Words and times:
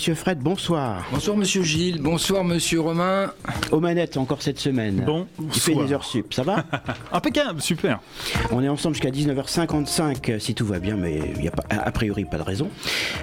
Monsieur 0.00 0.14
Fred, 0.14 0.38
bonsoir. 0.38 1.06
Bonsoir 1.12 1.36
Monsieur 1.36 1.62
Gilles, 1.62 2.00
bonsoir 2.00 2.42
Monsieur 2.42 2.80
Romain. 2.80 3.34
Aux 3.70 3.80
manettes 3.80 4.16
encore 4.16 4.40
cette 4.40 4.58
semaine. 4.58 5.02
Bon, 5.04 5.26
Il 5.38 5.60
fait 5.60 5.74
des 5.74 5.92
heures 5.92 6.06
sup, 6.06 6.32
ça 6.32 6.42
va 6.42 6.64
Impeccable, 7.12 7.60
super. 7.60 8.00
On 8.50 8.62
est 8.62 8.68
ensemble 8.70 8.94
jusqu'à 8.94 9.10
19h55 9.10 10.38
si 10.38 10.54
tout 10.54 10.64
va 10.64 10.78
bien, 10.78 10.96
mais 10.96 11.20
il 11.36 11.42
n'y 11.42 11.48
a 11.48 11.50
pas, 11.50 11.64
a 11.68 11.92
priori 11.92 12.24
pas 12.24 12.38
de 12.38 12.42
raison. 12.42 12.70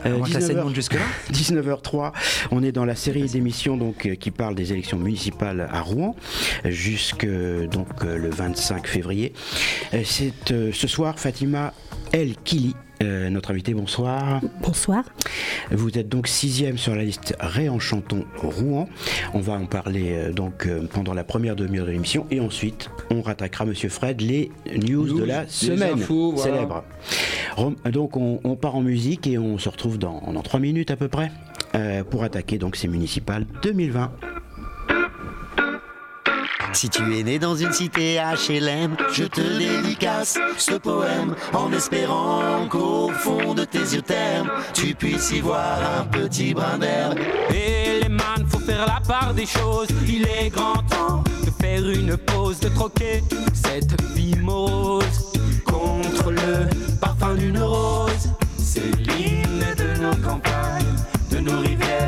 Euh, 0.06 0.20
19h, 0.20 0.76
jusque-là 0.76 1.02
19h03, 1.32 2.12
on 2.52 2.62
est 2.62 2.72
dans 2.72 2.86
la 2.86 2.94
série 2.94 3.24
d'émissions 3.24 3.76
donc 3.76 4.06
euh, 4.06 4.14
qui 4.14 4.30
parle 4.30 4.54
des 4.54 4.72
élections 4.72 5.00
municipales 5.00 5.68
à 5.74 5.82
Rouen 5.82 6.16
jusque 6.64 7.26
donc 7.26 7.88
euh, 8.04 8.20
le 8.20 8.30
25 8.30 8.86
février. 8.86 9.34
Euh, 9.96 10.04
C'est 10.06 10.52
euh, 10.52 10.70
ce 10.72 10.88
soir 10.88 11.18
Fatima 11.18 11.74
El 12.12 12.36
Kili. 12.44 12.76
euh, 13.02 13.30
notre 13.32 13.50
invité, 13.52 13.74
bonsoir. 13.74 14.42
Bonsoir. 14.62 15.04
Vous 15.72 15.98
êtes 15.98 16.10
donc 16.10 16.28
sixième 16.28 16.78
sur 16.78 16.96
la 16.96 17.04
liste 17.04 17.36
Réenchantons 17.40 18.26
Rouen. 18.38 18.88
On 19.34 19.40
va 19.40 19.54
en 19.54 19.66
parler 19.66 20.12
euh, 20.14 20.32
donc 20.34 20.66
euh, 20.66 20.88
pendant 20.92 21.14
la 21.14 21.24
première 21.24 21.56
demi-heure 21.56 21.86
de 21.86 21.92
l'émission 21.92 22.26
et 22.32 22.40
ensuite 22.40 22.90
on 23.12 23.22
rattaquera 23.22 23.66
Monsieur 23.66 23.90
Fred 23.90 24.22
les 24.22 24.52
news, 24.76 25.06
News, 25.08 25.20
de 25.20 25.24
la 25.24 25.48
semaine 25.48 25.94
infos, 26.00 26.34
voilà. 26.34 26.54
célèbre. 26.54 26.84
Donc 27.92 28.18
on, 28.18 28.40
on 28.44 28.56
part 28.56 28.76
en 28.76 28.82
musique 28.82 29.28
et 29.28 29.38
on 29.38 29.58
se 29.58 29.70
retrouve 29.70 29.98
dans, 29.98 30.22
dans 30.32 30.42
trois 30.42 30.60
minutes 30.60 30.92
à 30.92 30.96
peu 30.96 31.08
près 31.08 31.32
euh, 31.76 32.04
pour 32.04 32.24
attaquer 32.24 32.58
donc 32.58 32.76
ces 32.76 32.88
municipales 32.88 33.46
2020. 33.64 34.12
Si 36.78 36.90
tu 36.90 37.02
es 37.18 37.24
né 37.24 37.40
dans 37.40 37.56
une 37.56 37.74
cité 37.74 38.20
HLM, 38.20 38.96
je 39.12 39.24
te 39.24 39.42
dédicace 39.42 40.38
ce 40.60 40.74
poème 40.74 41.34
en 41.52 41.74
espérant 41.74 42.68
qu'au 42.70 43.10
fond 43.10 43.56
de 43.56 43.66
tes 43.66 43.80
yeux 43.80 44.04
termes, 44.04 44.52
tu 44.76 44.94
puisses 44.94 45.32
y 45.32 45.40
voir 45.40 45.80
un 46.00 46.04
petit 46.04 46.54
brin 46.54 46.78
d'herbe. 46.78 47.18
Et 47.50 48.04
les 48.04 48.10
man, 48.10 48.46
faut 48.48 48.60
faire 48.60 48.86
la 48.86 49.02
part 49.08 49.34
des 49.34 49.48
choses. 49.48 49.88
Il 50.08 50.28
est 50.28 50.50
grand 50.50 50.84
temps 50.84 51.24
de 51.44 51.50
faire 51.60 51.90
une 51.90 52.16
pause, 52.16 52.60
de 52.60 52.70
troquer 52.70 53.24
cette 53.56 54.00
vie 54.14 54.36
morose 54.36 55.32
contre 55.66 56.30
le 56.30 56.70
parfum 57.02 57.34
d'une 57.34 57.58
rose. 57.58 58.30
C'est 58.60 58.96
l'hymne 59.00 59.66
de 59.80 60.00
nos 60.00 60.16
campagnes, 60.18 60.94
de 61.32 61.40
nos 61.40 61.60
rivières, 61.60 62.07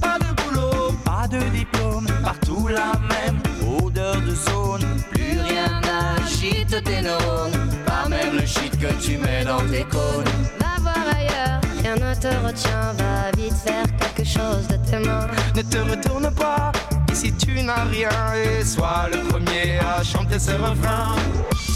Pas 0.00 0.18
de 0.18 0.32
boulot, 0.42 0.94
pas 1.04 1.28
de 1.28 1.38
diplôme, 1.54 2.06
partout 2.22 2.66
la 2.68 2.92
même 3.12 3.38
odeur 3.78 4.16
de 4.16 4.34
zone. 4.34 4.86
Plus 5.10 5.38
rien 5.38 5.80
n'agite 5.82 6.82
tes 6.82 7.02
neurones, 7.02 7.68
pas 7.84 8.08
même 8.08 8.36
le 8.38 8.46
shit 8.46 8.72
que 8.78 8.92
tu 9.02 9.18
mets 9.18 9.44
dans 9.44 9.60
tes 9.68 9.84
cônes. 9.84 10.24
Va 10.58 10.80
voir 10.80 11.04
ailleurs, 11.14 11.60
rien 11.82 11.94
ne 11.96 12.14
te 12.14 12.28
retient, 12.46 12.94
va 12.96 13.30
vite 13.36 13.54
faire 13.64 13.84
quelque 13.98 14.24
chose 14.26 14.66
de 14.68 14.76
tes 14.88 14.98
mains. 14.98 15.28
Ne 15.54 15.62
te 15.62 15.78
retourne 15.78 16.30
pas, 16.34 16.72
ici 17.12 17.34
tu 17.34 17.62
n'as 17.62 17.84
rien, 17.84 18.10
et 18.34 18.64
sois 18.64 19.08
le 19.12 19.18
premier 19.28 19.78
à 19.78 20.02
chanter 20.02 20.38
ce 20.38 20.52
refrain. 20.52 21.16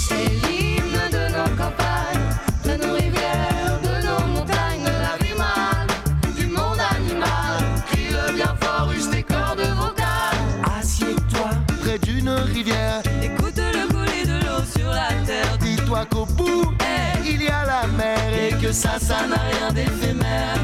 C'est 0.09 0.31
l'hymne 0.47 1.11
de 1.13 1.29
nos 1.37 1.51
campagnes, 1.55 2.31
de 2.65 2.87
nos 2.87 2.95
rivières, 2.95 3.68
ça, 18.73 18.99
ça 19.01 19.27
n'a 19.27 19.37
rien 19.37 19.73
d'éphémère. 19.73 20.59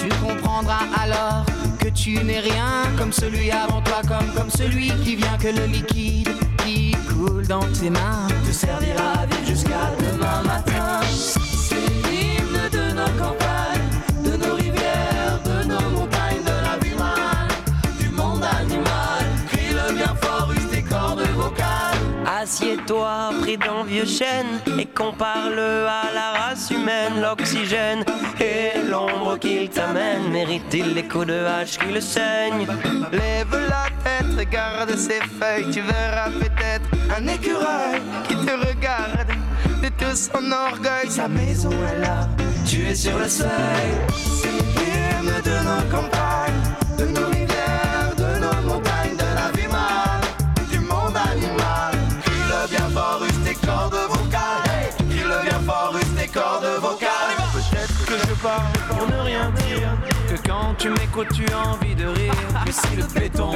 Tu 0.00 0.08
comprendras 0.24 0.86
alors 1.00 1.46
que 1.78 1.88
tu 1.88 2.22
n'es 2.22 2.40
rien 2.40 2.84
comme 2.98 3.12
celui 3.12 3.50
avant 3.50 3.80
toi, 3.82 4.02
comme, 4.06 4.28
comme 4.36 4.50
celui 4.50 4.90
qui 5.02 5.16
vient 5.16 5.38
que 5.38 5.48
le 5.48 5.66
liquide 5.66 6.28
qui 6.64 6.94
coule 7.08 7.46
dans 7.46 7.66
tes 7.80 7.90
mains 7.90 8.26
te 8.46 8.52
servira 8.52 9.12
à 9.20 9.26
vivre 9.26 9.46
jusqu'à 9.46 9.90
demain 9.98 10.42
matin. 10.42 11.00
C'est 11.10 11.76
l'hymne 11.76 12.68
de 12.72 12.92
nos 12.92 13.10
campagnes, 13.18 13.45
Assieds-toi 22.66 23.30
pris 23.42 23.56
d'un 23.58 23.84
vieux 23.84 24.04
chêne 24.04 24.58
et 24.76 24.86
compare-le 24.86 25.86
à 25.86 26.12
la 26.12 26.32
race 26.32 26.68
humaine. 26.72 27.22
L'oxygène 27.22 28.04
et 28.40 28.80
l'ombre 28.90 29.38
qu'il 29.38 29.70
t'amène 29.70 30.28
mérite-t-il 30.32 30.94
les 30.94 31.04
coups 31.04 31.28
de 31.28 31.44
hache 31.44 31.78
qui 31.78 31.92
le 31.92 32.00
saignent? 32.00 32.66
Lève 33.12 33.52
la 33.52 33.86
tête, 34.02 34.36
regarde 34.36 34.96
ses 34.96 35.20
feuilles, 35.38 35.70
tu 35.70 35.80
verras 35.80 36.30
peut-être 36.30 36.90
un 37.16 37.28
écureuil 37.28 38.00
qui 38.26 38.34
te 38.34 38.50
regarde 38.50 39.28
de 39.80 39.88
tout 39.88 40.16
son 40.16 40.50
orgueil. 40.50 41.08
Sa 41.08 41.28
maison 41.28 41.70
est 41.70 42.00
là, 42.00 42.28
tu 42.66 42.84
es 42.88 42.96
sur 42.96 43.16
le 43.16 43.28
seuil. 43.28 43.48
C'est 44.12 44.48
de 45.44 45.50
nos 45.50 45.82
campagnes, 45.90 46.25
tu 60.86 61.00
m'écoutes, 61.00 61.32
tu 61.34 61.44
as 61.52 61.68
envie 61.68 61.94
de 61.94 62.06
rire. 62.06 62.32
Que 62.64 62.72
si 62.72 62.96
le 62.96 63.04
béton 63.18 63.52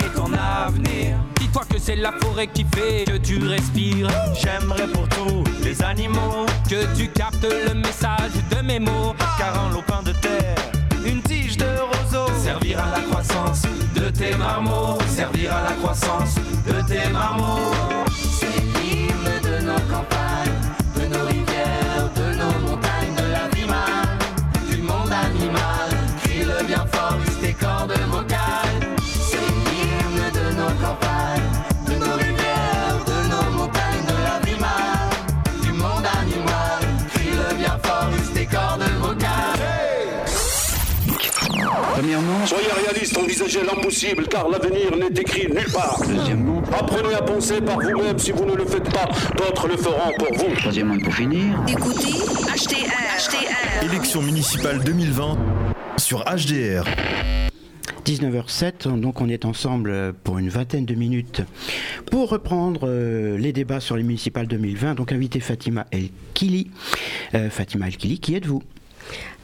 est 0.00 0.14
ton 0.14 0.32
avenir. 0.32 1.16
Dis-toi 1.38 1.62
que 1.68 1.78
c'est 1.78 1.96
la 1.96 2.12
forêt 2.12 2.48
qui 2.48 2.64
fait 2.74 3.04
que 3.06 3.16
tu 3.18 3.38
respires. 3.46 4.08
J'aimerais 4.34 4.88
pour 4.88 5.08
tous 5.08 5.44
les 5.62 5.80
animaux 5.82 6.46
que 6.68 6.84
tu 6.96 7.08
captes 7.08 7.44
le 7.44 7.74
message 7.74 8.32
de 8.50 8.62
mes 8.62 8.80
mots. 8.80 9.14
Car 9.38 9.64
en 9.64 9.70
lopin 9.70 10.02
de 10.02 10.12
terre, 10.12 10.56
une 11.04 11.22
tige 11.22 11.56
de 11.56 11.66
roseau 11.66 12.32
servir 12.42 12.80
à 12.80 12.98
la 12.98 13.02
croissance 13.04 13.62
de 13.94 14.10
tes 14.10 14.34
marmots. 14.34 14.98
Servir 15.08 15.54
à 15.54 15.70
la 15.70 15.72
croissance 15.76 16.34
de 16.66 16.80
tes 16.86 17.08
marmots. 17.10 17.72
C'est 18.16 18.60
l'hymne 18.80 19.40
de 19.42 19.66
nos 19.66 19.80
campagnes, 19.92 20.25
Premièrement, 42.06 42.46
Soyez 42.46 42.68
réaliste, 42.84 43.18
envisagez 43.18 43.64
l'impossible, 43.64 44.28
car 44.28 44.48
l'avenir 44.48 44.96
n'est 44.96 45.20
écrit 45.20 45.48
nulle 45.48 45.72
part. 45.72 46.00
deuxièmement, 46.06 46.62
Apprenez 46.72 47.12
à 47.12 47.20
penser 47.20 47.60
par 47.60 47.80
vous-même, 47.80 48.16
si 48.16 48.30
vous 48.30 48.44
ne 48.44 48.54
le 48.54 48.64
faites 48.64 48.88
pas, 48.92 49.08
d'autres 49.36 49.66
le 49.66 49.76
feront 49.76 50.12
pour 50.16 50.32
vous. 50.38 50.54
troisièmement 50.54 50.98
pour 51.00 51.12
finir. 51.12 51.60
Écoutez 51.66 52.12
HTR. 52.12 52.92
HTR. 53.18 53.84
Élection 53.90 54.22
municipale 54.22 54.84
2020 54.84 55.36
sur 55.96 56.20
HDR. 56.20 56.84
19h07, 58.04 59.00
donc 59.00 59.20
on 59.20 59.28
est 59.28 59.44
ensemble 59.44 60.14
pour 60.22 60.38
une 60.38 60.48
vingtaine 60.48 60.84
de 60.86 60.94
minutes 60.94 61.42
pour 62.08 62.30
reprendre 62.30 62.82
euh, 62.84 63.36
les 63.36 63.52
débats 63.52 63.80
sur 63.80 63.96
les 63.96 64.04
municipales 64.04 64.46
2020. 64.46 64.94
Donc 64.94 65.10
invité 65.10 65.40
Fatima 65.40 65.86
El 65.90 66.10
Kili. 66.34 66.70
Euh, 67.34 67.50
Fatima 67.50 67.88
El 67.88 67.96
Kili, 67.96 68.20
qui 68.20 68.36
êtes-vous? 68.36 68.62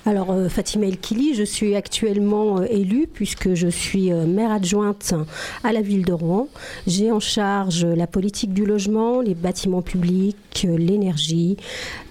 Alors 0.04 0.32
euh, 0.32 0.48
Fatima 0.48 0.86
El 0.86 0.98
Kili, 0.98 1.32
je 1.36 1.44
suis 1.44 1.76
actuellement 1.76 2.58
euh, 2.58 2.64
élue 2.68 3.06
puisque 3.06 3.54
je 3.54 3.68
suis 3.68 4.12
euh, 4.12 4.26
maire 4.26 4.50
adjointe 4.50 5.14
à 5.62 5.70
la 5.72 5.80
ville 5.80 6.04
de 6.04 6.12
Rouen. 6.12 6.48
J'ai 6.88 7.12
en 7.12 7.20
charge 7.20 7.84
la 7.86 8.08
politique 8.08 8.52
du 8.52 8.66
logement, 8.66 9.20
les 9.20 9.36
bâtiments 9.36 9.80
publics, 9.82 10.66
l'énergie, 10.76 11.56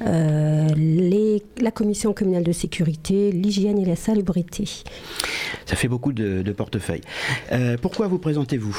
euh, 0.07 0.67
les- 0.77 1.43
la 1.59 1.71
commission 1.71 2.13
communale 2.13 2.43
de 2.43 2.53
sécurité, 2.53 3.29
l'hygiène 3.33 3.77
et 3.77 3.83
la 3.85 3.97
salubrité. 3.97 4.69
Ça 5.65 5.75
fait 5.75 5.89
beaucoup 5.89 6.13
de, 6.13 6.43
de 6.43 6.51
portefeuilles. 6.53 7.01
Euh, 7.51 7.75
pourquoi 7.81 8.07
vous 8.07 8.19
présentez-vous? 8.19 8.77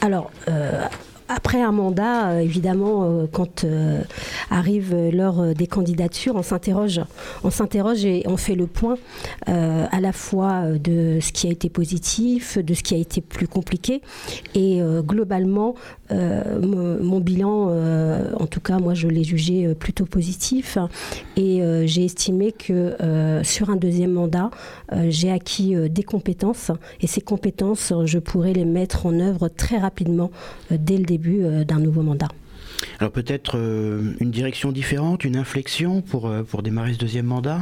Alors, 0.00 0.30
euh, 0.48 0.86
après 1.30 1.62
un 1.62 1.70
mandat, 1.70 2.30
euh, 2.30 2.38
évidemment, 2.40 3.04
euh, 3.04 3.26
quand 3.30 3.62
euh, 3.62 4.02
arrive 4.50 4.94
l'heure 5.12 5.54
des 5.54 5.68
candidatures, 5.68 6.34
on 6.34 6.42
s'interroge. 6.42 7.00
On 7.44 7.50
s'interroge 7.50 8.04
et 8.04 8.24
on 8.26 8.36
fait 8.36 8.56
le 8.56 8.66
point 8.66 8.96
à 9.46 10.00
la 10.00 10.12
fois 10.12 10.66
de 10.72 11.18
ce 11.20 11.32
qui 11.32 11.46
a 11.46 11.50
été 11.50 11.68
positif, 11.68 12.58
de 12.58 12.74
ce 12.74 12.82
qui 12.82 12.94
a 12.94 12.98
été 12.98 13.20
plus 13.20 13.46
compliqué. 13.46 14.00
Et 14.54 14.80
globalement, 15.02 15.74
mon, 16.10 17.20
bilan, 17.20 17.70
en 18.38 18.46
tout 18.46 18.60
cas, 18.60 18.78
moi, 18.78 18.94
je 18.94 19.08
l'ai 19.08 19.24
jugé 19.24 19.74
plutôt 19.74 20.06
positif. 20.06 20.78
Et 21.36 21.62
j'ai 21.84 22.04
estimé 22.04 22.52
que 22.52 22.96
sur 23.42 23.70
un 23.70 23.76
deuxième 23.76 24.12
mandat, 24.12 24.50
j'ai 25.08 25.30
acquis 25.30 25.74
des 25.88 26.02
compétences. 26.02 26.70
Et 27.00 27.06
ces 27.06 27.20
compétences, 27.20 27.92
je 28.04 28.18
pourrais 28.18 28.52
les 28.52 28.64
mettre 28.64 29.06
en 29.06 29.18
œuvre 29.18 29.48
très 29.48 29.78
rapidement 29.78 30.30
dès 30.70 30.96
le 30.96 31.04
début 31.04 31.19
euh, 31.28 31.64
d'un 31.64 31.78
nouveau 31.78 32.02
mandat. 32.02 32.28
Alors 32.98 33.12
peut-être 33.12 33.58
euh, 33.58 34.14
une 34.20 34.30
direction 34.30 34.72
différente, 34.72 35.24
une 35.24 35.36
inflexion 35.36 36.00
pour, 36.00 36.26
euh, 36.26 36.42
pour 36.42 36.62
démarrer 36.62 36.94
ce 36.94 36.98
deuxième 36.98 37.26
mandat? 37.26 37.58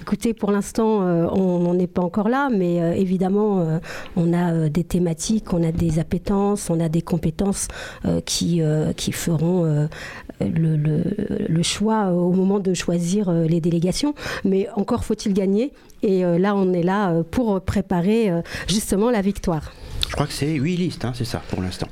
Écoutez, 0.00 0.32
pour 0.32 0.52
l'instant, 0.52 1.02
euh, 1.02 1.26
on 1.32 1.58
n'en 1.58 1.76
est 1.76 1.88
pas 1.88 2.02
encore 2.02 2.28
là, 2.28 2.50
mais 2.56 2.76
évidemment, 3.00 3.80
on 4.16 4.32
a 4.32 4.68
des 4.68 4.84
thématiques, 4.84 5.52
on 5.52 5.62
a 5.64 5.72
des 5.72 5.98
appétences, 5.98 6.70
on 6.70 6.78
a 6.78 6.88
des 6.88 7.02
compétences 7.02 7.66
qui, 8.26 8.60
qui 8.96 9.12
feront 9.12 9.88
le, 10.40 10.76
le- 10.76 11.02
le 11.48 11.62
choix 11.62 12.10
au 12.12 12.32
moment 12.32 12.60
de 12.60 12.74
choisir 12.74 13.32
les 13.32 13.60
délégations. 13.60 14.14
Mais 14.44 14.68
encore 14.76 15.04
faut-il 15.04 15.32
gagner, 15.32 15.72
et 16.02 16.22
là, 16.22 16.54
on 16.54 16.72
est 16.72 16.82
là 16.82 17.22
pour 17.30 17.60
préparer 17.60 18.30
justement 18.68 19.10
la 19.10 19.22
victoire. 19.22 19.72
Je 20.14 20.16
crois 20.16 20.28
que 20.28 20.32
c'est 20.32 20.52
8 20.54 20.76
listes, 20.76 21.04
hein, 21.04 21.12
c'est 21.12 21.24
ça 21.24 21.42
pour 21.48 21.60
l'instant. 21.60 21.88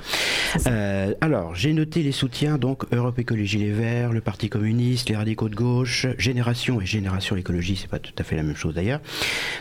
Euh, 0.68 1.12
alors, 1.20 1.56
j'ai 1.56 1.72
noté 1.72 2.04
les 2.04 2.12
soutiens, 2.12 2.56
donc 2.56 2.84
Europe 2.92 3.18
Écologie 3.18 3.58
Les 3.58 3.72
Verts, 3.72 4.12
le 4.12 4.20
Parti 4.20 4.48
communiste, 4.48 5.08
les 5.08 5.16
radicaux 5.16 5.48
de 5.48 5.56
gauche, 5.56 6.06
Génération 6.18 6.80
et 6.80 6.86
Génération 6.86 7.34
Écologie, 7.34 7.76
c'est 7.76 7.90
pas 7.90 7.98
tout 7.98 8.12
à 8.16 8.22
fait 8.22 8.36
la 8.36 8.44
même 8.44 8.54
chose 8.54 8.74
d'ailleurs. 8.76 9.00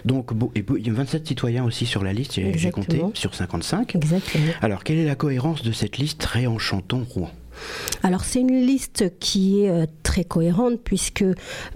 Donc, 0.06 0.32
beau- 0.36 0.52
et 0.54 0.62
beau- 0.62 0.78
il 0.78 0.86
y 0.86 0.92
a 0.92 0.94
27 0.94 1.26
citoyens 1.26 1.64
aussi 1.64 1.88
sur 1.88 2.04
la 2.04 2.14
liste, 2.14 2.34
j'ai 2.36 2.70
compté, 2.70 3.02
sur 3.16 3.34
55. 3.34 3.96
Exactement. 3.96 4.44
Alors, 4.62 4.84
quelle 4.84 5.00
est 5.00 5.06
la 5.06 5.16
cohérence 5.16 5.64
de 5.64 5.72
cette 5.72 5.98
liste 5.98 6.24
Réenchantons 6.24 7.04
Rouen? 7.10 7.32
Alors 8.04 8.24
c'est 8.24 8.40
une 8.40 8.66
liste 8.66 9.18
qui 9.20 9.64
est 9.64 9.70
euh, 9.70 9.86
très 10.04 10.24
cohérente 10.24 10.80
puisque 10.84 11.24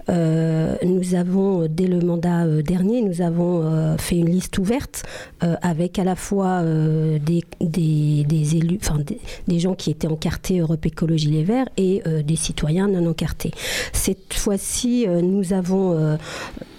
euh, 0.08 0.76
nous 0.84 1.14
avons, 1.14 1.66
dès 1.68 1.86
le 1.86 2.00
mandat 2.00 2.44
euh, 2.44 2.62
dernier, 2.62 3.02
nous 3.02 3.22
avons 3.22 3.96
fait 3.98 4.16
une 4.16 4.28
liste 4.28 4.58
ouverte 4.58 5.04
avec 5.40 5.98
à 5.98 6.04
la 6.04 6.16
fois 6.16 6.62
des, 6.62 7.42
des- 7.60 8.56
élus, 8.56 8.78
enfin 8.80 8.98
des, 9.46 9.58
gens 9.58 9.74
qui 9.74 9.90
étaient 9.90 10.06
encartés 10.06 10.58
Europe 10.58 10.84
Écologie 10.86 11.30
Les 11.30 11.44
Verts 11.44 11.68
et 11.76 12.02
des 12.24 12.36
citoyens 12.36 12.88
non 12.88 13.08
encartés. 13.10 13.50
Cette 13.92 14.34
fois-ci, 14.34 15.06
nous 15.08 15.52
avons 15.52 16.18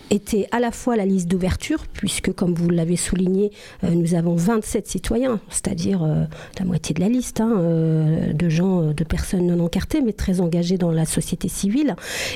était 0.09 0.47
à 0.51 0.59
la 0.59 0.71
fois 0.71 0.95
la 0.95 1.05
liste 1.05 1.27
d'ouverture, 1.27 1.85
puisque 1.93 2.31
comme 2.33 2.53
vous 2.53 2.69
l'avez 2.69 2.95
souligné, 2.95 3.51
euh, 3.83 3.89
nous 3.91 4.13
avons 4.15 4.35
27 4.35 4.87
citoyens, 4.87 5.39
c'est-à-dire 5.49 6.03
euh, 6.03 6.23
la 6.59 6.65
moitié 6.65 6.93
de 6.95 7.01
la 7.01 7.09
liste, 7.09 7.41
hein, 7.41 7.53
euh, 7.57 8.33
de 8.33 8.49
gens, 8.49 8.93
de 8.93 9.03
personnes 9.03 9.47
non 9.47 9.63
encartées, 9.63 10.01
mais 10.01 10.13
très 10.13 10.39
engagées 10.41 10.77
dans 10.77 10.91
la 10.91 11.05
société 11.05 11.47
civile. 11.49 11.95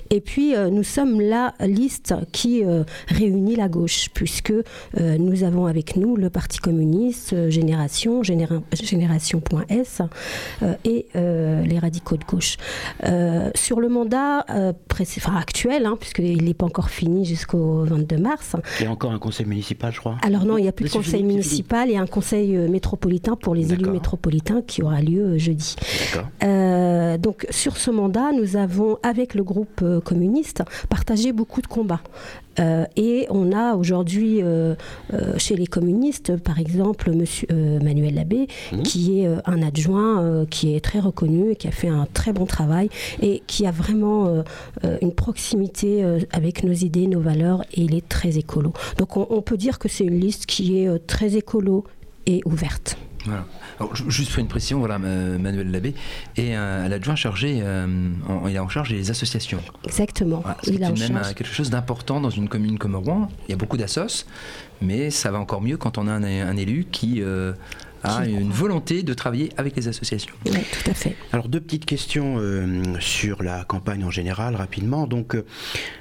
Et 0.10 0.22
puis 0.22 0.54
nous 0.72 0.84
sommes 0.84 1.22
la 1.22 1.54
liste 1.62 2.14
qui 2.32 2.64
réunit 3.08 3.56
la 3.56 3.68
gauche, 3.70 4.10
puisque 4.14 4.54
nous 5.00 5.44
avons 5.44 5.66
avec 5.66 5.96
nous 5.96 6.16
le 6.16 6.30
Parti 6.30 6.60
communiste, 6.60 7.50
Génération, 7.50 8.22
Généra- 8.24 8.62
Génération.s 8.74 10.02
et 10.86 11.08
les 11.14 11.80
radicaux 11.80 12.18
de 12.18 12.26
gauche. 12.26 12.58
Sur 13.56 13.80
le 13.80 13.90
mandat 13.90 14.46
actuel, 15.38 15.86
hein, 15.86 15.98
puisqu'il 16.00 16.44
n'est 16.44 16.54
pas 16.54 16.66
encore 16.66 16.90
fini 16.90 17.26
jusqu'au 17.26 17.61
22 17.62 18.18
mars. 18.18 18.56
Il 18.80 18.86
y 18.86 18.88
a 18.88 18.92
encore 18.92 19.12
un 19.12 19.20
conseil 19.20 19.46
municipal, 19.46 19.92
je 19.94 20.00
crois. 20.00 20.18
Alors 20.22 20.46
non, 20.46 20.58
il 20.58 20.64
n'y 20.64 20.68
a 20.68 20.72
plus 20.72 20.86
de 20.86 20.92
conseil 20.92 21.22
fini, 21.22 21.34
municipal, 21.34 21.94
a 21.96 22.00
un 22.00 22.08
conseil 22.08 22.56
euh, 22.56 22.68
métropolitain 22.68 23.36
pour 23.36 23.56
les 23.56 23.74
élus 23.74 23.90
métropolitains 23.90 24.62
qui 24.62 24.82
aura 24.84 25.02
lieu 25.02 25.22
euh, 25.22 25.38
jeudi. 25.38 25.76
Euh, 26.44 27.18
donc 27.18 27.48
sur 27.50 27.78
ce 27.78 27.92
mandat, 27.92 28.32
nous 28.32 28.58
avons, 28.58 28.98
avec 29.04 29.34
le 29.34 29.44
groupe 29.44 29.84
communiste, 30.04 30.64
partagé 30.90 31.32
beaucoup 31.32 31.62
de 31.62 31.68
combats. 31.68 32.02
Euh, 32.60 32.86
et 32.96 33.28
on 33.30 33.52
a 33.52 33.76
aujourd'hui 33.76 34.42
euh, 34.42 34.76
euh, 35.14 35.38
chez 35.38 35.56
les 35.56 35.68
communistes, 35.68 36.38
par 36.38 36.60
exemple, 36.60 37.12
monsieur, 37.12 37.48
Manuel 37.82 38.16
Labbé, 38.16 38.48
qui 38.84 39.22
est 39.22 39.28
un 39.46 39.62
adjoint 39.62 40.46
qui 40.50 40.76
est 40.76 40.82
très 40.82 41.00
reconnu 41.00 41.52
et 41.52 41.56
qui 41.56 41.68
a 41.68 41.72
fait 41.72 41.88
un 41.88 42.08
très 42.14 42.34
bon 42.34 42.46
travail 42.46 42.90
et 43.22 43.42
qui 43.48 43.66
a 43.66 43.72
vraiment 43.72 44.44
une 45.02 45.14
proximité 45.14 46.04
avec 46.32 46.64
nos 46.64 46.74
idées, 46.74 47.08
nos 47.08 47.20
valeurs 47.20 47.64
et 47.74 47.82
il 47.82 47.96
est 47.96 48.08
très 48.08 48.38
écolo. 48.38 48.74
Donc 48.98 49.18
on, 49.18 49.28
on 49.30 49.42
peut 49.42 49.58
dire 49.58 49.80
que 49.80 49.88
c'est 49.88 50.06
une 50.06 50.20
liste 50.20 50.46
qui 50.46 50.78
est 50.80 51.08
très 51.08 51.36
écolo 51.36 51.86
et 52.26 52.42
ouverte. 52.46 52.98
Voilà. 53.26 53.46
Alors, 53.80 53.96
ju- 53.96 54.10
juste 54.10 54.32
pour 54.32 54.40
une 54.40 54.48
précision, 54.48 54.80
voilà, 54.80 55.00
euh, 55.04 55.38
Manuel 55.38 55.70
Labbé 55.72 55.94
est 56.38 56.54
un, 56.54 56.88
l'adjoint 56.90 57.16
chargé, 57.16 57.60
euh, 57.62 57.86
en- 58.28 58.48
il 58.48 58.56
est 58.56 58.60
en 58.60 58.70
charge 58.70 58.90
des 58.90 59.12
associations. 59.12 59.60
Exactement. 59.84 60.40
Voilà, 60.40 60.58
c'est 60.64 60.72
il 60.72 60.78
de 60.80 60.82
même 60.86 60.98
charge- 60.98 61.30
euh, 61.30 61.34
quelque 61.34 61.54
chose 61.54 61.70
d'important 61.70 62.20
dans 62.20 62.30
une 62.32 62.50
commune 62.50 62.78
comme 62.80 62.96
Rouen. 62.96 63.30
Il 63.48 63.52
y 63.52 63.54
a 63.54 63.58
beaucoup 63.58 63.78
d'assos, 63.78 64.26
mais 64.82 65.10
ça 65.12 65.30
va 65.32 65.40
encore 65.40 65.62
mieux 65.62 65.78
quand 65.78 65.98
on 65.98 66.08
a 66.08 66.12
un, 66.14 66.24
un 66.24 66.58
élu 66.58 66.88
qui 66.92 67.22
euh, 67.22 67.54
Qui 68.04 68.32
une 68.32 68.52
volonté 68.52 69.04
de 69.04 69.14
travailler 69.14 69.50
avec 69.58 69.76
les 69.76 69.88
associations. 69.88 70.34
Oui, 70.46 70.52
tout 70.52 70.90
à 70.90 70.94
fait. 70.94 71.16
Alors 71.34 71.48
deux 71.48 71.60
petites 71.60 71.86
questions 71.86 72.38
euh, 72.40 72.82
sur 73.00 73.44
la 73.44 73.64
campagne 73.64 74.04
en 74.04 74.10
général, 74.12 74.56
rapidement. 74.56 75.08
Donc 75.08 75.36
euh, 75.36 75.46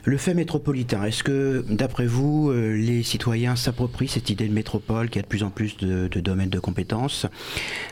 le 0.05 0.17
fait 0.17 0.35
métropolitain, 0.35 1.05
est-ce 1.05 1.23
que 1.23 1.65
d'après 1.69 2.07
vous, 2.07 2.51
euh, 2.51 2.75
les 2.75 3.03
citoyens 3.03 3.57
s'approprient 3.57 4.09
cette 4.09 4.31
idée 4.31 4.49
de 4.49 4.55
métropole 4.55 5.11
qui 5.11 5.19
a 5.19 5.23
de 5.23 5.27
plus 5.27 5.43
en 5.43 5.51
plus 5.51 5.77
de, 5.77 6.09
de 6.09 6.21
domaines 6.21 6.51
de 6.51 6.59
compétences? 6.59 7.27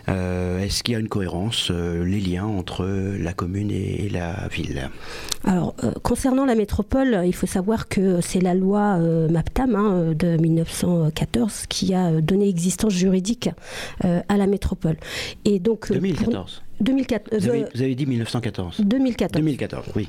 Euh, 0.09 0.61
Est-ce 0.61 0.83
qu'il 0.83 0.93
y 0.95 0.97
a 0.97 1.00
une 1.00 1.09
cohérence, 1.09 1.69
euh, 1.71 2.05
les 2.05 2.21
liens 2.21 2.47
entre 2.47 2.87
la 2.87 3.33
commune 3.33 3.71
et, 3.71 4.07
et 4.07 4.09
la 4.09 4.49
ville? 4.49 4.91
Alors, 5.45 5.75
euh, 5.85 5.93
concernant 6.03 6.45
la 6.45 6.55
métropole, 6.55 7.23
il 7.25 7.35
faut 7.35 7.47
savoir 7.47 7.88
que 7.88 8.21
c'est 8.21 8.41
la 8.41 8.55
loi 8.55 8.97
euh, 8.99 9.29
MAPTAM 9.29 9.75
hein, 9.75 10.12
de 10.15 10.37
1914 10.37 11.67
qui 11.69 11.95
a 11.95 12.21
donné 12.21 12.49
existence 12.49 12.93
juridique 12.93 13.50
à 14.05 14.37
la 14.37 14.47
métropole. 14.47 14.97
Et 15.45 15.59
donc, 15.59 15.85
euh, 15.90 15.95
pour- 15.95 16.02
2014 16.02 16.62
2014. 16.81 17.40
vous 17.43 17.49
avez, 17.49 17.62
euh, 17.62 17.69
vous 17.75 17.83
avez 17.83 17.95
dit 17.95 18.07
1914 18.07 18.81
2014. 18.81 19.33
2014, 19.43 19.87
oui. 19.97 20.09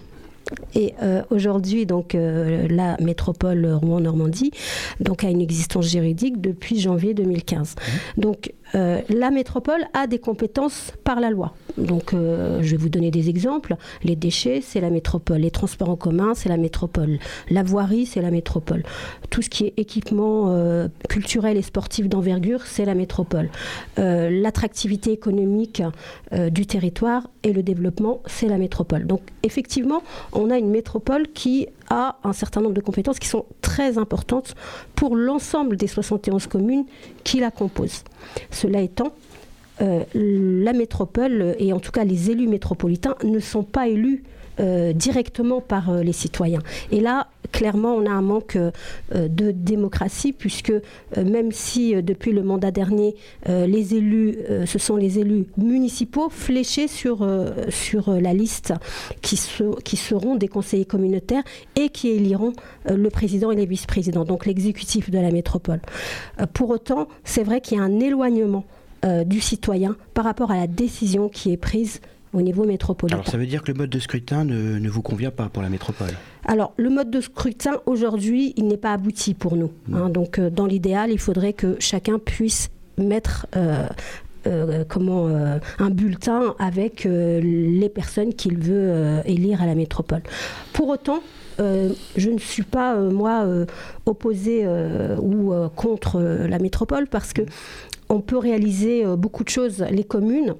Et 0.73 0.95
euh, 1.03 1.21
aujourd'hui, 1.29 1.85
donc, 1.85 2.15
euh, 2.15 2.67
la 2.69 2.97
métropole 2.99 3.65
Rouen-Normandie 3.71 4.51
donc, 4.99 5.23
a 5.23 5.29
une 5.29 5.41
existence 5.41 5.87
juridique 5.89 6.41
depuis 6.41 6.79
janvier 6.79 7.13
2015. 7.13 7.75
Donc, 8.17 8.51
euh, 8.75 9.01
la 9.09 9.31
métropole 9.31 9.85
a 9.93 10.07
des 10.07 10.19
compétences 10.19 10.91
par 11.03 11.19
la 11.19 11.29
loi. 11.29 11.53
Donc, 11.77 12.13
euh, 12.13 12.59
je 12.61 12.71
vais 12.71 12.77
vous 12.77 12.89
donner 12.89 13.11
des 13.11 13.29
exemples. 13.29 13.75
Les 14.03 14.15
déchets, 14.15 14.61
c'est 14.61 14.81
la 14.81 14.89
métropole. 14.89 15.39
Les 15.39 15.51
transports 15.51 15.89
en 15.89 15.95
commun, 15.95 16.33
c'est 16.35 16.49
la 16.49 16.57
métropole. 16.57 17.19
La 17.49 17.63
voirie, 17.63 18.05
c'est 18.05 18.21
la 18.21 18.31
métropole. 18.31 18.83
Tout 19.29 19.41
ce 19.41 19.49
qui 19.49 19.65
est 19.65 19.73
équipement 19.77 20.49
euh, 20.49 20.87
culturel 21.07 21.57
et 21.57 21.61
sportif 21.61 22.09
d'envergure, 22.09 22.65
c'est 22.65 22.85
la 22.85 22.95
métropole. 22.95 23.49
L'attractivité 23.97 25.11
économique 25.11 25.83
du 26.31 26.65
territoire 26.65 27.29
et 27.43 27.53
le 27.53 27.63
développement, 27.63 28.21
c'est 28.25 28.47
la 28.47 28.57
métropole. 28.57 29.05
Donc, 29.05 29.21
effectivement, 29.43 30.03
on 30.33 30.49
a 30.49 30.57
une 30.57 30.69
métropole 30.69 31.27
qui 31.27 31.67
a 31.89 32.17
un 32.23 32.33
certain 32.33 32.61
nombre 32.61 32.75
de 32.75 32.81
compétences 32.81 33.19
qui 33.19 33.27
sont 33.27 33.45
très 33.61 33.97
importantes 33.97 34.55
pour 34.95 35.15
l'ensemble 35.15 35.75
des 35.75 35.87
71 35.87 36.47
communes 36.47 36.85
qui 37.23 37.39
la 37.39 37.51
composent. 37.51 38.03
Cela 38.51 38.81
étant, 38.81 39.13
euh, 39.81 40.03
la 40.13 40.73
métropole, 40.73 41.55
et 41.57 41.73
en 41.73 41.79
tout 41.79 41.91
cas 41.91 42.03
les 42.03 42.31
élus 42.31 42.47
métropolitains, 42.47 43.15
ne 43.23 43.39
sont 43.39 43.63
pas 43.63 43.87
élus 43.87 44.23
euh, 44.59 44.93
directement 44.93 45.61
par 45.61 45.89
euh, 45.89 46.03
les 46.03 46.11
citoyens. 46.13 46.61
Et 46.91 46.99
là, 46.99 47.27
clairement, 47.51 47.93
on 47.95 48.05
a 48.05 48.11
un 48.11 48.21
manque 48.21 48.55
euh, 48.55 48.71
de 49.11 49.51
démocratie, 49.51 50.33
puisque 50.33 50.73
même 51.17 51.51
si 51.51 52.01
depuis 52.03 52.31
le 52.31 52.43
mandat 52.43 52.71
dernier, 52.71 53.15
ce 53.45 54.77
sont 54.77 54.95
les 54.95 55.19
élus 55.19 55.45
municipaux 55.57 56.29
fléchés 56.29 56.87
sur, 56.87 57.25
la 57.25 58.33
liste 58.33 58.73
qui, 59.21 59.37
se- 59.37 59.79
qui 59.81 59.97
seront 59.97 60.35
des 60.35 60.47
conseillers 60.47 60.85
communautaires 60.85 61.43
et 61.75 61.89
qui 61.89 62.09
éliront 62.09 62.53
le 62.85 63.09
président 63.09 63.51
et 63.51 63.55
les 63.55 63.65
vice-présidents, 63.65 64.25
donc 64.25 64.45
l'exécutif 64.45 65.09
de 65.09 65.19
la 65.19 65.31
métropole. 65.31 65.81
Pour 66.53 66.69
autant, 66.69 67.07
c'est 67.23 67.43
vrai 67.43 67.61
qu'il 67.61 67.77
y 67.77 67.81
a 67.81 67.83
un 67.83 67.99
éloignement 67.99 68.65
du 69.25 69.39
citoyen 69.39 69.95
par 70.13 70.25
rapport 70.25 70.51
à 70.51 70.57
la 70.57 70.67
décision 70.67 71.29
qui 71.29 71.51
est 71.51 71.57
prise 71.57 72.01
au 72.33 72.41
niveau 72.41 72.65
métropolitain. 72.65 73.17
Alors 73.17 73.27
ça 73.27 73.37
veut 73.37 73.45
dire 73.45 73.63
que 73.63 73.71
le 73.71 73.77
mode 73.77 73.89
de 73.89 73.99
scrutin 73.99 74.43
ne, 74.45 74.79
ne 74.79 74.89
vous 74.89 75.01
convient 75.01 75.31
pas 75.31 75.49
pour 75.49 75.63
la 75.63 75.69
métropole 75.69 76.11
Alors, 76.45 76.73
le 76.77 76.89
mode 76.89 77.09
de 77.09 77.21
scrutin, 77.21 77.81
aujourd'hui, 77.85 78.53
il 78.55 78.67
n'est 78.67 78.77
pas 78.77 78.93
abouti 78.93 79.33
pour 79.33 79.55
nous. 79.55 79.71
hein. 79.93 80.09
donc, 80.09 80.39
euh, 80.39 80.49
dans 80.49 80.65
l'idéal, 80.65 81.11
il 81.11 81.19
faudrait 81.19 81.53
que 81.53 81.75
chacun 81.79 82.19
puisse 82.19 82.69
mettre 82.97 83.47
euh, 83.55 83.87
euh, 84.47 84.83
comment, 84.87 85.27
euh, 85.27 85.57
un 85.79 85.89
bulletin 85.89 86.55
avec 86.59 87.05
euh, 87.05 87.41
les 87.41 87.89
personnes 87.89 88.33
qu'il 88.33 88.57
veut 88.57 89.21
élire 89.25 89.61
à 89.61 89.65
la 89.65 89.75
métropole. 89.75 90.21
Pour 90.73 90.87
autant, 90.89 91.19
je 91.59 92.29
ne 92.29 92.37
suis 92.37 92.63
pas, 92.63 92.95
moi, 92.95 93.45
opposée 94.05 94.65
ou 95.21 95.53
contre 95.75 96.21
la 96.21 96.57
métropole 96.57 97.07
parce 97.07 97.33
que 97.33 97.41
on 98.07 98.21
peut 98.21 98.37
réaliser 98.37 99.03
beaucoup 99.17 99.43
de 99.43 99.49
choses. 99.49 99.85
Les 99.91 100.05
communes 100.05 100.55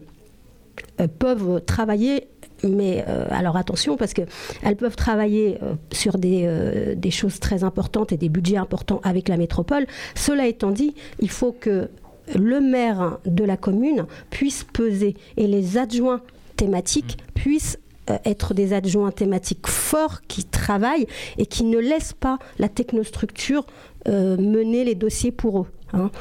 peuvent 1.17 1.61
travailler, 1.65 2.27
mais 2.63 3.05
euh, 3.07 3.25
alors 3.29 3.57
attention 3.57 3.97
parce 3.97 4.13
que 4.13 4.21
elles 4.63 4.75
peuvent 4.75 4.95
travailler 4.95 5.57
euh, 5.63 5.75
sur 5.91 6.17
des, 6.17 6.43
euh, 6.45 6.95
des 6.95 7.11
choses 7.11 7.39
très 7.39 7.63
importantes 7.63 8.11
et 8.11 8.17
des 8.17 8.29
budgets 8.29 8.57
importants 8.57 8.99
avec 9.03 9.29
la 9.29 9.37
métropole. 9.37 9.85
Cela 10.15 10.47
étant 10.47 10.71
dit, 10.71 10.93
il 11.19 11.29
faut 11.29 11.51
que 11.51 11.89
le 12.35 12.59
maire 12.59 13.17
de 13.25 13.43
la 13.43 13.57
commune 13.57 14.05
puisse 14.29 14.63
peser 14.63 15.15
et 15.37 15.47
les 15.47 15.77
adjoints 15.77 16.21
thématiques 16.57 17.17
puissent 17.33 17.79
euh, 18.09 18.17
être 18.25 18.53
des 18.53 18.73
adjoints 18.73 19.11
thématiques 19.11 19.67
forts 19.67 20.21
qui 20.27 20.43
travaillent 20.43 21.07
et 21.37 21.45
qui 21.45 21.63
ne 21.63 21.79
laissent 21.79 22.13
pas 22.13 22.39
la 22.57 22.69
technostructure 22.69 23.65
euh, 24.07 24.37
mener 24.37 24.83
les 24.83 24.95
dossiers 24.95 25.31
pour 25.31 25.61
eux. 25.61 25.67
hein. 25.93 26.11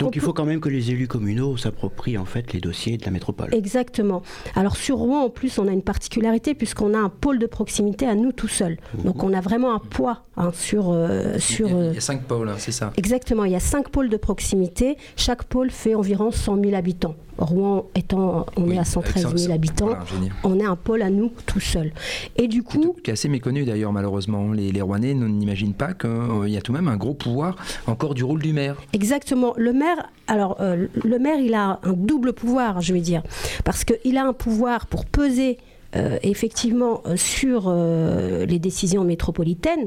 Donc 0.00 0.16
il 0.16 0.20
peut- 0.20 0.26
faut 0.26 0.32
quand 0.32 0.44
même 0.46 0.60
que 0.60 0.68
les 0.68 0.90
élus 0.90 1.06
communaux 1.08 1.56
s'approprient 1.56 2.16
en 2.18 2.24
fait 2.24 2.52
les 2.52 2.60
dossiers 2.60 2.96
de 2.96 3.04
la 3.04 3.10
métropole. 3.10 3.48
Exactement. 3.54 4.22
Alors 4.54 4.76
sur 4.76 4.96
Rouen, 4.96 5.22
en 5.24 5.30
plus, 5.30 5.58
on 5.58 5.68
a 5.68 5.72
une 5.72 5.82
particularité 5.82 6.54
puisqu'on 6.54 6.94
a 6.94 6.98
un 6.98 7.08
pôle 7.10 7.38
de 7.38 7.46
proximité 7.46 8.06
à 8.06 8.14
nous 8.14 8.32
tout 8.32 8.48
seuls. 8.48 8.78
Donc 9.04 9.22
on 9.22 9.32
a 9.32 9.40
vraiment 9.40 9.74
un 9.74 9.78
poids 9.78 10.22
hein, 10.36 10.50
sur... 10.54 10.90
euh, 10.90 11.38
sur 11.38 11.68
Il 11.68 11.72
y 11.72 11.74
a- 11.74 11.76
euh, 11.78 11.88
il 11.90 11.94
y 11.94 11.98
a 11.98 12.00
cinq 12.00 12.22
pôles, 12.24 12.48
hein, 12.48 12.54
c'est 12.58 12.72
ça. 12.72 12.92
Exactement, 12.96 13.44
il 13.44 13.52
y 13.52 13.56
a 13.56 13.60
cinq 13.60 13.88
pôles 13.90 14.08
de 14.08 14.16
proximité. 14.16 14.96
Chaque 15.16 15.44
pôle 15.44 15.70
fait 15.70 15.94
environ 15.94 16.30
100 16.30 16.60
000 16.62 16.74
habitants. 16.74 17.14
Rouen 17.38 17.86
étant, 17.94 18.46
on 18.56 18.70
est 18.70 18.78
à 18.78 18.84
113 18.84 19.22
000 19.22 19.28
avec 19.32 19.38
ça, 19.40 19.52
habitants. 19.54 19.86
voilà, 19.86 20.04
on 20.44 20.58
est 20.60 20.64
un 20.64 20.76
pôle 20.76 21.02
à 21.02 21.10
nous 21.10 21.32
tout 21.46 21.60
seuls. 21.60 21.92
Et 22.36 22.48
du 22.48 22.62
coup, 22.62 22.96
qui 23.02 23.10
est 23.10 23.14
assez 23.14 23.28
méconnu 23.28 23.64
d'ailleurs 23.64 23.92
malheureusement. 23.92 24.52
Les, 24.52 24.70
les 24.72 24.80
Rouennais 24.82 25.14
n'imaginent 25.14 25.74
pas 25.74 25.94
qu'il 25.94 26.48
y 26.48 26.56
a 26.56 26.60
tout 26.60 26.72
de 26.72 26.76
même 26.78 26.88
un 26.88 26.96
gros 26.96 27.14
pouvoir 27.14 27.56
encore 27.86 28.14
du 28.14 28.24
rôle 28.24 28.42
du 28.42 28.52
maire. 28.52 28.76
Exactement. 28.92 29.52
Le 29.56 29.72
maire, 29.72 30.08
alors 30.26 30.56
euh, 30.60 30.86
le 31.04 31.18
maire, 31.18 31.38
il 31.40 31.54
a 31.54 31.80
un 31.82 31.92
double 31.92 32.32
pouvoir, 32.32 32.80
je 32.80 32.92
vais 32.92 33.00
dire, 33.00 33.22
parce 33.64 33.84
qu'il 33.84 34.16
a 34.16 34.24
un 34.26 34.32
pouvoir 34.32 34.86
pour 34.86 35.04
peser. 35.04 35.58
euh, 35.96 36.18
effectivement 36.24 37.02
euh, 37.06 37.16
sur 37.16 37.66
euh, 37.68 38.46
les 38.46 38.58
décisions 38.58 39.04
métropolitaines 39.04 39.86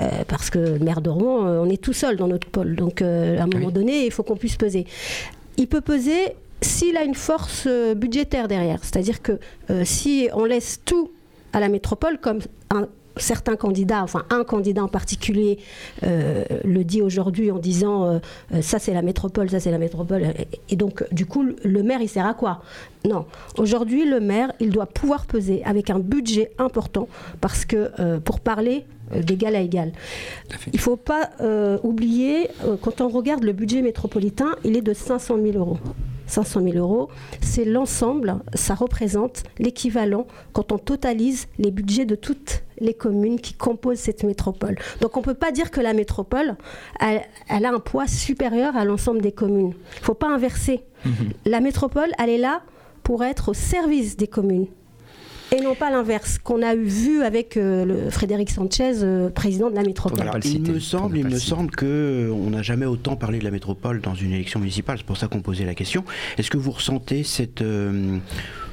euh, 0.00 0.06
parce 0.28 0.50
que 0.50 0.58
le 0.60 0.78
maire 0.78 1.00
de 1.00 1.10
Rouen 1.10 1.46
euh, 1.48 1.60
on 1.64 1.68
est 1.68 1.82
tout 1.82 1.92
seul 1.92 2.16
dans 2.16 2.28
notre 2.28 2.48
pôle 2.48 2.76
donc 2.76 3.02
euh, 3.02 3.40
à 3.40 3.42
un 3.42 3.46
moment 3.48 3.72
donné 3.72 4.06
il 4.06 4.12
faut 4.12 4.22
qu'on 4.22 4.36
puisse 4.36 4.54
peser 4.56 4.86
il 5.56 5.66
peut 5.66 5.80
peser 5.80 6.36
s'il 6.60 6.96
a 6.96 7.04
une 7.04 7.14
force 7.14 7.64
euh, 7.66 7.94
budgétaire 7.94 8.48
derrière 8.48 8.80
c'est-à-dire 8.82 9.22
que 9.22 9.38
euh, 9.70 9.84
si 9.84 10.28
on 10.34 10.44
laisse 10.44 10.80
tout 10.84 11.10
à 11.52 11.60
la 11.60 11.68
métropole 11.68 12.18
comme 12.18 12.40
un 12.70 12.88
certains 13.20 13.56
candidats, 13.56 14.02
enfin 14.04 14.22
un 14.30 14.44
candidat 14.44 14.84
en 14.84 14.88
particulier 14.88 15.58
euh, 16.04 16.44
le 16.64 16.84
dit 16.84 17.02
aujourd'hui 17.02 17.50
en 17.50 17.58
disant 17.58 18.04
euh, 18.04 18.60
ça 18.62 18.78
c'est 18.78 18.94
la 18.94 19.02
métropole, 19.02 19.50
ça 19.50 19.58
c'est 19.58 19.72
la 19.72 19.78
métropole. 19.78 20.22
Et, 20.70 20.76
donc 20.76 21.04
du 21.12 21.26
coup 21.26 21.42
le- 21.42 21.82
maire 21.82 22.00
il 22.00 22.08
sert 22.08 22.26
à 22.26 22.34
quoi? 22.34 22.62
Non. 23.04 23.24
Aujourd'hui 23.56 24.08
le 24.08 24.20
maire 24.20 24.52
il 24.60 24.70
doit 24.70 24.86
pouvoir 24.86 25.26
peser 25.26 25.62
avec 25.64 25.90
un 25.90 25.98
budget 25.98 26.52
important 26.58 27.08
parce 27.40 27.64
que 27.64 27.90
euh, 27.98 28.20
pour 28.20 28.38
parler 28.38 28.84
euh, 29.12 29.20
d'égal 29.22 29.56
à 29.56 29.60
égal. 29.62 29.90
Il 30.68 30.74
ne 30.76 30.78
faut 30.78 30.96
pas 30.96 31.30
euh, 31.40 31.78
oublier, 31.82 32.48
quand 32.82 33.00
on 33.00 33.08
regarde 33.08 33.42
le 33.42 33.52
budget 33.52 33.82
métropolitain, 33.82 34.54
il 34.64 34.76
est 34.76 34.82
de 34.82 34.94
500 34.94 35.38
000 35.42 35.58
euros. 35.58 35.78
500 36.28 36.62
000 36.62 36.76
euros, 36.76 37.08
c'est 37.40 37.64
l'ensemble, 37.64 38.36
ça 38.54 38.74
représente 38.74 39.42
l'équivalent 39.58 40.26
quand 40.52 40.72
on 40.72 40.78
totalise 40.78 41.48
les 41.58 41.70
budgets 41.70 42.04
de 42.04 42.14
toutes 42.14 42.62
les 42.80 42.94
communes 42.94 43.40
qui 43.40 43.54
composent 43.54 43.98
cette 43.98 44.22
métropole. 44.22 44.76
Donc 45.00 45.16
on 45.16 45.20
ne 45.20 45.24
peut 45.24 45.34
pas 45.34 45.50
dire 45.50 45.70
que 45.70 45.80
la 45.80 45.94
métropole, 45.94 46.56
elle, 47.00 47.22
elle 47.48 47.64
a 47.64 47.72
un 47.72 47.80
poids 47.80 48.06
supérieur 48.06 48.76
à 48.76 48.84
l'ensemble 48.84 49.20
des 49.20 49.32
communes. 49.32 49.72
Il 49.96 50.00
ne 50.00 50.04
faut 50.04 50.14
pas 50.14 50.28
inverser. 50.28 50.82
La 51.44 51.60
métropole, 51.60 52.10
elle 52.18 52.30
est 52.30 52.38
là 52.38 52.62
pour 53.02 53.24
être 53.24 53.50
au 53.50 53.54
service 53.54 54.16
des 54.16 54.26
communes. 54.26 54.66
Et 55.50 55.60
non 55.62 55.74
pas 55.74 55.90
l'inverse, 55.90 56.38
qu'on 56.38 56.62
a 56.62 56.74
eu 56.74 56.84
vu 56.84 57.22
avec 57.22 57.56
euh, 57.56 57.84
le 57.84 58.10
Frédéric 58.10 58.50
Sanchez, 58.50 59.02
euh, 59.02 59.30
président 59.30 59.70
de 59.70 59.74
la 59.74 59.82
métropole. 59.82 60.20
Alors, 60.20 60.36
il 60.44 60.60
me 60.60 60.78
semble, 60.78 61.16
il 61.16 61.26
me 61.26 61.38
semble 61.38 61.70
que 61.70 61.86
euh, 61.86 62.30
on 62.30 62.50
n'a 62.50 62.62
jamais 62.62 62.84
autant 62.84 63.16
parlé 63.16 63.38
de 63.38 63.44
la 63.44 63.50
métropole 63.50 64.02
dans 64.02 64.14
une 64.14 64.32
élection 64.32 64.60
municipale. 64.60 64.98
C'est 64.98 65.06
pour 65.06 65.16
ça 65.16 65.26
qu'on 65.26 65.40
posait 65.40 65.64
la 65.64 65.74
question. 65.74 66.04
Est-ce 66.36 66.50
que 66.50 66.58
vous 66.58 66.70
ressentez 66.70 67.24
cette, 67.24 67.62
euh, 67.62 68.18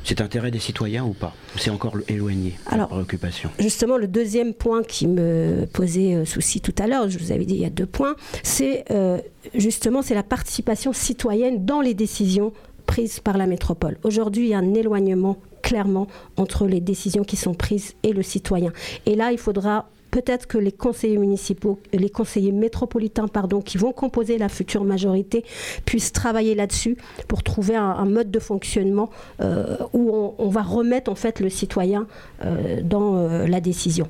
cet 0.03 0.19
intérêt 0.19 0.51
des 0.51 0.59
citoyens 0.59 1.05
ou 1.05 1.13
pas? 1.13 1.33
C'est 1.57 1.69
encore 1.69 1.95
éloigné 2.09 2.55
la 2.65 2.73
Alors, 2.73 2.89
préoccupation? 2.89 3.51
Justement, 3.59 3.97
le 3.97 4.07
deuxième 4.07 4.53
point 4.53 4.83
qui 4.83 5.07
me 5.07 5.67
posait 5.71 6.25
souci 6.25 6.59
tout 6.59 6.75
à 6.77 6.87
l'heure, 6.87 7.09
je 7.09 7.17
vous 7.17 7.31
avais 7.31 7.45
dit 7.45 7.55
il 7.55 7.61
y 7.61 7.65
a 7.65 7.69
deux 7.69 7.85
points, 7.85 8.15
c'est 8.43 8.83
euh, 8.91 9.17
justement 9.53 10.01
c'est 10.01 10.13
la 10.13 10.23
participation 10.23 10.91
citoyenne 10.91 11.65
dans 11.65 11.79
les 11.79 11.93
décisions 11.93 12.51
prises 12.85 13.19
par 13.19 13.37
la 13.37 13.47
métropole. 13.47 13.97
Aujourd'hui, 14.03 14.45
il 14.45 14.49
y 14.49 14.53
a 14.53 14.59
un 14.59 14.73
éloignement 14.73 15.37
clairement 15.61 16.07
entre 16.37 16.67
les 16.67 16.79
décisions 16.79 17.23
qui 17.23 17.35
sont 17.35 17.53
prises 17.53 17.95
et 18.03 18.13
le 18.13 18.21
citoyen. 18.21 18.71
Et 19.05 19.15
là, 19.15 19.31
il 19.31 19.37
faudra 19.37 19.89
peut-être 20.15 20.47
que 20.47 20.57
les 20.57 20.71
conseillers 20.71 21.17
municipaux, 21.17 21.77
les 21.91 22.09
conseillers 22.09 22.53
métropolitains, 22.53 23.27
pardon, 23.27 23.59
qui 23.59 23.77
vont 23.77 23.91
composer 23.91 24.37
la 24.37 24.47
future 24.47 24.85
majorité, 24.85 25.43
puissent 25.83 26.13
travailler 26.13 26.55
là-dessus 26.55 26.95
pour 27.27 27.43
trouver 27.43 27.75
un, 27.75 28.05
mode 28.05 28.31
de 28.31 28.39
fonctionnement 28.39 29.09
euh, 29.41 29.75
où 29.91 30.33
on, 30.37 30.47
va 30.47 30.61
remettre 30.61 31.11
en 31.11 31.15
fait 31.15 31.41
le 31.41 31.49
citoyen 31.49 32.07
euh, 32.45 32.81
dans 32.81 33.17
euh, 33.17 33.45
la 33.45 33.59
décision. 33.59 34.07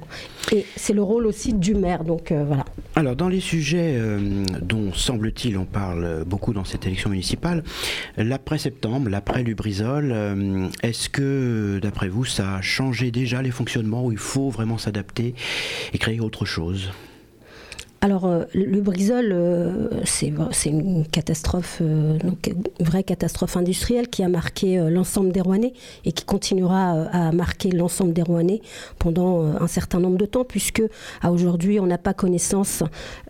Et 0.52 0.64
c'est 0.76 0.94
le 0.94 1.02
rôle 1.02 1.26
aussi 1.26 1.54
du 1.54 1.74
maire. 1.74 2.04
Donc 2.04 2.32
voilà. 2.32 2.66
Alors, 2.96 3.16
dans 3.16 3.30
les 3.30 3.40
sujets 3.40 4.00
dont 4.62 4.94
semble-t-il 4.94 5.58
on 5.58 5.66
parle 5.66 6.24
beaucoup 6.24 6.54
dans 6.54 6.66
cette 6.66 6.86
élection 6.86 7.10
municipale, 7.10 7.64
l'après-septembre, 8.18 9.10
l'après-Lubrizol, 9.10 10.12
euh, 10.12 10.68
est-ce 10.84 11.10
que, 11.10 11.80
d'après 11.82 12.10
vous, 12.10 12.26
ça 12.26 12.56
a 12.56 12.62
changé 12.62 13.12
déjà 13.12 13.42
les 13.42 13.52
fonctionnements 13.52 14.06
où 14.06 14.12
il 14.12 14.18
faut 14.18 14.50
vraiment 14.50 14.78
s'adapter 14.78 15.36
et 15.96 15.98
créer 15.98 16.20
autre 16.20 16.44
chose 16.44 16.92
Alors, 18.06 18.26
euh, 18.26 18.44
le 18.54 18.82
brisol, 18.82 19.32
euh, 19.32 19.90
c'est 20.04 20.30
une 20.68 21.08
catastrophe, 21.08 21.80
euh, 21.82 22.20
une 22.80 22.86
vraie 22.86 23.02
catastrophe 23.02 23.58
industrielle 23.58 24.10
qui 24.10 24.22
a 24.22 24.30
marqué 24.30 24.78
l'ensemble 24.92 25.32
des 25.32 25.42
Rouennais 25.42 25.74
et 26.06 26.12
qui 26.12 26.24
continuera 26.24 27.08
à 27.12 27.32
marquer 27.32 27.72
l'ensemble 27.72 28.14
des 28.14 28.22
Rouennais 28.22 28.62
pendant 29.00 29.42
un 29.42 29.66
certain 29.66 30.00
nombre 30.00 30.20
de 30.20 30.28
temps, 30.28 30.44
puisque 30.44 30.84
à 31.24 31.32
aujourd'hui, 31.32 31.80
on 31.80 31.88
n'a 31.88 31.98
pas 31.98 32.14
connaissance 32.14 32.84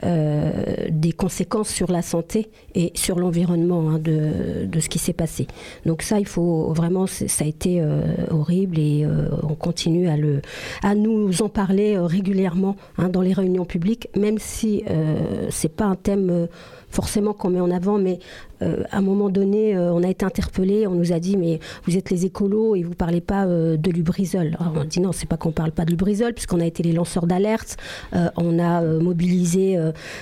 des 0.04 1.14
conséquences 1.14 1.70
sur 1.70 1.90
la 1.90 2.02
santé 2.02 2.50
et 2.74 2.92
sur 2.96 3.18
l'environnement 3.18 3.92
hein, 3.92 4.00
de, 4.00 4.80
ce 4.80 4.90
qui 4.90 5.00
s'est 5.00 5.14
passé. 5.14 5.48
Donc 5.86 6.02
ça, 6.02 6.20
il 6.20 6.28
faut 6.28 6.74
vraiment, 6.74 7.08
ça 7.08 7.46
a 7.46 7.48
été 7.48 7.82
horrible 8.30 8.78
et 8.78 9.08
on 9.44 9.56
continue 9.56 10.10
à, 10.10 10.18
le, 10.18 10.42
à 10.84 10.96
nous 10.96 11.42
en 11.42 11.50
parler 11.50 11.98
régulièrement 11.98 12.76
hein, 12.98 13.08
dans 13.08 13.22
les 13.22 13.34
réunions 13.34 13.66
publiques, 13.66 14.10
même 14.18 14.38
si 14.38 14.65
euh, 14.90 15.48
c'est 15.50 15.74
pas 15.74 15.86
un 15.86 15.96
thème 15.96 16.30
euh, 16.30 16.48
forcément 16.90 17.34
qu'on 17.34 17.50
met 17.50 17.60
en 17.60 17.72
avant, 17.72 17.98
mais 17.98 18.20
euh, 18.62 18.84
à 18.92 19.00
un 19.00 19.02
moment 19.02 19.30
donné, 19.30 19.78
on 19.78 20.02
a 20.02 20.08
été 20.08 20.26
interpellé, 20.26 20.88
on 20.88 20.94
nous 20.94 21.12
a 21.12 21.20
dit 21.20 21.36
mais 21.36 21.60
vous 21.84 21.98
êtes 21.98 22.10
les 22.10 22.26
écolos 22.26 22.76
et 22.76 22.84
vous 22.84 22.94
parlez 22.94 23.20
pas 23.20 23.46
de 23.46 23.92
l'ubrisol. 23.92 24.56
Alors 24.60 24.74
on 24.78 24.82
a 24.82 24.86
dit 24.86 25.02
non, 25.02 25.12
c'est 25.12 25.28
pas 25.28 25.36
qu'on 25.36 25.52
parle 25.52 25.74
pas 25.74 25.84
de 25.84 25.90
l'ubrisol 25.90 26.34
puisqu'on 26.34 26.62
a 26.62 26.66
été 26.66 26.84
les 26.84 26.94
lanceurs 26.94 27.28
d'alerte, 27.28 27.76
on 28.14 28.60
a 28.60 28.82
mobilisé 28.82 29.78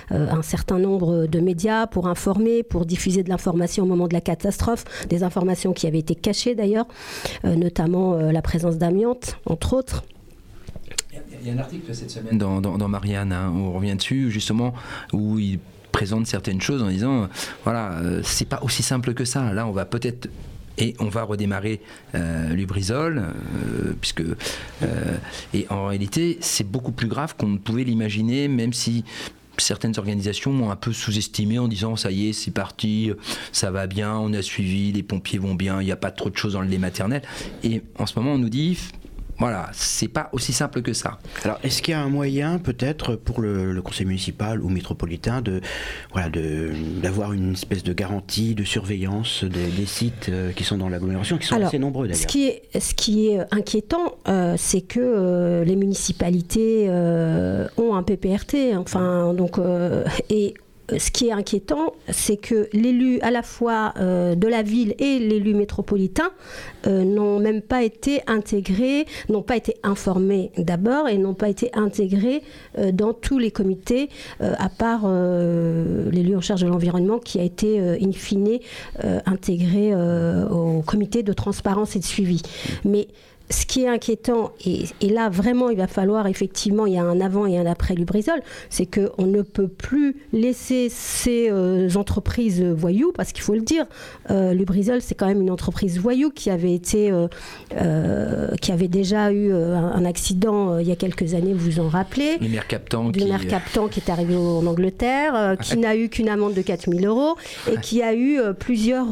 un 0.09 0.41
certain 0.41 0.79
nombre 0.79 1.27
de 1.27 1.39
médias 1.39 1.85
pour 1.85 2.07
informer, 2.07 2.63
pour 2.63 2.87
diffuser 2.87 3.21
de 3.21 3.29
l'information 3.29 3.83
au 3.83 3.87
moment 3.87 4.07
de 4.07 4.13
la 4.13 4.21
catastrophe, 4.21 4.83
des 5.09 5.23
informations 5.23 5.73
qui 5.73 5.85
avaient 5.85 5.99
été 5.99 6.15
cachées 6.15 6.55
d'ailleurs, 6.55 6.87
notamment 7.43 8.15
la 8.15 8.41
présence 8.41 8.79
d'amiante 8.79 9.37
entre 9.45 9.73
autres. 9.73 10.03
Il 11.43 11.49
y 11.49 11.51
a 11.51 11.55
un 11.55 11.57
article 11.59 11.93
cette 11.93 12.09
semaine 12.09 12.37
dans, 12.37 12.61
dans- 12.61 12.87
Marianne, 12.87 13.33
hein, 13.33 13.51
on 13.53 13.73
revient 13.73 13.95
dessus, 13.95 14.31
justement, 14.31 14.73
où 15.11 15.39
il 15.39 15.59
présente 15.91 16.25
certaines 16.25 16.61
choses 16.61 16.81
en 16.81 16.87
disant, 16.89 17.27
voilà, 17.65 17.91
euh, 17.99 18.21
c'est 18.23 18.47
pas 18.47 18.59
aussi 18.63 18.81
simple 18.81 19.13
que 19.13 19.25
ça. 19.25 19.51
Là, 19.53 19.67
on 19.67 19.71
va 19.71 19.85
peut-être 19.85 20.29
et 20.79 20.95
on 20.99 21.05
va 21.09 21.23
redémarrer 21.23 21.81
euh, 22.15 22.49
Lubrizol, 22.53 23.19
euh, 23.19 23.93
puisque 24.01 24.21
euh, 24.21 25.17
et 25.53 25.67
en 25.69 25.85
réalité 25.85 26.39
c'est 26.41 26.67
beaucoup 26.67 26.91
plus 26.91 27.07
grave 27.07 27.35
qu'on 27.37 27.47
ne 27.47 27.57
pouvait 27.59 27.83
l'imaginer, 27.83 28.47
même 28.47 28.73
si 28.73 29.03
certaines 29.59 29.93
organisations 29.99 30.51
m'ont 30.51 30.71
un 30.71 30.75
peu 30.75 30.91
sous-estimé 30.91 31.59
en 31.59 31.67
disant 31.67 31.95
ça 31.95 32.09
y 32.09 32.29
est 32.29 32.33
c'est 32.33 32.49
parti, 32.49 33.11
ça 33.51 33.69
va 33.69 33.85
bien, 33.85 34.15
on 34.15 34.33
a 34.33 34.41
suivi, 34.41 34.91
les 34.91 35.03
pompiers 35.03 35.37
vont 35.37 35.53
bien, 35.53 35.79
il 35.79 35.85
n'y 35.85 35.91
a 35.91 35.95
pas 35.95 36.09
trop 36.09 36.31
de 36.31 36.37
choses 36.37 36.53
dans 36.53 36.61
le 36.61 36.67
lait 36.67 36.79
maternel. 36.79 37.21
Et 37.63 37.83
en 37.99 38.07
ce 38.07 38.17
moment 38.17 38.33
on 38.33 38.39
nous 38.39 38.49
dit 38.49 38.79
voilà, 39.43 39.69
c'est 39.73 40.07
pas 40.07 40.29
aussi 40.31 40.53
simple 40.53 40.81
que 40.81 40.93
ça. 40.93 41.19
Alors, 41.43 41.59
est-ce 41.63 41.81
qu'il 41.81 41.91
y 41.91 41.95
a 41.95 42.01
un 42.01 42.07
moyen, 42.07 42.59
peut-être, 42.59 43.17
pour 43.17 43.41
le, 43.41 43.73
le 43.73 43.81
conseil 43.81 44.05
municipal 44.05 44.61
ou 44.61 44.69
métropolitain, 44.69 45.41
de 45.41 45.59
voilà, 46.13 46.29
de 46.29 46.71
d'avoir 47.01 47.33
une 47.33 47.51
espèce 47.51 47.83
de 47.83 47.91
garantie 47.91 48.55
de 48.55 48.63
surveillance 48.63 49.43
des, 49.43 49.67
des 49.67 49.85
sites 49.85 50.29
euh, 50.29 50.53
qui 50.53 50.63
sont 50.63 50.77
dans 50.77 50.87
l'agglomération, 50.87 51.37
qui 51.37 51.47
sont 51.47 51.55
Alors, 51.55 51.67
assez 51.67 51.77
nombreux 51.77 52.07
Ce 52.07 52.13
d'ailleurs 52.13 52.27
qui 52.27 52.47
est, 52.47 52.79
ce 52.79 52.93
qui 52.93 53.27
est 53.27 53.41
inquiétant, 53.51 54.15
euh, 54.29 54.55
c'est 54.57 54.79
que 54.79 55.01
euh, 55.01 55.65
les 55.65 55.75
municipalités 55.75 56.85
euh, 56.87 57.67
ont 57.75 57.95
un 57.95 58.03
PPRT. 58.03 58.77
Enfin, 58.77 59.33
donc, 59.33 59.57
euh, 59.57 60.05
et 60.29 60.53
ce 60.97 61.11
qui 61.11 61.27
est 61.27 61.31
inquiétant, 61.31 61.93
c'est 62.09 62.37
que 62.37 62.69
l'élu 62.73 63.19
à 63.21 63.31
la 63.31 63.43
fois 63.43 63.93
euh, 63.97 64.35
de 64.35 64.47
la 64.47 64.61
ville 64.61 64.95
et 64.99 65.19
l'élu 65.19 65.53
métropolitain 65.53 66.31
euh, 66.87 67.03
n'ont 67.03 67.39
même 67.39 67.61
pas 67.61 67.83
été 67.83 68.21
intégrés, 68.27 69.05
n'ont 69.29 69.41
pas 69.41 69.55
été 69.55 69.75
informés 69.83 70.51
d'abord 70.57 71.07
et 71.07 71.17
n'ont 71.17 71.33
pas 71.33 71.49
été 71.49 71.69
intégrés 71.73 72.41
euh, 72.77 72.91
dans 72.91 73.13
tous 73.13 73.39
les 73.39 73.51
comités, 73.51 74.09
euh, 74.41 74.53
à 74.57 74.69
part 74.69 75.01
euh, 75.05 76.09
l'élu 76.11 76.35
en 76.35 76.41
charge 76.41 76.61
de 76.61 76.67
l'environnement 76.67 77.19
qui 77.19 77.39
a 77.39 77.43
été 77.43 77.79
euh, 77.79 77.97
in 78.01 78.11
fine 78.11 78.59
euh, 79.03 79.19
intégré 79.25 79.91
euh, 79.93 80.47
au 80.49 80.81
comité 80.81 81.23
de 81.23 81.33
transparence 81.33 81.95
et 81.95 81.99
de 81.99 82.03
suivi. 82.03 82.41
Mais 82.83 83.07
ce 83.53 83.65
qui 83.65 83.83
est 83.83 83.87
inquiétant, 83.87 84.51
et, 84.65 84.85
et 85.01 85.09
là 85.09 85.29
vraiment 85.29 85.69
il 85.69 85.77
va 85.77 85.87
falloir 85.87 86.27
effectivement, 86.27 86.85
il 86.85 86.93
y 86.93 86.97
a 86.97 87.03
un 87.03 87.21
avant 87.21 87.45
et 87.45 87.57
un 87.57 87.65
après 87.65 87.93
Lubrizol, 87.95 88.41
c'est 88.69 88.85
qu'on 88.85 89.25
ne 89.25 89.41
peut 89.41 89.67
plus 89.67 90.15
laisser 90.31 90.87
ces 90.89 91.49
euh, 91.49 91.89
entreprises 91.95 92.61
voyous, 92.63 93.11
parce 93.11 93.31
qu'il 93.31 93.43
faut 93.43 93.53
le 93.53 93.61
dire, 93.61 93.85
euh, 94.31 94.53
Lubrizol 94.53 95.01
c'est 95.01 95.15
quand 95.15 95.27
même 95.27 95.41
une 95.41 95.51
entreprise 95.51 95.99
voyou 95.99 96.29
qui 96.31 96.49
avait 96.49 96.73
été, 96.73 97.11
euh, 97.11 98.47
qui 98.61 98.71
avait 98.71 98.87
déjà 98.87 99.31
eu 99.31 99.53
un, 99.53 100.03
accident 100.05 100.79
il 100.79 100.87
y 100.87 100.91
a 100.91 100.95
quelques 100.95 101.33
années, 101.33 101.53
vous 101.53 101.71
vous 101.71 101.79
en 101.79 101.87
rappelez. 101.87 102.37
Les 102.41 102.49
maires 102.49 102.67
captants 102.67 103.09
du 103.09 103.19
qui 103.19 103.25
maire 103.25 103.47
Captan 103.47 103.87
qui 103.87 103.99
est 103.99 104.09
arrivé 104.09 104.35
en 104.35 104.65
Angleterre, 104.65 105.55
qui 105.61 105.77
n'a 105.77 105.95
eu 105.95 106.09
qu'une 106.09 106.29
amende 106.29 106.53
de 106.53 106.61
4000 106.61 107.05
euros 107.05 107.35
et 107.71 107.77
qui 107.77 108.01
a 108.01 108.13
eu 108.13 108.39
plusieurs, 108.59 109.07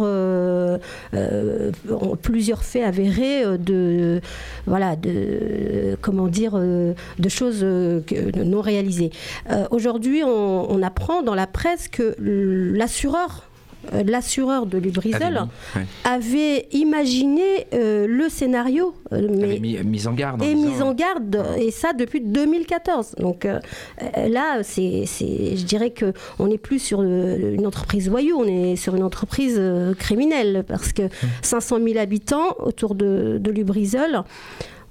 plusieurs 2.21 2.63
faits 2.63 2.83
avérés 2.83 3.57
de, 3.57 4.21
voilà, 4.65 4.95
de, 4.95 5.97
comment 6.01 6.27
dire, 6.27 6.53
euh, 6.55 6.93
de 7.19 7.29
choses 7.29 7.61
euh, 7.63 8.01
non 8.35 8.61
réalisées. 8.61 9.11
Euh, 9.49 9.65
Aujourd'hui, 9.71 10.23
on, 10.23 10.71
on 10.71 10.83
apprend 10.83 11.23
dans 11.23 11.35
la 11.35 11.47
presse 11.47 11.87
que 11.87 12.15
l'assureur 12.19 13.50
l'assureur 14.05 14.65
de 14.65 14.77
Lubrizol 14.77 15.47
Avait 16.03 16.67
mis, 16.73 16.79
imaginé 16.81 17.67
euh, 17.73 18.05
le 18.07 18.29
scénario 18.29 18.93
euh, 19.13 19.27
mais 19.29 19.59
mis, 19.59 19.77
mis 19.83 20.07
en 20.07 20.13
garde. 20.13 20.41
et 20.43 20.55
mise 20.55 20.81
en 20.81 20.93
garde, 20.93 21.43
et 21.57 21.71
ça 21.71 21.93
depuis 21.93 22.21
2014. 22.21 23.15
Donc 23.19 23.45
euh, 23.45 23.59
euh, 24.17 24.27
là, 24.27 24.59
c'est, 24.63 25.05
je 25.05 25.63
dirais 25.65 25.89
que 25.91 26.13
on 26.39 26.47
n'est 26.47 26.57
plus 26.57 26.79
sur 26.79 27.01
euh, 27.01 27.55
une 27.55 27.65
entreprise 27.65 28.09
voyou, 28.09 28.37
on 28.37 28.45
est 28.47 28.75
sur 28.75 28.95
une 28.95 29.03
entreprise 29.03 29.55
euh, 29.57 29.93
criminelle 29.93 30.63
parce 30.67 30.93
que 30.93 31.03
500 31.41 31.79
000 31.85 31.97
habitants 31.99 32.55
autour 32.59 32.95
de, 32.95 33.37
de 33.39 33.51
Lubrizol. 33.51 34.23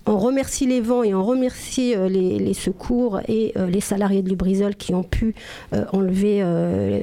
On 0.07 0.19
remercie 0.19 0.66
les 0.66 0.80
vents 0.80 1.02
et 1.02 1.14
on 1.14 1.23
remercie 1.25 1.95
euh, 1.95 2.09
les, 2.09 2.38
les 2.38 2.54
secours 2.54 3.21
et 3.28 3.52
euh, 3.57 3.66
les 3.66 3.80
salariés 3.80 4.23
de 4.23 4.28
Lubrizol 4.30 4.75
qui 4.75 4.95
ont 4.95 5.02
pu 5.02 5.35
euh, 5.75 5.85
enlever 5.92 6.42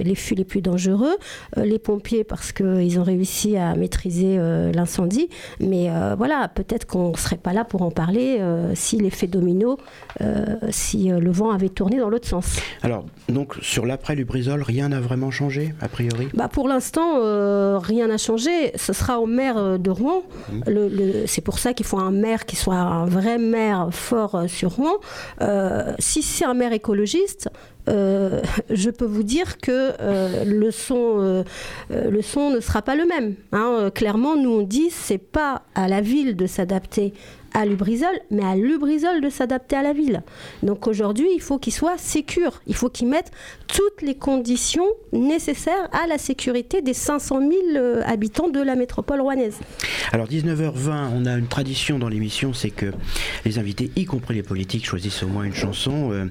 les 0.04 0.16
fûts 0.16 0.36
les 0.36 0.44
plus 0.44 0.62
dangereux, 0.62 1.16
les 1.56 1.80
pompiers 1.80 2.24
parce 2.24 2.52
qu'ils 2.52 3.00
ont 3.00 3.04
réussi 3.04 3.56
à 3.58 3.76
maîtriser 3.76 4.38
l'incendie. 4.74 5.30
Mais 5.60 5.90
voilà, 6.18 6.48
peut-être 6.48 6.86
qu'on 6.86 7.12
ne 7.12 7.18
serait 7.18 7.38
pas 7.38 7.54
là 7.54 7.64
pour 7.64 7.82
en 7.82 7.92
parler 7.92 8.40
si 8.74 8.98
l'effet 8.98 9.28
domino, 9.28 9.78
si 10.70 11.10
le 11.10 11.32
vent 11.32 11.52
avait 11.52 11.70
tourné 11.70 11.98
dans 11.98 12.10
l'autre 12.10 12.28
sens. 12.28 12.58
Alors, 12.84 13.06
donc, 13.30 13.56
sur 13.62 13.86
l'après 13.86 14.16
Lubrizol, 14.16 14.62
rien 14.62 14.90
n'a 14.90 15.00
vraiment 15.00 15.32
changé, 15.32 15.74
a 15.82 15.88
priori? 15.88 16.28
Bah 16.34 16.48
pour 16.48 16.68
l'instant, 16.68 17.80
rien 17.80 18.08
n'a 18.08 18.18
changé. 18.18 18.72
Ce 18.76 18.94
sera 18.94 19.20
au 19.20 19.26
maire 19.26 19.78
de 19.80 19.90
Rouen. 19.90 20.24
Le- 20.66 20.88
le- 20.90 21.28
c'est 21.28 21.42
pour 21.42 21.60
ça 21.60 21.74
qu'il 21.74 21.86
faut 21.86 22.00
un 22.00 22.12
maire 22.12 22.46
qui 22.46 22.56
soit 22.56 22.76
un 22.88 23.06
vrai 23.06 23.38
maire 23.38 23.90
fort 23.92 24.36
euh, 24.36 24.48
sur 24.48 24.72
Rouen. 24.72 24.96
Euh, 25.42 25.94
si 26.00 26.22
c'est 26.22 26.46
un 26.46 26.54
maire 26.54 26.74
écologiste, 26.74 27.50
euh, 27.90 28.42
je 28.70 28.90
peux 28.90 29.06
vous 29.06 29.24
dire 29.24 29.58
que 29.60 29.94
le, 30.46 30.72
son, 30.72 31.44
le 31.90 32.22
son 32.22 32.50
ne 32.52 32.60
sera 32.60 32.82
pas 32.82 32.96
le 32.96 33.06
même. 33.06 33.36
hein. 33.52 33.90
Clairement, 33.94 34.36
nous 34.36 34.50
on 34.52 34.62
dit 34.62 34.90
c'est 34.90 35.18
pas 35.18 35.62
à 35.76 35.88
la 35.88 36.02
ville 36.02 36.36
de 36.36 36.48
s'adapter 36.48 37.14
à 37.54 37.66
Lubrizol, 37.66 38.20
mais 38.32 38.44
à 38.44 38.56
Lubrizol 38.56 39.22
de 39.22 39.30
s'adapter 39.30 39.76
à 39.76 39.84
la 39.84 39.94
ville. 39.94 40.24
Donc 40.64 40.88
aujourd'hui, 40.88 41.28
il 41.34 41.42
faut 41.42 41.58
qu'il 41.58 41.74
soit 41.74 41.98
sécure. 41.98 42.62
Il 42.68 42.76
faut 42.76 42.90
qu'il 42.90 43.08
mette 43.08 43.32
toutes 43.68 44.02
les 44.02 44.16
conditions 44.16 44.88
nécessaires 45.14 45.90
à 45.92 46.08
la 46.08 46.18
sécurité 46.18 46.82
des 46.82 46.94
500 46.94 47.40
000 47.40 47.52
euh, 47.76 48.02
habitants 48.06 48.50
de 48.50 48.62
la 48.62 48.76
métropole 48.76 49.22
rouennaise. 49.22 49.60
Alors 50.12 50.28
19h20, 50.28 51.10
on 51.16 51.26
a 51.26 51.38
une 51.38 51.48
tradition 51.48 52.00
dans 52.00 52.10
l'émission, 52.10 52.54
c'est 52.54 52.70
que 52.70 52.92
les 53.46 53.60
invités, 53.60 53.92
y 53.96 54.06
compris 54.06 54.36
les 54.36 54.44
politiques, 54.44 54.86
choisissent 54.86 55.24
au 55.24 55.28
moins 55.28 55.44
une 55.44 55.54
chanson. 55.54 56.12
Euh, 56.12 56.26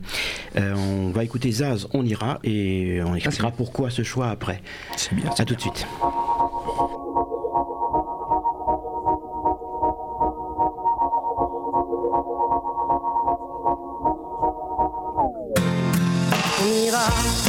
euh, 0.56 0.74
on 0.74 1.10
va 1.10 1.24
écouter 1.24 1.50
Zaz, 1.50 1.86
on 1.92 2.04
ira, 2.04 2.38
et 2.44 3.00
on 3.04 3.14
expliquera 3.14 3.50
pourquoi 3.50 3.90
ce 3.90 4.02
choix 4.02 4.28
après. 4.28 4.62
C'est 4.96 5.14
bien. 5.14 5.30
À 5.38 5.44
tout 5.44 5.54
de 5.54 5.60
suite. 5.60 5.86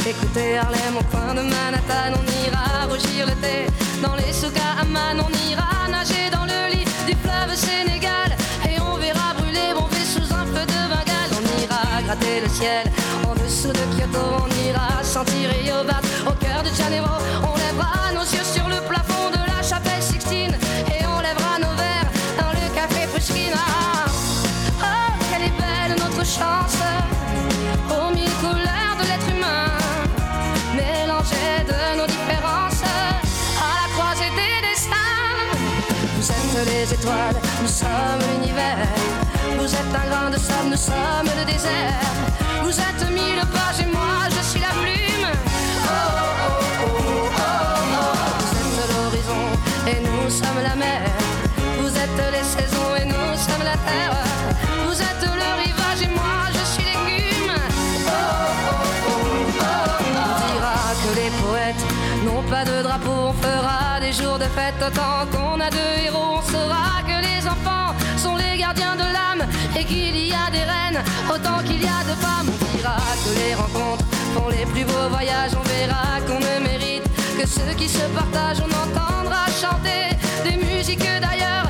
Ira 0.08 0.16
écouter 0.16 0.58
Harlem 0.58 0.96
au 0.98 1.04
coin 1.04 1.34
de 1.34 1.42
Manhattan, 1.42 2.14
on 2.14 2.46
ira 2.46 2.86
rougir 2.88 3.26
le 3.26 3.34
thé 3.40 3.66
dans 4.02 4.14
les 4.16 4.32
souks 4.32 4.56
à 4.56 4.82
Amman, 4.82 5.20
on 5.20 5.50
ira 5.50 5.88
nager 5.90 6.30
dans 6.30 6.44
le 6.44 6.72
lit 6.72 6.84
du 7.06 7.14
fleuve 7.14 7.54
Sénégal 7.54 8.36
et 8.68 8.80
on 8.80 8.96
verra 8.96 9.34
brûler 9.36 9.72
bomber 9.74 10.04
sous 10.04 10.32
un 10.32 10.46
feu 10.46 10.64
de 10.66 10.80
Bengale. 10.88 11.32
On 11.38 11.62
ira 11.62 12.02
gratter 12.04 12.40
le 12.42 12.48
ciel 12.48 12.84
en 13.26 13.34
dessous 13.34 13.68
de 13.72 13.84
Kyoto, 13.96 14.24
on 14.44 14.68
ira 14.68 15.02
sentir 15.02 15.50
Yobat 15.66 16.00
au 16.26 16.32
cœur 16.32 16.62
de 16.62 16.74
Janeiro. 16.74 17.17
Nous 37.04 37.68
sommes 37.68 38.22
l'univers. 38.32 38.88
Vous 39.58 39.66
êtes 39.66 39.94
un 39.94 40.08
grain 40.10 40.30
de 40.30 40.38
sable, 40.38 40.70
nous 40.70 40.76
sommes 40.76 41.30
le 41.38 41.44
désert. 41.44 42.00
Vous 42.62 42.70
êtes 42.70 43.10
mille 43.10 43.42
pages 43.52 43.80
et 43.80 43.86
moi 43.90 44.28
je 44.30 44.42
suis 44.48 44.60
la 44.60 44.68
plume. 44.80 45.28
Oh, 45.28 45.90
oh, 45.90 46.58
oh, 46.82 46.88
oh, 46.88 47.42
oh. 47.94 48.12
Vous 48.40 48.78
êtes 48.80 48.92
l'horizon 48.94 49.42
et 49.86 50.00
nous 50.00 50.30
sommes 50.30 50.62
la 50.62 50.74
mer. 50.74 51.02
Vous 51.80 51.88
êtes 51.88 52.20
les 52.32 52.44
saisons 52.44 52.90
et 53.00 53.04
nous 53.04 53.34
sommes 53.36 53.64
la 53.64 53.76
terre. 53.88 54.16
Vous 54.86 55.00
êtes 55.00 55.22
le 55.22 55.48
rivage 55.62 56.02
et 56.02 56.08
moi 56.08 56.50
je 56.52 56.64
suis 56.72 56.84
l'écume. 56.84 57.54
Oh, 58.06 58.10
oh, 58.10 58.80
oh, 59.08 59.20
oh. 59.60 59.64
On 60.20 60.38
dira 60.52 60.78
que 61.02 61.10
les 61.20 61.30
poètes 61.42 61.84
n'ont 62.24 62.44
pas 62.50 62.64
de 62.64 62.82
drapeau. 62.82 63.18
On 63.30 63.32
fera 63.34 64.00
des 64.00 64.12
jours 64.12 64.38
de 64.38 64.48
fête 64.56 64.80
autant 64.86 65.26
qu'on 65.32 65.60
a 65.60 65.70
de 65.70 65.77
et 69.78 69.84
qu'il 69.84 70.16
y 70.26 70.32
a 70.32 70.50
des 70.50 70.64
reines 70.64 71.02
autant 71.28 71.58
qu'il 71.64 71.82
y 71.82 71.86
a 71.86 72.02
de 72.04 72.14
femmes. 72.20 72.48
On 72.48 72.76
dira 72.76 72.96
que 73.24 73.30
les 73.38 73.54
rencontres 73.54 74.04
font 74.34 74.48
les 74.48 74.64
plus 74.66 74.84
beaux 74.84 75.08
voyages. 75.10 75.52
On 75.58 75.66
verra 75.68 76.20
qu'on 76.26 76.40
ne 76.40 76.68
mérite 76.68 77.04
que 77.38 77.46
ceux 77.46 77.74
qui 77.76 77.88
se 77.88 78.04
partagent. 78.18 78.60
On 78.60 78.72
entendra 78.84 79.46
chanter 79.46 80.16
des 80.44 80.56
musiques 80.56 81.08
d'ailleurs 81.20 81.67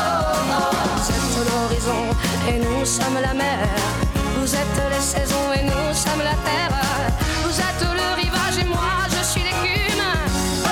oh. 0.52 0.72
Vous 0.96 1.10
êtes 1.10 1.38
l'horizon 1.50 2.02
et 2.50 2.60
nous 2.60 2.86
sommes 2.86 3.20
la 3.22 3.34
mer. 3.34 3.68
Vous 4.38 4.56
êtes 4.56 4.82
les 4.94 5.02
saisons 5.02 5.54
et 5.56 5.64
nous 5.64 5.94
sommes 5.94 6.24
la 6.24 6.36
terre. 6.48 6.76
Vous 7.44 7.60
êtes 7.60 7.82
le 7.82 8.22
rivage 8.22 8.58
et 8.60 8.66
moi 8.66 9.08
je 9.10 9.24
suis 9.24 9.42
l'écume. 9.42 10.06
Oh, 10.64 10.70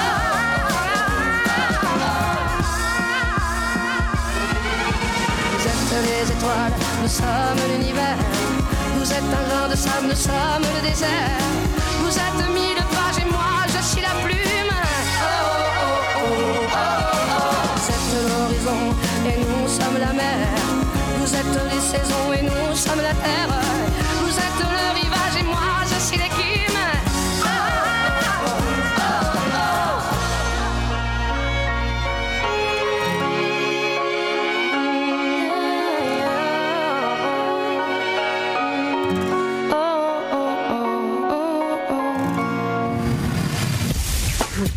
Vous 5.53 5.65
êtes 5.67 6.03
les 6.05 6.31
étoiles, 6.31 6.73
nous 7.01 7.07
sommes 7.07 7.61
l'univers. 7.71 8.17
Vous 8.97 9.11
êtes 9.11 9.29
un 9.39 9.49
grain 9.49 9.69
de 9.69 9.75
sable, 9.75 10.07
nous 10.09 10.15
sommes 10.15 10.65
le 10.75 10.89
désert. 10.89 11.68
Vous 12.09 12.17
êtes 12.17 12.88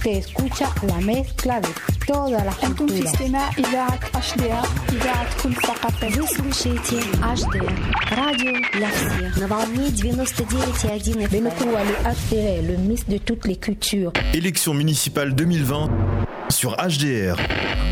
que 0.03 0.19
escucha 0.19 0.73
la 0.87 0.99
mezcla 1.01 1.61
de 1.61 1.69
Élection 14.33 14.77
municipale 14.77 15.33
2020 15.35 16.42
sur 16.53 16.77
HDR. 16.77 17.37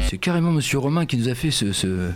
C'est 0.09 0.19
carrément 0.19 0.51
Monsieur 0.51 0.79
Romain 0.79 1.07
qui 1.07 1.17
nous 1.17 1.29
a 1.29 1.35
fait 1.35 1.51
ce, 1.51 1.73
ce- 1.73 2.11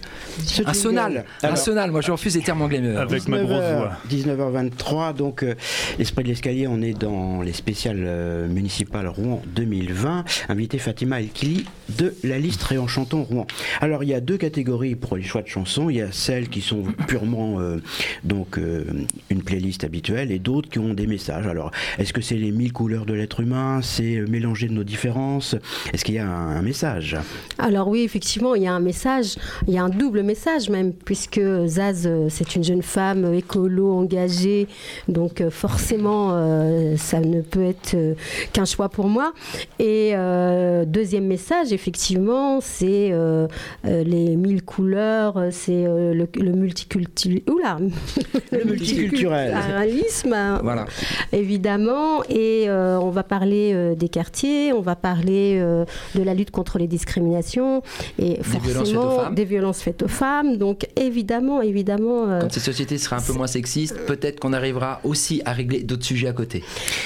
un 0.66 0.72
sonal, 0.74 1.24
un 1.42 1.56
sonal. 1.56 1.90
Moi, 1.92 2.00
je 2.00 2.10
refuse 2.10 2.34
les 2.36 2.42
termes 2.42 2.62
anglais. 2.62 2.80
mais- 2.80 2.94
19h, 3.06 3.90
19h23, 4.10 5.12
donc 5.14 5.42
euh, 5.42 5.54
Esprit 5.98 6.24
de 6.24 6.28
l'escalier, 6.28 6.66
on 6.66 6.82
est 6.82 6.92
dans 6.98 7.40
les 7.42 7.52
spéciales 7.52 8.02
euh, 8.04 8.48
municipales 8.48 9.06
Rouen 9.06 9.42
2020. 9.54 10.24
Invité 10.48 10.78
Fatima 10.78 11.20
El-Kili 11.20 11.66
de 11.98 12.14
la 12.24 12.38
liste 12.38 12.62
Réenchantons 12.64 13.22
Rouen. 13.22 13.46
Alors 13.80 14.02
il 14.02 14.08
y 14.08 14.14
a 14.14 14.20
deux 14.20 14.38
catégories 14.38 14.96
pour 14.96 15.16
les 15.16 15.22
choix 15.22 15.42
de 15.42 15.46
chansons. 15.48 15.88
Il 15.88 15.96
y 15.96 16.02
a 16.02 16.10
celles 16.10 16.48
qui 16.48 16.60
sont 16.62 16.82
purement 17.08 17.60
euh, 17.60 17.80
donc 18.24 18.58
euh, 18.58 18.84
une 19.30 19.42
playlist 19.42 19.84
habituelle 19.84 20.32
et 20.32 20.38
d'autres 20.40 20.68
qui 20.68 20.78
ont 20.80 20.94
des 20.94 21.06
messages. 21.06 21.46
Alors 21.46 21.70
est-ce 21.98 22.12
que 22.12 22.20
c'est 22.22 22.34
les 22.36 22.50
mille 22.50 22.72
couleurs 22.72 23.06
de 23.06 23.14
l'être 23.14 23.38
humain? 23.40 23.80
C'est 23.82 24.16
euh, 24.16 24.26
mélanger 24.26 24.66
de 24.66 24.72
nos 24.72 24.84
différences? 24.84 25.54
Est-ce 25.92 26.04
qu'il 26.04 26.16
y 26.16 26.18
a 26.18 26.26
un, 26.28 26.33
un 26.34 26.62
message 26.62 27.16
Alors 27.58 27.88
oui, 27.88 28.02
effectivement, 28.02 28.54
il 28.54 28.62
y 28.62 28.66
a 28.66 28.72
un 28.72 28.80
message, 28.80 29.36
il 29.68 29.74
y 29.74 29.78
a 29.78 29.82
un 29.84 29.88
double 29.88 30.22
message 30.22 30.68
même, 30.70 30.92
puisque 30.92 31.40
Zaz, 31.66 32.06
euh, 32.06 32.26
c'est 32.28 32.54
une 32.56 32.64
jeune 32.64 32.82
femme 32.82 33.24
euh, 33.24 33.34
écolo, 33.38 33.92
engagée, 33.92 34.66
donc 35.08 35.40
euh, 35.40 35.50
forcément, 35.50 36.30
euh, 36.32 36.96
ça 36.96 37.20
ne 37.20 37.40
peut 37.42 37.64
être 37.64 37.96
qu'un 38.52 38.64
choix 38.64 38.88
pour 38.88 39.08
moi. 39.08 39.32
Et 39.78 40.12
euh, 40.14 40.84
deuxième 40.84 41.26
message, 41.26 41.72
effectivement, 41.72 42.60
c'est 42.60 43.10
euh, 43.12 43.46
les 43.84 44.36
mille 44.36 44.62
couleurs, 44.62 45.38
c'est 45.50 45.84
le, 45.84 46.26
le 46.34 46.52
multiculturel... 46.52 47.42
Oula 47.50 47.78
Le 48.52 48.64
multiculturalisme, 48.64 50.34
Voilà. 50.62 50.86
évidemment. 51.32 52.22
Et 52.28 52.66
on 52.70 53.10
va 53.10 53.22
parler 53.22 53.94
des 53.96 54.08
quartiers, 54.08 54.72
on 54.72 54.80
va 54.80 54.96
parler 54.96 55.58
de 56.14 56.22
la 56.24 56.34
lutte 56.34 56.50
contre 56.50 56.78
les 56.78 56.86
discriminations 56.86 57.82
et 58.18 58.40
violences 58.42 58.46
aux 58.46 59.02
forcément 59.02 59.16
femmes. 59.24 59.34
des 59.34 59.44
violences 59.44 59.80
faites 59.82 60.02
aux 60.02 60.08
femmes. 60.08 60.56
Donc 60.56 60.86
évidemment, 60.96 61.62
évidemment. 61.62 62.28
euh, 62.30 62.40
Quand 62.40 62.52
cette 62.52 62.62
société 62.62 62.98
sera 62.98 63.16
un 63.16 63.20
peu 63.22 63.32
moins 63.32 63.46
sexiste, 63.46 63.96
peut-être 64.06 64.40
qu'on 64.40 64.52
arrivera 64.52 65.00
aussi 65.04 65.42
à 65.44 65.52
régler 65.52 65.82
d'autres 65.82 66.04
sujets 66.04 66.28
à 66.28 66.32
côté. 66.32 66.62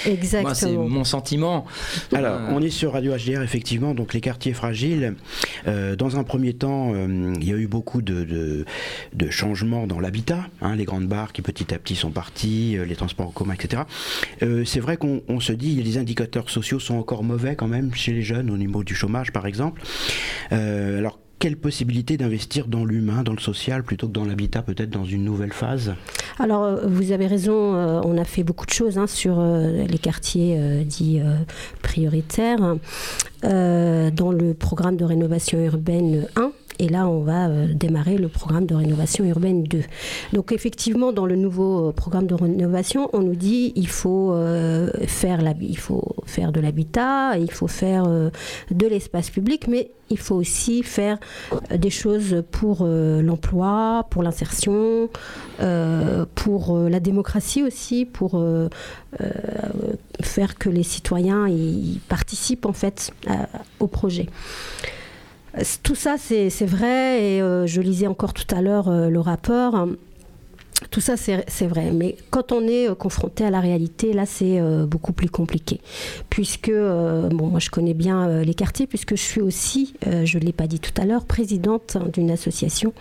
exactement. 0.06 0.42
Moi, 0.42 0.54
c'est 0.54 0.76
mon 0.76 1.04
sentiment. 1.04 1.64
Alors, 2.12 2.36
Euh, 2.38 2.48
on 2.52 2.62
est 2.62 2.70
sur 2.70 2.92
Radio 2.92 3.12
HDR, 3.16 3.42
effectivement, 3.42 3.94
donc 3.94 4.14
les 4.14 4.20
quartiers 4.20 4.52
fragiles. 4.52 5.14
Euh, 5.66 5.96
dans 5.96 6.16
un 6.16 6.24
premier 6.24 6.52
temps, 6.54 6.92
euh, 6.94 7.34
il 7.40 7.48
y 7.48 7.52
a 7.52 7.56
eu 7.56 7.66
beaucoup 7.66 8.02
de, 8.02 8.24
de, 8.24 8.64
de 9.14 9.30
changements 9.30 9.86
dans 9.86 10.00
l'habitat. 10.00 10.46
hein, 10.62 10.76
les 10.76 10.84
grandes 10.84 11.06
barres 11.08 11.32
qui 11.32 11.42
petit 11.42 11.72
à 11.74 11.78
petit 11.78 11.96
sont 11.96 12.10
parties, 12.10 12.76
euh, 12.76 12.84
les 12.84 12.96
transports 12.96 13.28
en 13.28 13.30
commun, 13.30 13.54
etc. 13.54 13.82
Euh, 14.42 14.64
c'est 14.64 14.80
vrai 14.80 14.96
qu'on 14.96 15.22
on 15.28 15.40
se 15.40 15.52
dit, 15.52 15.74
les 15.82 15.98
indicateurs 15.98 16.50
sociaux 16.50 16.78
sont 16.80 16.96
encore 16.96 17.24
mauvais 17.24 17.56
quand 17.56 17.68
même 17.68 17.92
chez 17.94 18.12
les 18.12 18.22
jeunes, 18.22 18.50
au 18.50 18.56
niveau 18.56 18.84
du 18.84 18.94
chômage, 18.94 19.07
par 19.32 19.46
exemple. 19.46 19.82
Euh, 20.52 20.98
alors, 20.98 21.18
quelle 21.38 21.56
possibilité 21.56 22.16
d'investir 22.16 22.66
dans 22.66 22.84
l'humain, 22.84 23.22
dans 23.22 23.32
le 23.32 23.38
social, 23.38 23.84
plutôt 23.84 24.08
que 24.08 24.12
dans 24.12 24.24
l'habitat, 24.24 24.62
peut-être 24.62 24.90
dans 24.90 25.04
une 25.04 25.24
nouvelle 25.24 25.52
phase? 25.52 25.94
Alors, 26.38 26.64
euh, 26.64 26.86
vous 26.86 27.12
avez 27.12 27.28
raison, 27.28 27.76
euh, 27.76 28.00
on 28.04 28.18
a 28.18 28.24
fait 28.24 28.42
beaucoup 28.42 28.66
de 28.66 28.72
choses 28.72 28.98
hein, 28.98 29.06
sur 29.06 29.40
les 29.40 29.98
quartiers 29.98 30.84
dits 30.84 31.20
prioritaires. 31.82 32.76
Dans 33.42 34.32
le 34.32 34.54
programme 34.54 34.96
de 34.96 35.04
rénovation 35.04 35.64
urbaine 35.64 36.26
1, 36.34 36.50
et 36.78 36.88
là, 36.88 37.08
on 37.08 37.22
va 37.22 37.48
euh, 37.48 37.66
démarrer 37.74 38.18
le 38.18 38.28
programme 38.28 38.66
de 38.66 38.74
rénovation 38.74 39.24
urbaine 39.24 39.64
2. 39.64 39.82
Donc, 40.32 40.52
effectivement, 40.52 41.12
dans 41.12 41.26
le 41.26 41.34
nouveau 41.34 41.88
euh, 41.88 41.92
programme 41.92 42.26
de 42.26 42.34
rénovation, 42.34 43.10
on 43.12 43.20
nous 43.20 43.34
dit 43.34 43.72
il 43.74 43.88
faut 43.88 44.32
euh, 44.32 44.90
faire 45.06 45.38
de 45.38 46.60
l'habitat, 46.60 47.36
il 47.36 47.50
faut 47.50 47.66
faire 47.66 48.04
de 48.04 48.86
l'espace 48.86 49.30
public, 49.30 49.66
mais 49.68 49.90
il 50.10 50.18
faut 50.18 50.36
aussi 50.36 50.82
faire 50.82 51.18
des 51.74 51.90
choses 51.90 52.42
pour 52.50 52.86
l'emploi, 52.86 54.06
pour 54.10 54.22
l'insertion, 54.22 55.08
pour 56.34 56.78
la 56.78 57.00
démocratie 57.00 57.62
aussi, 57.62 58.04
pour 58.04 58.42
faire 60.22 60.58
que 60.58 60.68
les 60.68 60.82
citoyens 60.82 61.48
y 61.48 62.00
participent 62.08 62.66
en 62.66 62.72
fait 62.72 63.12
au 63.80 63.86
projet. 63.86 64.26
Euh, 65.58 65.62
Tout 65.82 65.94
ça, 65.94 66.16
c'est 66.18 66.48
vrai, 66.66 67.22
et 67.22 67.42
euh, 67.42 67.66
je 67.66 67.80
lisais 67.80 68.06
encore 68.06 68.32
tout 68.34 68.46
à 68.54 68.62
l'heure 68.62 68.88
euh, 68.88 69.08
le 69.08 69.20
rapport. 69.20 69.86
Tout 70.90 71.00
ça, 71.00 71.16
c'est 71.16 71.66
vrai. 71.66 71.90
Mais 71.92 72.16
quand 72.30 72.52
on 72.52 72.62
est 72.66 72.88
euh, 72.88 72.94
confronté 72.94 73.44
à 73.44 73.50
la 73.50 73.60
réalité, 73.60 74.12
là, 74.12 74.26
c'est 74.26 74.60
euh, 74.60 74.86
beaucoup 74.86 75.12
plus 75.12 75.28
compliqué. 75.28 75.80
Puisque, 76.30 76.68
euh, 76.68 77.28
bon, 77.28 77.48
moi, 77.48 77.58
je 77.58 77.68
connais 77.68 77.94
bien 77.94 78.28
euh, 78.28 78.44
les 78.44 78.54
quartiers, 78.54 78.86
puisque 78.86 79.16
je 79.16 79.22
suis 79.22 79.40
aussi, 79.40 79.94
je 80.06 80.38
ne 80.38 80.44
l'ai 80.44 80.52
pas 80.52 80.66
dit 80.66 80.78
tout 80.78 80.92
à 81.00 81.04
l'heure, 81.04 81.24
présidente 81.24 81.96
d'une 82.12 82.30
association 82.30 82.92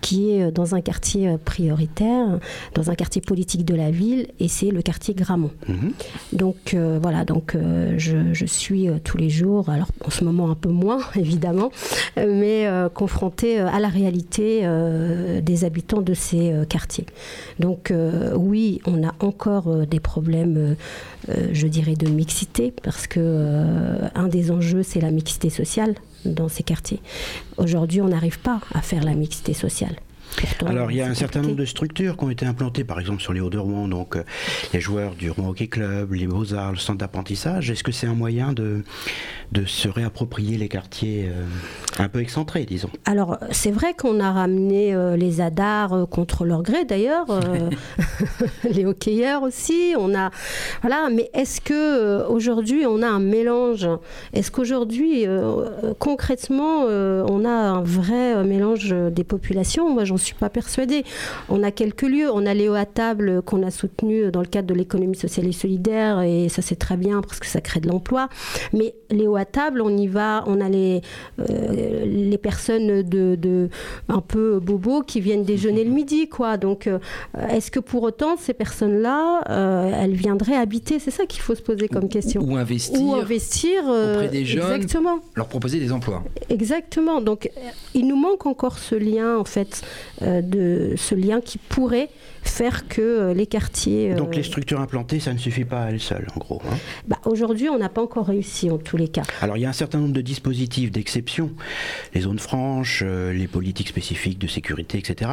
qui 0.00 0.30
est 0.30 0.52
dans 0.52 0.74
un 0.74 0.80
quartier 0.80 1.36
prioritaire, 1.44 2.38
dans 2.74 2.90
un 2.90 2.94
quartier 2.94 3.20
politique 3.20 3.64
de 3.64 3.74
la 3.74 3.90
ville, 3.90 4.28
et 4.38 4.48
c'est 4.48 4.70
le 4.70 4.82
quartier 4.82 5.14
Gramont. 5.14 5.50
Donc, 6.32 6.74
euh, 6.74 6.98
voilà, 7.02 7.24
donc 7.24 7.56
je, 7.96 8.32
je 8.32 8.46
suis 8.46 8.88
tous 9.02 9.16
les 9.16 9.30
jours, 9.30 9.68
alors 9.68 9.88
en 10.04 10.10
ce 10.10 10.24
moment 10.24 10.50
un 10.50 10.54
peu 10.54 10.70
moins, 10.70 11.00
évidemment, 11.16 11.70
mais 12.16 12.68
confrontée 12.94 13.58
à 13.58 13.80
la 13.80 13.88
réalité 13.88 14.66
des 15.42 15.64
habitants 15.64 16.02
de 16.02 16.14
ces 16.14 16.52
quartiers. 16.68 17.06
Donc 17.58 17.90
euh, 17.90 18.34
oui, 18.34 18.80
on 18.86 19.06
a 19.06 19.14
encore 19.20 19.68
euh, 19.68 19.86
des 19.86 20.00
problèmes, 20.00 20.76
euh, 21.28 21.48
je 21.52 21.66
dirais, 21.66 21.94
de 21.94 22.08
mixité, 22.08 22.72
parce 22.82 23.06
que 23.06 23.98
un 24.14 24.28
des 24.28 24.50
enjeux, 24.50 24.82
c'est 24.82 25.00
la 25.00 25.10
mixité 25.10 25.50
sociale 25.50 25.94
dans 26.24 26.48
ces 26.48 26.62
quartiers. 26.62 27.00
Aujourd'hui, 27.56 28.00
on 28.00 28.08
n'arrive 28.08 28.40
pas 28.40 28.60
à 28.72 28.80
faire 28.80 29.04
la 29.04 29.14
mixité 29.14 29.54
sociale. 29.54 29.96
Alors, 30.66 30.90
il 30.90 30.96
y 30.96 31.02
a 31.02 31.06
un 31.06 31.14
certain 31.14 31.42
nombre 31.42 31.56
de 31.56 31.64
structures 31.64 32.16
qui 32.16 32.24
ont 32.24 32.30
été 32.30 32.46
implantées, 32.46 32.84
par 32.84 32.98
exemple 33.00 33.22
sur 33.22 33.32
les 33.32 33.40
Hauts-de-Rouen, 33.40 33.88
donc 33.88 34.16
euh, 34.16 34.22
les 34.72 34.80
joueurs 34.80 35.14
du 35.14 35.30
Rouen 35.30 35.50
Hockey 35.50 35.66
Club, 35.66 36.12
les 36.12 36.26
Beaux-Arts, 36.26 36.72
le 36.72 36.78
centre 36.78 36.98
d'apprentissage. 36.98 37.70
Est-ce 37.70 37.82
que 37.82 37.92
c'est 37.92 38.06
un 38.06 38.14
moyen 38.14 38.52
de, 38.52 38.82
de 39.52 39.64
se 39.64 39.88
réapproprier 39.88 40.56
les 40.56 40.68
quartiers 40.68 41.28
euh, 41.28 41.44
un 41.98 42.08
peu 42.08 42.20
excentrés, 42.20 42.64
disons? 42.64 42.90
Alors, 43.04 43.38
c'est 43.50 43.70
vrai 43.70 43.94
qu'on 43.94 44.20
a 44.20 44.32
ramené 44.32 44.94
euh, 44.94 45.16
les 45.16 45.40
Adars 45.40 46.06
contre 46.10 46.44
leur 46.44 46.62
gré, 46.62 46.84
d'ailleurs, 46.84 47.26
les 48.70 48.84
hockeyeurs 48.84 49.42
aussi. 49.42 49.94
On 49.98 50.14
a, 50.14 50.30
voilà. 50.82 51.08
Mais 51.12 51.30
est-ce 51.34 51.60
que 51.60 52.26
aujourd'hui 52.26 52.86
on 52.86 53.02
a 53.02 53.08
un 53.08 53.20
mélange? 53.20 53.88
Est-ce 54.32 54.50
qu'aujourd'hui, 54.50 55.26
concrètement, 55.98 56.84
on 56.84 57.44
a 57.44 57.50
un 57.50 57.82
vrai 57.82 58.44
mélange 58.44 58.94
des 59.10 59.24
populations? 59.24 59.92
Moi, 59.92 60.04
j'en 60.04 60.16
suis 60.24 60.34
pas 60.34 60.50
persuadée. 60.50 61.04
On 61.48 61.62
a 61.62 61.70
quelques 61.70 62.02
lieux. 62.02 62.30
On 62.32 62.46
a 62.46 62.54
Léo 62.54 62.74
à 62.74 62.84
table 62.86 63.42
qu'on 63.42 63.62
a 63.62 63.70
soutenu 63.70 64.30
dans 64.30 64.40
le 64.40 64.46
cadre 64.46 64.68
de 64.68 64.74
l'économie 64.74 65.16
sociale 65.16 65.46
et 65.46 65.52
solidaire, 65.52 66.20
et 66.22 66.48
ça 66.48 66.62
c'est 66.62 66.76
très 66.76 66.96
bien 66.96 67.20
parce 67.20 67.38
que 67.40 67.46
ça 67.46 67.60
crée 67.60 67.80
de 67.80 67.88
l'emploi. 67.88 68.28
Mais 68.72 68.94
Léo 69.10 69.36
à 69.36 69.44
table, 69.44 69.80
on 69.80 69.96
y 69.96 70.06
va, 70.06 70.44
on 70.46 70.60
a 70.60 70.68
les, 70.68 71.00
euh, 71.40 72.04
les 72.04 72.38
personnes 72.38 73.02
de, 73.02 73.34
de 73.36 73.68
un 74.08 74.20
peu 74.20 74.60
bobos 74.60 75.02
qui 75.02 75.20
viennent 75.20 75.44
déjeuner 75.44 75.84
le 75.84 75.90
midi, 75.90 76.28
quoi. 76.28 76.56
Donc, 76.56 76.86
euh, 76.86 76.98
est-ce 77.50 77.70
que 77.70 77.80
pour 77.80 78.02
autant 78.02 78.36
ces 78.36 78.54
personnes-là, 78.54 79.42
euh, 79.50 79.90
elles 80.02 80.14
viendraient 80.14 80.56
habiter? 80.56 80.98
C'est 80.98 81.10
ça 81.10 81.26
qu'il 81.26 81.42
faut 81.42 81.54
se 81.54 81.62
poser 81.62 81.88
comme 81.88 82.08
question. 82.08 82.42
Ou 82.42 82.56
investir, 82.56 83.00
Ou 83.00 83.14
investir 83.14 83.82
euh, 83.88 84.14
auprès 84.14 84.28
des 84.28 84.44
jeunes, 84.44 84.72
Exactement. 84.72 85.18
leur 85.34 85.48
proposer 85.48 85.78
des 85.78 85.92
emplois. 85.92 86.22
Exactement. 86.48 87.20
Donc, 87.20 87.46
euh, 87.56 87.60
il 87.94 88.06
nous 88.06 88.16
manque 88.16 88.46
encore 88.46 88.78
ce 88.78 88.94
lien, 88.94 89.36
en 89.38 89.44
fait, 89.44 89.82
euh, 89.82 90.13
de 90.20 90.92
ce 90.96 91.14
lien 91.14 91.40
qui 91.40 91.58
pourrait 91.58 92.08
faire 92.42 92.86
que 92.88 93.00
euh, 93.00 93.34
les 93.34 93.46
quartiers. 93.46 94.12
euh, 94.12 94.16
Donc 94.16 94.36
les 94.36 94.42
structures 94.42 94.80
implantées, 94.80 95.18
ça 95.18 95.32
ne 95.32 95.38
suffit 95.38 95.64
pas 95.64 95.84
à 95.84 95.90
elles 95.90 96.00
seules, 96.00 96.26
en 96.36 96.38
gros. 96.38 96.60
hein. 96.70 96.76
bah, 97.08 97.18
Aujourd'hui, 97.24 97.68
on 97.70 97.78
n'a 97.78 97.88
pas 97.88 98.02
encore 98.02 98.26
réussi 98.26 98.70
en 98.70 98.76
tous 98.78 98.96
les 98.98 99.08
cas. 99.08 99.22
Alors 99.40 99.56
il 99.56 99.60
y 99.60 99.66
a 99.66 99.70
un 99.70 99.72
certain 99.74 99.98
nombre 99.98 100.12
de 100.12 100.20
dispositifs 100.20 100.90
d'exception, 100.92 101.50
les 102.14 102.20
zones 102.20 102.38
franches, 102.38 103.02
euh, 103.04 103.32
les 103.32 103.46
politiques 103.48 103.88
spécifiques 103.88 104.38
de 104.38 104.46
sécurité, 104.46 104.98
etc. 104.98 105.32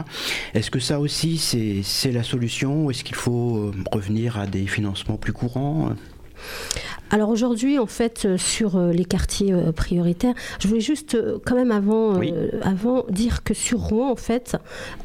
Est-ce 0.54 0.72
que 0.72 0.80
ça 0.80 1.00
aussi 1.00 1.38
c'est 1.38 2.12
la 2.12 2.24
solution 2.24 2.86
ou 2.86 2.92
est-ce 2.92 3.04
qu'il 3.04 3.16
faut 3.16 3.58
euh, 3.58 3.72
revenir 3.92 4.40
à 4.40 4.48
des 4.48 4.66
financements 4.68 5.18
plus 5.18 5.34
courants? 5.34 5.92
Alors 7.14 7.30
aujourd'hui, 7.30 7.78
en 7.78 7.88
fait, 7.88 8.24
euh, 8.24 8.38
sur 8.38 8.78
euh, 8.78 8.94
les 8.94 9.04
quartiers 9.04 9.52
euh, 9.52 9.74
prioritaires, 9.74 10.34
je 10.60 10.68
voulais 10.70 10.80
juste 10.80 11.18
quand 11.46 11.56
même 11.56 11.72
avant, 11.72 12.22
euh, 12.22 12.50
avant 12.62 13.04
dire 13.10 13.44
que 13.44 13.54
sur 13.54 13.82
Rouen, 13.82 14.10
en 14.10 14.16
fait, 14.16 14.56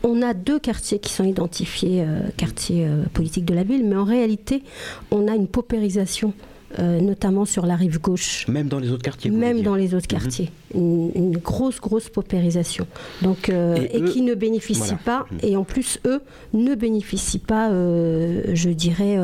on 0.04 0.22
a 0.22 0.32
deux 0.32 0.60
quartiers 0.60 1.00
qui 1.00 1.12
sont 1.12 1.24
identifiés 1.24 2.02
euh, 2.02 2.20
quartiers 2.36 2.86
euh, 2.86 3.02
politiques 3.12 3.44
de 3.44 3.54
la 3.54 3.64
ville, 3.64 3.84
mais 3.84 3.96
en 3.96 4.04
réalité, 4.04 4.62
on 5.10 5.26
a 5.26 5.34
une 5.34 5.48
paupérisation. 5.48 6.32
Euh, 6.78 7.00
notamment 7.00 7.44
sur 7.44 7.66
la 7.66 7.76
rive 7.76 8.00
gauche. 8.00 8.46
Même 8.48 8.68
dans 8.68 8.78
les 8.78 8.90
autres 8.90 9.02
quartiers 9.02 9.30
Même 9.30 9.62
dans 9.62 9.74
les 9.74 9.94
autres 9.94 10.06
Mhm. 10.12 10.20
quartiers. 10.20 10.50
Une, 10.74 11.10
une 11.14 11.36
grosse, 11.38 11.80
grosse 11.80 12.08
paupérisation. 12.08 12.86
Donc, 13.22 13.48
euh, 13.48 13.76
Et 13.90 13.96
et, 13.98 14.02
eux- 14.02 14.08
qui 14.08 14.22
ne 14.22 14.34
bénéficient 14.34 14.80
voilà. 14.80 14.98
pas, 15.04 15.26
Mhm. 15.30 15.38
et 15.42 15.56
en 15.56 15.64
plus, 15.64 15.98
eux, 16.06 16.20
ne 16.52 16.74
bénéficient 16.74 17.38
pas, 17.38 17.70
euh, 17.70 18.42
je 18.52 18.70
dirais, 18.70 19.16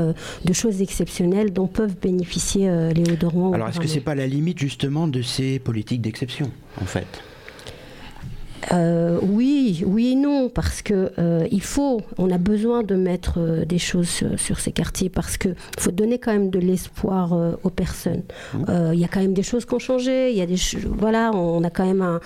de 0.44 0.52
choses 0.52 0.80
exceptionnelles 0.82 1.52
dont 1.52 1.66
peuvent 1.66 1.96
bénéficier 2.00 2.70
les 2.94 3.02
Hauts-de-Rouen. 3.12 3.50
ou 3.50 3.54
Alors 3.54 3.68
est-ce 3.68 3.76
que 3.78 3.82
Gramont. 3.84 3.94
c'est 3.94 4.00
pas 4.00 4.14
la 4.14 4.26
limite 4.26 4.58
justement 4.58 5.06
de 5.08 5.22
ces 5.22 5.58
politiques 5.58 6.00
d'exception 6.02 6.50
en 6.80 6.84
fait? 6.86 7.06
Euh, 8.72 9.18
oui, 9.22 9.82
oui 9.86 10.12
et 10.12 10.14
non, 10.14 10.48
parce 10.48 10.82
que 10.82 11.12
euh, 11.18 11.46
il 11.50 11.62
faut, 11.62 12.00
on 12.18 12.30
a 12.30 12.38
besoin 12.38 12.82
de 12.82 12.94
mettre 12.94 13.34
euh, 13.38 13.64
des 13.64 13.78
choses 13.78 14.08
sur, 14.08 14.38
sur 14.38 14.60
ces 14.60 14.72
quartiers 14.72 15.08
parce 15.08 15.36
que 15.36 15.48
faut 15.78 15.90
donner 15.90 16.18
quand 16.18 16.32
même 16.32 16.50
de 16.50 16.58
l'espoir 16.58 17.32
euh, 17.32 17.52
aux 17.64 17.70
personnes. 17.70 18.22
Euh, 18.68 18.90
Il 18.94 19.00
y 19.00 19.04
a 19.04 19.08
quand 19.08 19.20
même 19.20 19.34
des 19.34 19.42
choses 19.42 19.64
qui 19.64 19.74
ont 19.74 19.78
changé. 19.78 20.30
Il 20.30 20.38
y 20.38 20.42
a 20.42 20.46
des, 20.46 20.56
voilà, 20.98 21.32
on 21.32 21.64
a 21.64 21.70
quand 21.70 21.84
même 21.84 22.02
un, 22.02 22.20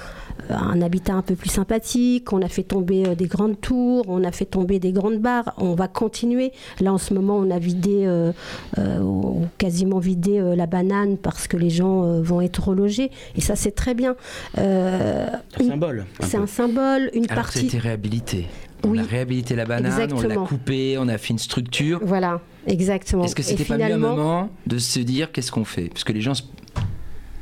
un 0.51 0.83
habitat 0.83 1.15
un 1.15 1.23
peu 1.23 1.37
plus 1.37 1.49
sympathique. 1.49 2.33
On 2.33 2.43
a 2.43 2.49
fait 2.49 2.63
tomber 2.65 3.15
des 3.17 3.27
grandes 3.27 3.61
tours, 3.61 4.05
on 4.09 4.23
a 4.25 4.33
fait 4.33 4.45
tomber 4.45 4.79
des 4.79 4.93
grandes 4.93 5.19
barres. 5.21 5.55
On 5.59 5.75
va 5.75 5.89
continuer. 5.89 6.53
Là, 6.81 6.93
en 6.93 6.99
ce 6.99 7.15
moment, 7.15 7.37
on 7.37 7.51
a 7.51 7.59
vidé, 7.59 8.05
euh, 8.05 8.33
euh, 8.79 9.01
ou 9.01 9.47
quasiment 9.59 9.99
vidé 9.99 10.41
la 10.55 10.67
banane 10.67 11.17
parce 11.17 11.49
que 11.49 11.57
les 11.57 11.71
gens 11.71 12.21
vont 12.21 12.41
être 12.41 12.69
relogés. 12.69 13.11
Et 13.37 13.41
ça, 13.41 13.57
c'est 13.57 13.73
très 13.73 13.95
bien. 13.95 14.17
Euh, 14.59 15.29
symbole. 15.59 16.05
C'est 16.27 16.37
un 16.37 16.47
symbole, 16.47 17.11
une 17.15 17.25
Alors 17.31 17.45
partie. 17.45 17.67
été 17.67 17.79
réhabilité. 17.79 18.47
On 18.85 18.91
Oui. 18.91 18.99
a 19.01 19.03
réhabilité 19.03 19.55
la 19.57 19.65
banane, 19.65 19.93
on 19.93 19.97
l'a 19.97 20.05
Exactement. 20.05 20.47
coupée, 20.47 20.97
on 20.99 21.09
a 21.09 21.19
fait 21.19 21.31
une 21.31 21.39
structure. 21.39 22.01
Voilà, 22.03 22.41
exactement. 22.67 23.25
Est-ce 23.25 23.35
que 23.35 23.43
c'était 23.43 23.65
pas 23.65 23.77
mieux 23.79 23.85
un 23.85 23.87
finalement- 23.87 24.17
moment 24.17 24.51
de 24.67 24.79
se 24.79 25.01
dire 25.01 25.33
qu'est-ce 25.33 25.51
qu'on 25.51 25.65
fait? 25.65 25.89
Parce 25.89 26.05
que 26.05 26.13
les 26.13 26.21
gens 26.21 26.35
se 26.35 26.43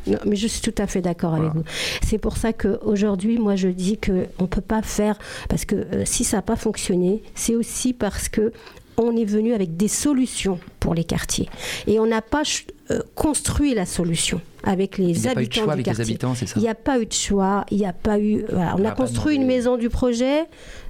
Non, 0.07 0.18
mais 0.27 0.37
je 0.37 0.47
suis 0.47 0.61
tout 0.61 0.75
à 0.83 0.87
fait 0.87 1.01
d'accord 1.01 1.33
avec 1.35 1.53
vous. 1.55 1.62
C'est 2.03 2.18
pour 2.18 2.37
ça 2.37 2.53
qu'aujourd'hui, 2.53 3.38
moi, 3.38 3.57
je 3.57 3.68
dis 3.68 3.97
qu'on 3.99 4.27
ne 4.40 4.47
peut 4.47 4.61
pas 4.61 4.83
faire. 4.83 5.18
Parce 5.49 5.64
que 5.64 5.77
euh, 5.77 6.03
si 6.05 6.25
ça 6.25 6.37
n'a 6.38 6.42
pas 6.42 6.57
fonctionné, 6.57 7.23
c'est 7.35 7.55
aussi 7.55 7.94
parce 7.94 8.29
que 8.29 8.53
on 8.99 9.16
est 9.16 9.25
venu 9.25 9.55
avec 9.55 9.77
des 9.79 9.88
solutions 9.88 10.59
pour 10.79 10.94
les 10.94 11.05
quartiers. 11.05 11.49
Et 11.87 11.99
on 12.01 12.07
n'a 12.07 12.20
pas 12.20 12.42
euh, 12.90 13.01
construit 13.14 13.75
la 13.75 13.87
solution 13.87 14.40
avec 14.64 14.98
les 14.98 15.05
Il 15.11 15.20
n'y 15.20 15.29
a 15.29 15.35
pas 15.35 15.42
eu 15.42 15.46
de 15.46 15.48
habitants 15.48 15.55
choix 15.62 15.64
du 15.66 15.70
avec 15.72 15.87
les 15.87 15.92
quartier. 15.92 16.05
habitants, 16.14 16.35
c'est 16.35 16.46
ça 16.46 16.55
Il 16.57 16.62
n'y 16.62 16.68
a 16.68 16.74
pas 16.74 16.98
eu 16.98 17.07
de 17.07 17.12
choix, 17.12 17.64
il 17.70 17.79
n'y 17.79 17.87
a 17.87 17.92
pas 17.92 18.18
eu. 18.18 18.44
voilà, 18.50 18.74
on 18.77 18.83
On 18.83 18.85
a 18.85 18.90
construit 18.92 19.37
une 19.37 19.46
maison 19.46 19.77
du 19.77 19.88
projet, 19.90 20.44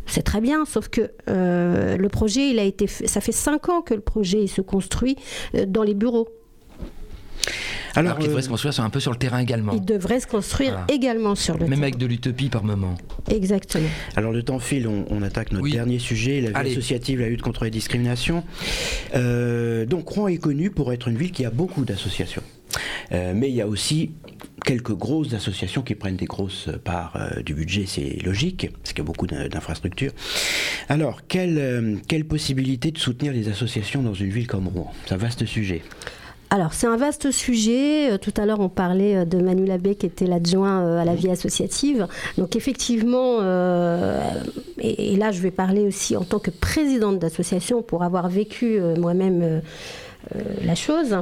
c'est 0.06 0.22
très 0.22 0.40
bien, 0.40 0.64
sauf 0.64 0.88
que 0.88 1.10
euh, 1.28 1.96
le 1.96 2.08
projet, 2.08 2.50
il 2.50 2.58
a 2.58 2.64
été 2.64 2.86
fait- 2.86 3.06
ça 3.06 3.20
fait 3.20 3.32
cinq 3.32 3.68
ans 3.68 3.82
que 3.82 3.94
le 3.94 4.00
projet 4.00 4.42
il 4.42 4.48
se 4.48 4.60
construit 4.60 5.16
euh, 5.54 5.66
dans 5.66 5.82
les 5.82 5.94
bureaux. 5.94 6.28
Alors, 7.96 8.10
Alors, 8.12 8.18
qu'il 8.18 8.26
devrait 8.28 8.40
euh, 8.40 8.44
se 8.44 8.48
construire 8.48 8.74
sur- 8.74 8.82
un 8.82 8.90
peu 8.90 8.98
sur 9.00 9.12
le 9.12 9.18
terrain 9.18 9.38
également. 9.38 9.72
Il 9.72 9.84
devrait 9.84 10.18
se 10.18 10.26
construire 10.26 10.70
Voilà. 10.70 10.86
également 10.88 11.34
sur 11.36 11.54
le 11.54 11.60
Même 11.60 11.70
terrain. 11.70 11.82
avec 11.82 11.96
de 11.98 12.06
l'utopie 12.06 12.48
par 12.48 12.64
moment. 12.64 12.94
Exactement. 13.30 13.86
Alors 14.16 14.32
le 14.32 14.42
temps 14.42 14.58
file, 14.58 14.88
on, 14.88 15.04
on 15.10 15.22
attaque 15.22 15.52
notre 15.52 15.62
Oui. 15.64 15.72
dernier 15.72 15.98
sujet, 16.00 16.40
la 16.40 16.48
vie 16.48 16.54
Allez. 16.56 16.72
associative, 16.72 17.20
la 17.20 17.28
lutte 17.28 17.42
contre 17.42 17.64
les 17.64 17.70
discriminations. 17.70 18.42
Euh, 19.14 19.86
donc 19.86 20.08
Rouen 20.08 20.26
est 20.28 20.38
connu 20.38 20.70
pour 20.70 20.92
être 20.92 21.06
une 21.06 21.16
ville 21.16 21.30
qui 21.32 21.44
a 21.44 21.50
beaucoup 21.50 21.84
d'associations. 21.84 22.42
Euh, 23.12 23.32
mais 23.34 23.48
il 23.48 23.54
y 23.54 23.60
a 23.60 23.66
aussi 23.66 24.10
quelques 24.64 24.94
grosses 24.94 25.34
associations 25.34 25.82
qui 25.82 25.94
prennent 25.94 26.16
des 26.16 26.24
grosses 26.26 26.68
parts 26.84 27.16
euh, 27.16 27.42
du 27.42 27.54
budget, 27.54 27.84
c'est 27.86 28.18
logique, 28.24 28.70
parce 28.82 28.92
qu'il 28.92 29.04
y 29.04 29.06
a 29.06 29.10
beaucoup 29.12 29.26
d'in- 29.26 29.48
d'infrastructures. 29.48 30.12
Alors, 30.88 31.26
quelle, 31.28 31.58
euh, 31.58 31.96
quelle 32.08 32.24
possibilité 32.24 32.90
de 32.90 32.98
soutenir 32.98 33.32
les 33.32 33.48
associations 33.48 34.02
dans 34.02 34.14
une 34.14 34.30
ville 34.30 34.46
comme 34.46 34.68
Rouen? 34.68 34.90
C'est 35.06 35.14
un 35.14 35.18
vaste 35.18 35.44
sujet. 35.44 35.82
Alors, 36.50 36.72
c'est 36.72 36.86
un 36.86 36.96
vaste 36.96 37.30
sujet. 37.32 38.16
Tout 38.18 38.32
à 38.36 38.46
l'heure, 38.46 38.60
on 38.60 38.68
parlait 38.68 39.26
de 39.26 39.38
Manu 39.38 39.66
Labbé, 39.66 39.96
qui 39.96 40.06
était 40.06 40.26
l'adjoint 40.26 41.00
à 41.00 41.04
la 41.04 41.14
vie 41.14 41.30
associative. 41.30 42.06
Donc, 42.38 42.54
effectivement, 42.54 43.38
euh, 43.40 44.20
et, 44.78 45.14
et 45.14 45.16
là, 45.16 45.32
je 45.32 45.40
vais 45.40 45.50
parler 45.50 45.80
aussi 45.80 46.16
en 46.16 46.22
tant 46.22 46.38
que 46.38 46.50
présidente 46.50 47.18
d'association 47.18 47.82
pour 47.82 48.04
avoir 48.04 48.28
vécu 48.28 48.78
moi-même 48.98 49.62
la 50.62 50.74
chose. 50.74 51.16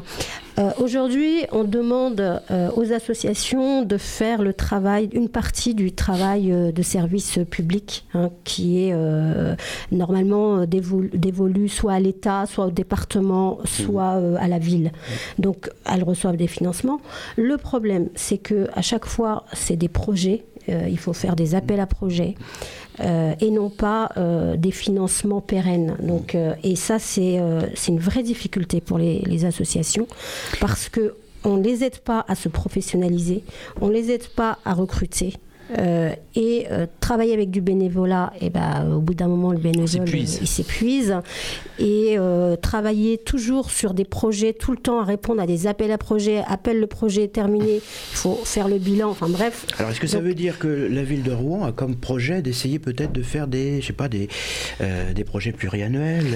Euh, 0.59 0.71
Aujourd'hui, 0.79 1.45
on 1.51 1.65
demande 1.65 2.21
euh, 2.21 2.71
aux 2.77 2.93
associations 2.93 3.83
de 3.83 3.97
faire 3.97 4.43
le 4.43 4.53
travail, 4.53 5.09
une 5.13 5.29
partie 5.29 5.75
du 5.75 5.93
travail 5.93 6.53
euh, 6.53 6.73
de 6.73 6.83
service 6.83 7.39
public, 7.51 8.05
hein, 8.15 8.31
qui 8.45 8.85
est 8.85 8.93
euh, 8.93 9.55
normalement 9.91 10.59
euh, 10.59 10.67
dévolu, 10.67 11.11
dévolu 11.15 11.69
soit 11.69 11.95
à 11.95 12.01
l'État, 12.01 12.45
soit 12.47 12.67
au 12.67 12.71
département, 12.71 13.59
soit 13.65 14.17
euh, 14.17 14.37
à 14.39 14.49
la 14.49 14.59
ville. 14.59 14.93
Donc, 15.39 15.71
elles 15.91 16.05
reçoivent 16.05 16.37
des 16.37 16.49
financements. 16.49 17.01
Le 17.37 17.57
problème, 17.57 18.09
c'est 18.15 18.39
que 18.39 18.69
à 18.75 18.83
chaque 18.83 19.07
fois, 19.07 19.45
c'est 19.55 19.77
des 19.77 19.89
projets. 19.89 20.45
euh, 20.69 20.87
il 20.89 20.99
faut 20.99 21.13
faire 21.13 21.35
des 21.35 21.55
appels 21.55 21.81
à 21.81 21.87
projets 21.87 22.35
euh, 23.01 23.35
et 23.41 23.51
non 23.51 23.71
pas 23.71 24.11
euh, 24.17 24.57
des 24.57 24.71
financements 24.71 25.41
pérennes. 25.41 25.97
Donc, 26.01 26.35
euh, 26.35 26.55
et 26.63 26.77
ça, 26.77 26.99
c'est 26.99 27.39
une 27.89 27.99
vraie 27.99 28.23
difficulté 28.23 28.81
pour 28.81 28.99
les, 28.99 29.21
les 29.21 29.45
associations 29.45 30.07
parce 30.61 30.89
que 30.89 31.15
on 31.45 31.57
ne 31.57 31.65
les 31.65 31.83
aide 31.83 31.99
pas 31.99 32.25
à 32.29 32.35
se 32.35 32.49
professionnaliser, 32.49 33.43
on 33.81 33.89
ne 33.89 33.93
les 33.93 34.11
aide 34.13 34.29
pas 34.29 34.59
à 34.65 34.75
recruter. 34.75 35.35
Euh, 35.79 36.11
et 36.35 36.67
euh, 36.71 36.87
travailler 37.01 37.33
avec 37.33 37.51
du 37.51 37.61
bénévolat, 37.61 38.33
et 38.41 38.51
ben, 38.51 38.91
au 38.95 39.01
bout 39.01 39.15
d'un 39.15 39.29
moment, 39.29 39.53
le 39.53 39.59
bénévole 39.59 39.89
s'épuise. 39.89 40.35
euh, 40.37 40.39
il 40.43 40.47
s'épuise. 40.47 41.15
Et 41.79 42.17
euh, 42.19 42.57
travailler 42.57 43.17
toujours 43.19 43.71
sur 43.71 43.95
des 43.95 44.05
projets, 44.05 44.53
tout 44.53 44.73
le 44.73 44.77
temps 44.79 45.01
à 45.01 45.05
répondre 45.05 45.41
à 45.41 45.47
des 45.47 45.67
appels 45.67 45.91
à 45.93 45.99
projets, 45.99 46.43
appel 46.47 46.79
le 46.79 46.87
projet 46.87 47.25
est 47.25 47.33
terminé, 47.33 47.77
il 47.77 47.81
faut 48.17 48.41
faire 48.45 48.69
le 48.69 48.79
bilan, 48.79 49.11
enfin 49.11 49.29
bref. 49.29 49.67
Alors, 49.79 49.91
est-ce 49.91 50.01
que 50.01 50.07
ça 50.07 50.19
Donc- 50.19 50.27
veut 50.27 50.35
dire 50.35 50.59
que 50.59 50.69
la 50.69 51.03
ville 51.05 51.23
de 51.23 51.33
Rouen 51.33 51.65
a 51.65 51.73
comme 51.73 51.97
projet 51.97 52.43
d'essayer 52.43 52.79
peut-être 52.79 53.13
de 53.13 53.23
faire 53.23 53.47
des, 53.47 53.81
je 53.81 53.87
sais 53.87 53.93
pas, 53.93 54.09
des, 54.09 54.29
euh, 54.81 55.13
des 55.15 55.25
projets 55.25 55.53
pluriannuels 55.53 56.27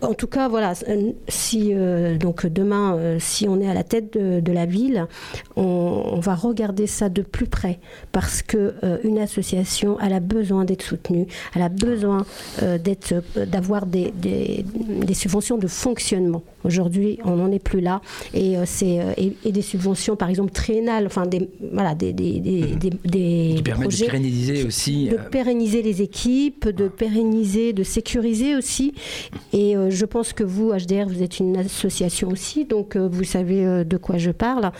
En 0.00 0.14
tout 0.14 0.28
cas, 0.28 0.48
voilà, 0.48 0.74
euh, 0.88 1.10
si 1.26 1.70
euh, 1.74 2.16
donc 2.16 2.46
demain, 2.46 2.96
euh, 2.96 3.16
si 3.18 3.48
on 3.48 3.60
est 3.60 3.66
à 3.68 3.74
la 3.74 3.82
tête 3.82 4.12
de, 4.16 4.38
de 4.38 4.52
la 4.52 4.64
ville, 4.64 5.06
on, 5.56 5.62
on 6.12 6.20
va 6.20 6.36
regarder 6.36 6.86
ça 6.86 7.08
de 7.08 7.22
plus 7.22 7.46
près 7.46 7.80
parce 8.12 8.42
que 8.42 8.74
euh, 8.84 8.98
une 9.02 9.18
association, 9.18 9.98
elle 10.00 10.12
a 10.12 10.20
besoin 10.20 10.64
d'être 10.64 10.82
soutenue, 10.84 11.26
elle 11.56 11.62
a 11.62 11.68
besoin 11.68 12.24
euh, 12.62 12.78
d'être, 12.78 13.12
euh, 13.36 13.44
d'avoir 13.44 13.86
des, 13.86 14.12
des- 14.16 14.64
des 15.04 15.14
subventions 15.14 15.58
de 15.58 15.66
fonctionnement. 15.66 16.42
Aujourd'hui, 16.64 17.18
on 17.24 17.34
n'en 17.34 17.50
est 17.50 17.58
plus 17.58 17.80
là 17.80 18.00
et 18.34 18.56
euh, 18.56 18.62
c'est 18.66 19.00
euh, 19.00 19.12
et, 19.16 19.32
et 19.44 19.50
des 19.50 19.62
subventions, 19.62 20.14
par 20.14 20.30
exemple 20.30 20.52
triennales, 20.52 21.06
enfin 21.06 21.26
des 21.26 21.48
voilà 21.72 21.96
des 21.96 22.12
des, 22.12 22.38
des, 22.38 22.60
des- 22.76 22.90
des 23.04 23.52
Qui 23.56 23.62
permettent 23.64 23.90
de 24.00 24.04
pérenniser 24.06 24.64
aussi. 24.64 25.08
de 25.08 25.16
euh, 25.16 25.28
pérenniser 25.28 25.82
les 25.82 26.02
équipes, 26.02 26.68
de 26.68 26.86
pérenniser, 26.86 27.72
de 27.72 27.82
sécuriser 27.82 28.54
aussi. 28.54 28.94
Et 29.52 29.71
Et 29.72 29.76
euh, 29.76 29.88
je 29.88 30.04
pense 30.04 30.34
que 30.34 30.44
vous, 30.44 30.70
HDR, 30.72 31.06
vous 31.08 31.22
êtes 31.22 31.38
une 31.38 31.56
association 31.56 32.28
aussi, 32.28 32.66
donc 32.66 32.94
euh, 32.94 33.08
vous 33.10 33.24
savez 33.24 33.64
euh, 33.64 33.84
de 33.84 33.96
quoi 33.96 34.18
je 34.18 34.30
parle. 34.30 34.70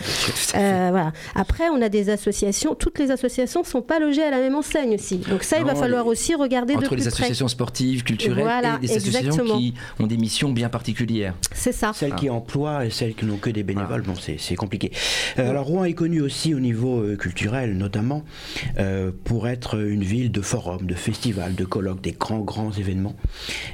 Euh, 0.55 0.89
voilà. 0.91 1.13
Après, 1.33 1.63
on 1.69 1.81
a 1.81 1.89
des 1.89 2.11
associations. 2.11 2.75
Toutes 2.75 2.99
les 2.99 3.09
associations 3.09 3.61
ne 3.61 3.65
sont 3.65 3.81
pas 3.81 3.97
logées 3.97 4.21
à 4.21 4.29
la 4.29 4.37
même 4.37 4.53
enseigne 4.53 4.93
aussi. 4.93 5.17
Donc 5.17 5.41
ça, 5.41 5.57
il 5.57 5.65
va 5.65 5.73
falloir 5.73 6.03
les- 6.03 6.09
aussi 6.11 6.35
regarder 6.35 6.73
de 6.73 6.77
Entre 6.79 6.89
plus 6.89 6.97
les 6.97 7.01
près. 7.05 7.07
associations 7.23 7.47
sportives, 7.47 8.03
culturelles 8.03 8.43
Voilà, 8.43 8.75
et 8.83 8.87
des 8.87 8.97
associations 8.97 9.45
qui 9.57 9.73
ont 9.99 10.05
des 10.05 10.17
missions 10.17 10.51
bien 10.51 10.69
particulières. 10.69 11.33
C'est 11.53 11.71
ça. 11.71 11.91
Celles 11.95 12.13
qui 12.13 12.29
emploient 12.29 12.85
et 12.85 12.91
celles 12.91 13.15
qui 13.15 13.25
n'ont 13.25 13.37
que 13.37 13.49
des 13.49 13.63
bénévoles, 13.63 14.03
bon, 14.03 14.13
c'est 14.15 14.55
compliqué. 14.55 14.91
Euh, 15.39 15.49
alors 15.49 15.65
Rouen 15.65 15.85
est 15.85 15.93
connu 15.93 16.21
aussi 16.21 16.53
au 16.53 16.59
niveau 16.59 16.99
euh, 16.99 17.15
culturel, 17.15 17.77
notamment 17.79 18.23
euh, 18.77 19.09
pour 19.23 19.47
être 19.47 19.79
une 19.83 20.03
ville 20.03 20.31
de 20.31 20.41
forums, 20.41 20.85
de 20.85 20.93
festivals, 20.93 21.55
de 21.55 21.65
colloques, 21.65 22.01
des 22.01 22.11
grands 22.11 22.41
grands 22.41 22.71
événements. 22.71 23.15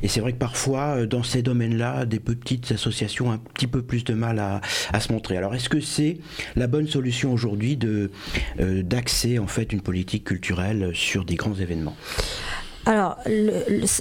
Et 0.02 0.08
c'est 0.08 0.22
vrai 0.22 0.32
que 0.32 0.38
parfois, 0.38 1.06
dans 1.10 1.24
ces 1.24 1.42
domaines-là, 1.42 2.06
des 2.06 2.20
petites 2.20 2.72
associations 2.72 3.28
ont 3.28 3.32
un 3.32 3.38
petit 3.38 3.68
peu 3.68 3.82
plus 3.82 4.04
de 4.04 4.14
mal 4.14 4.40
à, 4.40 5.00
se 5.00 5.12
montrer. 5.12 5.38
Alors 5.38 5.56
est-ce 5.56 5.70
que 5.70 5.82
c'est 5.82 6.18
la 6.56 6.68
bonne 6.68 6.88
solution 6.88 7.34
aujourd'hui 7.34 7.78
de 7.78 8.12
euh, 8.60 8.84
d'axer 8.84 9.40
en 9.40 9.48
fait 9.48 9.72
une 9.74 9.82
politique 9.82 10.26
culturelle 10.26 10.92
sur 10.94 11.26
des 11.26 11.36
grands 11.36 11.56
événements? 11.56 11.96
Alors, 12.86 13.18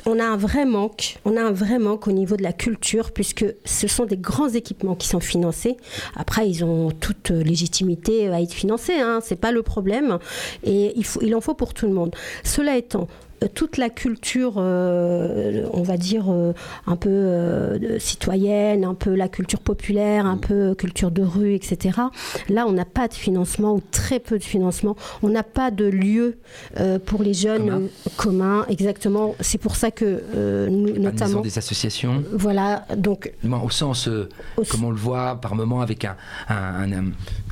on 0.06 0.18
a 0.18 0.24
un 0.24 0.36
vrai 0.36 0.64
manque. 0.64 1.18
On 1.24 1.36
a 1.36 1.42
un 1.42 1.52
vrai 1.52 1.78
manque 1.78 2.06
au 2.08 2.12
niveau 2.12 2.36
de 2.36 2.42
la 2.42 2.52
culture, 2.52 3.10
puisque 3.10 3.44
ce 3.64 3.86
sont 3.86 4.06
des 4.06 4.16
grands 4.16 4.48
équipements 4.48 4.94
qui 4.94 5.08
sont 5.08 5.20
financés. 5.20 5.76
Après, 6.16 6.48
ils 6.48 6.64
ont 6.64 6.90
toute 6.90 7.30
légitimité 7.30 8.28
à 8.30 8.40
être 8.40 8.54
financés. 8.54 8.98
Hein, 8.98 9.20
c'est 9.22 9.40
pas 9.40 9.52
le 9.52 9.62
problème. 9.62 10.18
Et 10.64 10.94
il 11.20 11.34
en 11.34 11.40
faut 11.40 11.54
pour 11.54 11.74
tout 11.74 11.86
le 11.86 11.92
monde. 11.92 12.14
Cela 12.44 12.76
étant. 12.78 13.08
Toute 13.54 13.76
la 13.76 13.88
culture, 13.88 14.54
euh, 14.56 15.68
on 15.72 15.82
va 15.82 15.96
dire, 15.96 16.26
euh, 16.28 16.52
un 16.86 16.96
peu 16.96 17.08
euh, 17.10 17.98
citoyenne, 17.98 18.84
un 18.84 18.94
peu 18.94 19.14
la 19.14 19.28
culture 19.28 19.60
populaire, 19.60 20.26
un 20.26 20.36
peu 20.36 20.74
culture 20.74 21.10
de 21.10 21.22
rue, 21.22 21.54
etc. 21.54 21.98
Là, 22.48 22.66
on 22.66 22.72
n'a 22.72 22.84
pas 22.84 23.06
de 23.08 23.14
financement 23.14 23.74
ou 23.74 23.82
très 23.92 24.18
peu 24.18 24.38
de 24.38 24.44
financement. 24.44 24.96
On 25.22 25.28
n'a 25.28 25.42
pas 25.44 25.70
de 25.70 25.84
lieu 25.84 26.38
pour 27.06 27.22
les 27.22 27.34
jeunes 27.34 27.88
Commun. 28.16 28.58
communs, 28.58 28.66
exactement. 28.68 29.34
C'est 29.40 29.58
pour 29.58 29.76
ça 29.76 29.90
que 29.90 30.22
nous, 30.68 30.92
Pas 30.94 30.98
notamment, 30.98 31.40
des 31.40 31.58
associations. 31.58 32.22
voilà, 32.32 32.86
donc 32.96 33.32
au 33.62 33.70
sens, 33.70 34.08
comme 34.70 34.84
on 34.84 34.90
le 34.90 34.96
voit 34.96 35.36
par 35.40 35.54
moment 35.54 35.80
avec 35.80 36.04
un, 36.04 36.16
un, 36.48 36.92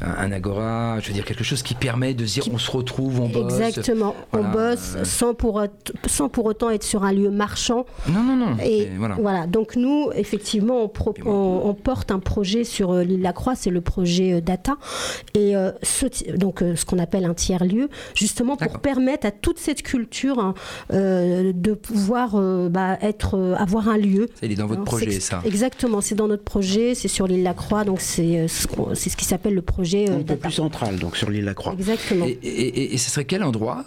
un- 0.02 0.32
agora, 0.32 0.98
je 1.00 1.08
veux 1.08 1.14
dire 1.14 1.24
quelque 1.24 1.44
chose 1.44 1.62
qui 1.62 1.74
permet 1.74 2.14
de 2.14 2.24
dire 2.24 2.44
on 2.52 2.58
se 2.58 2.70
retrouve, 2.70 3.20
on 3.20 3.28
bosse. 3.28 3.54
exactement, 3.54 4.14
Voilà, 4.32 4.48
on 4.48 4.52
bosse 4.52 4.96
sans 5.04 5.34
pour 5.34 5.60
sans 6.06 6.28
pour 6.28 6.44
autant 6.46 6.70
être 6.70 6.82
sur 6.84 7.04
un 7.04 7.12
lieu 7.12 7.30
marchand. 7.30 7.86
Non, 8.08 8.22
non, 8.22 8.36
non. 8.36 8.56
Et 8.64 8.88
voilà. 8.96 9.14
voilà. 9.20 9.46
donc 9.46 9.76
nous, 9.76 10.10
effectivement, 10.14 10.82
on, 10.82 10.88
pro- 10.88 11.14
on- 11.24 11.62
on 11.64 11.74
porte 11.74 12.10
un 12.10 12.18
projet 12.18 12.64
sur 12.64 12.90
euh, 12.92 13.02
l'île 13.04 13.22
Lacroix, 13.22 13.54
c'est 13.54 13.70
le 13.70 13.80
projet 13.80 14.34
euh, 14.34 14.40
Data, 14.40 14.76
et 15.34 15.56
euh, 15.56 15.72
ce, 15.82 16.06
donc 16.36 16.62
euh, 16.62 16.76
ce 16.76 16.84
qu'on 16.84 16.98
appelle 16.98 17.24
un 17.24 17.34
tiers-lieu, 17.34 17.88
justement 18.14 18.56
pour 18.56 18.78
permettre 18.80 19.26
à 19.26 19.30
toute 19.30 19.58
cette 19.58 19.82
culture 19.82 20.38
hein, 20.38 20.54
euh, 20.92 21.52
de 21.54 21.72
pouvoir 21.74 22.32
euh, 22.34 22.68
bah, 22.68 22.98
être, 23.02 23.36
euh, 23.36 23.54
avoir 23.56 23.88
un 23.88 23.96
lieu. 23.98 24.28
Ça, 24.40 24.46
il 24.46 24.52
est 24.52 24.56
dans 24.56 24.66
votre 24.66 24.82
Alors, 24.82 24.84
projet, 24.96 25.20
ça. 25.20 25.40
Exactement, 25.44 26.00
c'est 26.00 26.14
dans 26.14 26.28
notre 26.28 26.44
projet, 26.44 26.94
c'est 26.94 27.08
sur 27.08 27.26
l'île 27.26 27.42
Lacroix, 27.42 27.84
donc 27.84 28.00
c'est 28.00 28.40
euh, 28.40 28.48
ce, 28.48 28.66
qu'on- 28.66 28.94
c'est 28.94 29.10
ce 29.10 29.16
qui 29.16 29.24
s'appelle 29.24 29.54
le 29.54 29.62
projet 29.62 30.08
euh, 30.10 30.18
Un 30.18 30.22
peu 30.22 30.36
plus 30.36 30.52
central, 30.52 30.96
donc 30.98 31.16
sur 31.16 31.30
l'île 31.30 31.44
Lacroix. 31.44 31.72
Exactement. 31.72 32.26
Et, 32.26 32.38
et- 32.42 32.66
et- 32.80 32.94
et 32.94 32.98
ce 32.98 33.10
serait 33.10 33.24
quel 33.24 33.42
endroit? 33.42 33.84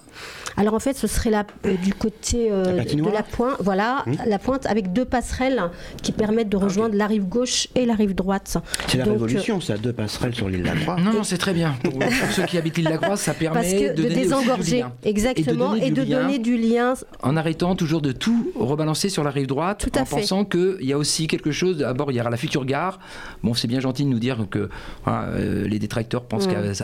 Alors 0.60 0.74
en 0.76 0.80
fait, 0.80 0.96
ce 0.98 1.08
serait 1.08 1.30
la, 1.32 1.46
euh, 1.66 1.76
du 1.78 1.94
côté 1.94 2.50
euh, 2.52 2.74
La 2.76 2.84
de 2.86 3.10
la 3.12 3.24
pointe, 3.24 3.56
voilà, 3.60 4.04
Hmm. 4.06 4.14
la 4.28 4.40
pointe 4.40 4.66
avec 4.66 4.94
deux 4.94 5.06
passerelles 5.06 5.62
qui 6.04 6.12
permettent 6.12 6.50
de 6.50 6.58
rejoindre 6.58 6.96
la 6.96 7.08
rive 7.08 7.24
gauche 7.26 7.68
et 7.76 7.86
la 7.86 7.94
rive 7.96 8.14
droite. 8.14 8.58
C'est 8.88 8.98
la 8.98 9.06
Donc, 9.06 9.12
euh, 9.16 9.18
révolution, 9.24 9.62
ça, 9.62 9.78
deux 9.78 9.94
passerelles 9.94 10.36
sur 10.36 10.50
l'île 10.50 10.64
Lacroix. 10.64 10.98
Non, 11.00 11.14
non, 11.14 11.24
c'est 11.24 11.38
très 11.38 11.54
bien. 11.54 11.76
Pour, 11.84 11.94
pour 12.00 12.32
ceux 12.34 12.44
qui 12.44 12.58
habitent 12.58 12.78
l'île 12.78 12.86
de 12.88 12.92
la 12.92 12.98
Croix, 12.98 13.18
ça 13.18 13.34
permet 13.34 13.60
Parce 13.62 13.74
que 13.74 13.94
de, 13.96 14.04
de, 14.04 14.10
désengorger, 14.10 14.86
exactement, 15.04 15.76
et 15.76 15.92
de, 15.92 16.04
du 16.04 16.10
lien 16.10 16.22
donner 16.24 16.40
du 16.40 16.58
lien. 16.58 16.94
En 17.24 17.38
arrêtant 17.38 17.76
toujours 17.76 18.02
de 18.02 18.12
tout 18.12 18.52
rebalancer 18.56 19.10
sur 19.10 19.24
la 19.24 19.32
rive 19.32 19.48
droite, 19.48 19.88
à 19.96 20.02
en 20.02 20.06
fait. 20.06 20.16
pensant 20.18 20.46
qu'il 20.46 20.78
y 20.82 20.94
a 20.94 20.98
aussi 20.98 21.28
quelque 21.28 21.52
chose. 21.52 21.78
D'abord, 21.78 22.12
il 22.12 22.18
y 22.18 22.22
aura 22.22 22.30
la 22.30 22.38
future 22.38 22.66
gare. 22.66 23.00
Bon, 23.44 23.54
c'est 23.54 23.68
bien 23.68 23.80
gentil 23.80 24.04
de 24.04 24.10
nous 24.10 24.20
dire 24.20 24.46
que 24.50 24.70
voilà, 25.06 25.24
euh, 25.30 25.68
les 25.68 25.80
détracteurs 25.80 26.24
pensent 26.26 26.48
Mm. 26.48 26.54
que 26.54 26.74
ce 26.74 26.84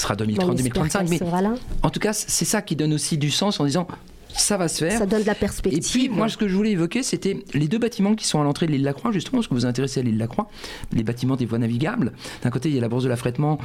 sera 0.00 0.14
Bon, 0.14 0.24
on 0.24 0.26
2030, 0.26 0.58
espère 0.58 0.72
2035. 0.72 0.98
qu'elle 1.00 1.08
Mais 1.10 1.18
sera 1.18 1.42
là. 1.42 1.54
en 1.82 1.90
tout 1.90 2.00
cas, 2.00 2.12
c'est 2.12 2.44
ça 2.44 2.62
qui 2.62 2.76
donne 2.76 2.92
aussi 2.94 3.09
du 3.16 3.30
sens 3.30 3.60
en 3.60 3.64
disant 3.64 3.86
ça 4.32 4.56
va 4.56 4.68
se 4.68 4.84
faire. 4.84 4.96
Ça 4.98 5.06
donne 5.06 5.22
de 5.22 5.26
la 5.26 5.32
Et 5.32 5.34
perspective. 5.34 5.90
puis, 5.90 6.08
moi, 6.08 6.28
ce 6.28 6.36
que 6.36 6.46
je 6.46 6.54
voulais 6.54 6.70
évoquer, 6.70 7.02
c'était 7.02 7.42
les 7.52 7.66
deux 7.66 7.78
bâtiments 7.78 8.14
qui 8.14 8.24
sont 8.26 8.40
à 8.40 8.44
l'entrée 8.44 8.66
de 8.66 8.70
l'île 8.72 8.82
de 8.82 8.86
la 8.86 8.92
Croix, 8.92 9.10
justement, 9.10 9.38
parce 9.38 9.48
que 9.48 9.54
vous 9.54 9.60
vous 9.60 9.66
intéressez 9.66 9.98
à 10.00 10.02
l'île 10.04 10.14
de 10.14 10.20
la 10.20 10.28
Croix, 10.28 10.48
les 10.92 11.02
bâtiments 11.02 11.34
des 11.34 11.46
voies 11.46 11.58
navigables. 11.58 12.12
D'un 12.44 12.50
côté, 12.50 12.68
il 12.68 12.74
y 12.76 12.78
a 12.78 12.80
la 12.80 12.88
bourse 12.88 13.02
de 13.02 13.08
l'affrètement. 13.08 13.58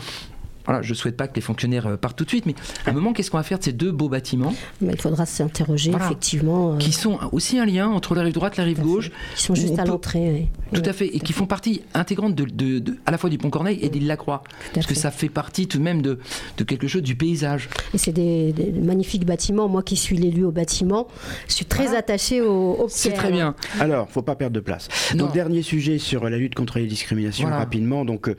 Voilà, 0.65 0.81
je 0.81 0.89
ne 0.89 0.95
souhaite 0.95 1.15
pas 1.15 1.27
que 1.27 1.35
les 1.35 1.41
fonctionnaires 1.43 1.85
euh, 1.85 1.95
partent 1.95 2.17
tout 2.17 2.23
de 2.23 2.29
suite, 2.29 2.47
mais 2.47 2.55
à 2.87 2.89
un 2.89 2.93
moment, 2.93 3.13
qu'est-ce 3.13 3.29
qu'on 3.29 3.37
va 3.37 3.43
faire 3.43 3.59
de 3.59 3.63
ces 3.63 3.71
deux 3.73 3.91
beaux 3.91 4.09
bâtiments? 4.09 4.55
Mais 4.81 4.93
il 4.93 4.99
faudra 4.99 5.27
s'interroger, 5.27 5.91
Voilà. 5.91 6.07
effectivement. 6.07 6.73
euh, 6.73 6.77
qui 6.79 6.91
sont 6.91 7.19
aussi 7.31 7.59
un 7.59 7.67
lien 7.67 7.87
entre 7.87 8.15
la 8.15 8.23
rive 8.23 8.33
droite 8.33 8.55
et 8.55 8.61
la 8.61 8.65
rive 8.65 8.81
gauche 8.81 9.11
qui 9.35 9.43
sont 9.43 9.53
juste 9.53 9.77
à 9.77 9.83
peut- 9.83 9.89
l'entrée. 9.89 10.27
oui. 10.31 10.47
Tout 10.75 10.81
Oui, 10.83 10.89
à 10.89 10.93
fait, 10.93 11.07
et 11.15 11.19
qui 11.19 11.33
font 11.33 11.45
partie 11.45 11.81
intégrante 11.93 12.35
de, 12.35 12.43
de- 12.45 12.79
de- 12.79 12.97
à 13.05 13.11
la 13.11 13.17
fois 13.17 13.29
du 13.29 13.37
Pont 13.37 13.49
Corneille 13.49 13.79
et 13.81 13.89
de 13.89 13.93
l'île 13.95 14.07
Lacroix. 14.07 14.43
Parce 14.73 14.85
que 14.85 14.93
ça 14.95 15.11
fait 15.11 15.29
partie 15.29 15.67
tout 15.67 15.77
de 15.77 15.83
même 15.83 16.01
de, 16.01 16.19
de 16.57 16.63
quelque 16.63 16.87
chose 16.87 17.01
du 17.01 17.15
paysage. 17.15 17.69
Et 17.93 17.97
c'est 17.97 18.11
des, 18.11 18.51
des 18.53 18.71
magnifiques 18.71 19.25
bâtiments. 19.25 19.67
Moi 19.67 19.83
qui 19.83 19.95
suis 19.95 20.17
l'élu 20.17 20.43
au 20.43 20.51
bâtiment, 20.51 21.07
je 21.47 21.53
suis 21.53 21.65
très 21.65 21.95
attachée 21.95 22.41
aux, 22.41 22.73
aux 22.83 22.87
C'est 22.89 23.09
pierres. 23.09 23.21
très 23.23 23.31
bien. 23.31 23.55
Alors, 23.79 24.09
faut 24.09 24.21
pas 24.21 24.35
perdre 24.35 24.53
de 24.55 24.59
place. 24.59 24.87
Non. 25.13 25.25
Donc, 25.25 25.33
dernier 25.33 25.61
sujet 25.61 25.97
sur 25.97 26.27
la 26.29 26.37
lutte 26.37 26.55
contre 26.55 26.79
les 26.79 26.87
discriminations, 26.87 27.43
Voilà. 27.47 27.59
rapidement. 27.59 28.05
Donc, 28.05 28.27
euh, 28.29 28.35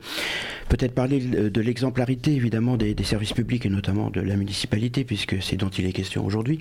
peut-être 0.69 0.93
parler 0.93 1.19
de 1.19 1.49
de 1.49 1.61
l'exemplarité, 1.61 2.33
évidemment, 2.33 2.77
des, 2.77 2.93
des 2.93 3.03
services 3.03 3.33
publics 3.33 3.65
et 3.65 3.69
notamment 3.69 4.09
de 4.09 4.21
la 4.21 4.35
municipalité, 4.35 5.03
puisque 5.05 5.41
c'est 5.41 5.55
dont 5.55 5.69
il 5.69 5.85
est 5.85 5.91
question 5.93 6.25
aujourd'hui. 6.25 6.59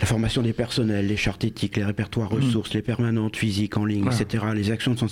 La 0.00 0.06
formation 0.06 0.42
des 0.42 0.52
personnels, 0.52 1.06
les 1.06 1.16
chartes 1.16 1.44
éthiques, 1.44 1.76
les 1.76 1.84
répertoires 1.84 2.30
ressources, 2.30 2.72
les 2.74 2.82
permanentes 2.82 3.36
physiques 3.36 3.76
en 3.76 3.84
ligne, 3.84 4.02
Voilà. 4.02 4.18
etc. 4.20 4.44
Les 4.54 4.70
actions 4.70 4.92
de 4.94 4.98
sensibilisation, 4.98 5.11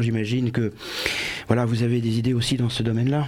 j'imagine 0.00 0.50
que, 0.50 0.72
voilà, 1.46 1.64
vous 1.64 1.82
avez 1.82 2.00
des 2.00 2.18
idées 2.18 2.34
aussi 2.34 2.56
dans 2.56 2.68
ce 2.68 2.82
domaine-là? 2.82 3.26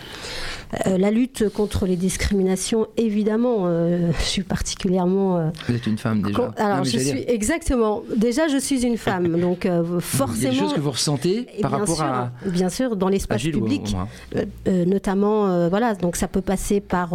Euh, 0.86 0.98
la 0.98 1.10
lutte 1.10 1.48
contre 1.48 1.84
les 1.86 1.96
discriminations, 1.96 2.86
évidemment, 2.96 3.62
euh, 3.64 4.12
je 4.18 4.24
suis 4.24 4.42
particulièrement. 4.42 5.36
euh, 5.38 5.50
Vous 5.68 5.74
êtes 5.74 5.86
une 5.86 5.98
femme 5.98 6.22
déjà. 6.22 6.36
con- 6.38 6.50
Alors, 6.56 6.78
Non, 6.78 6.84
je 6.84 6.90
suis 6.90 6.98
dire, 7.00 7.24
exactement. 7.26 8.02
Déjà, 8.16 8.46
je 8.46 8.56
suis 8.56 8.84
une 8.86 8.96
femme, 8.96 9.40
donc 9.40 9.66
euh, 9.66 9.82
Il 9.88 9.94
y 9.94 9.96
a 9.96 10.00
forcément. 10.00 10.52
des 10.52 10.58
choses 10.58 10.74
que 10.74 10.80
vous 10.80 10.90
ressentez 10.92 11.46
par 11.60 11.72
rapport 11.72 11.96
sûr, 11.96 12.04
à. 12.04 12.30
bien 12.46 12.68
sûr, 12.68 12.94
dans 12.94 13.08
l'espace 13.08 13.42
public, 13.42 13.96
notamment, 14.66 15.68
voilà, 15.68 15.94
donc 15.94 16.16
ça 16.16 16.28
peut 16.28 16.40
passer 16.40 16.80
par 16.80 17.10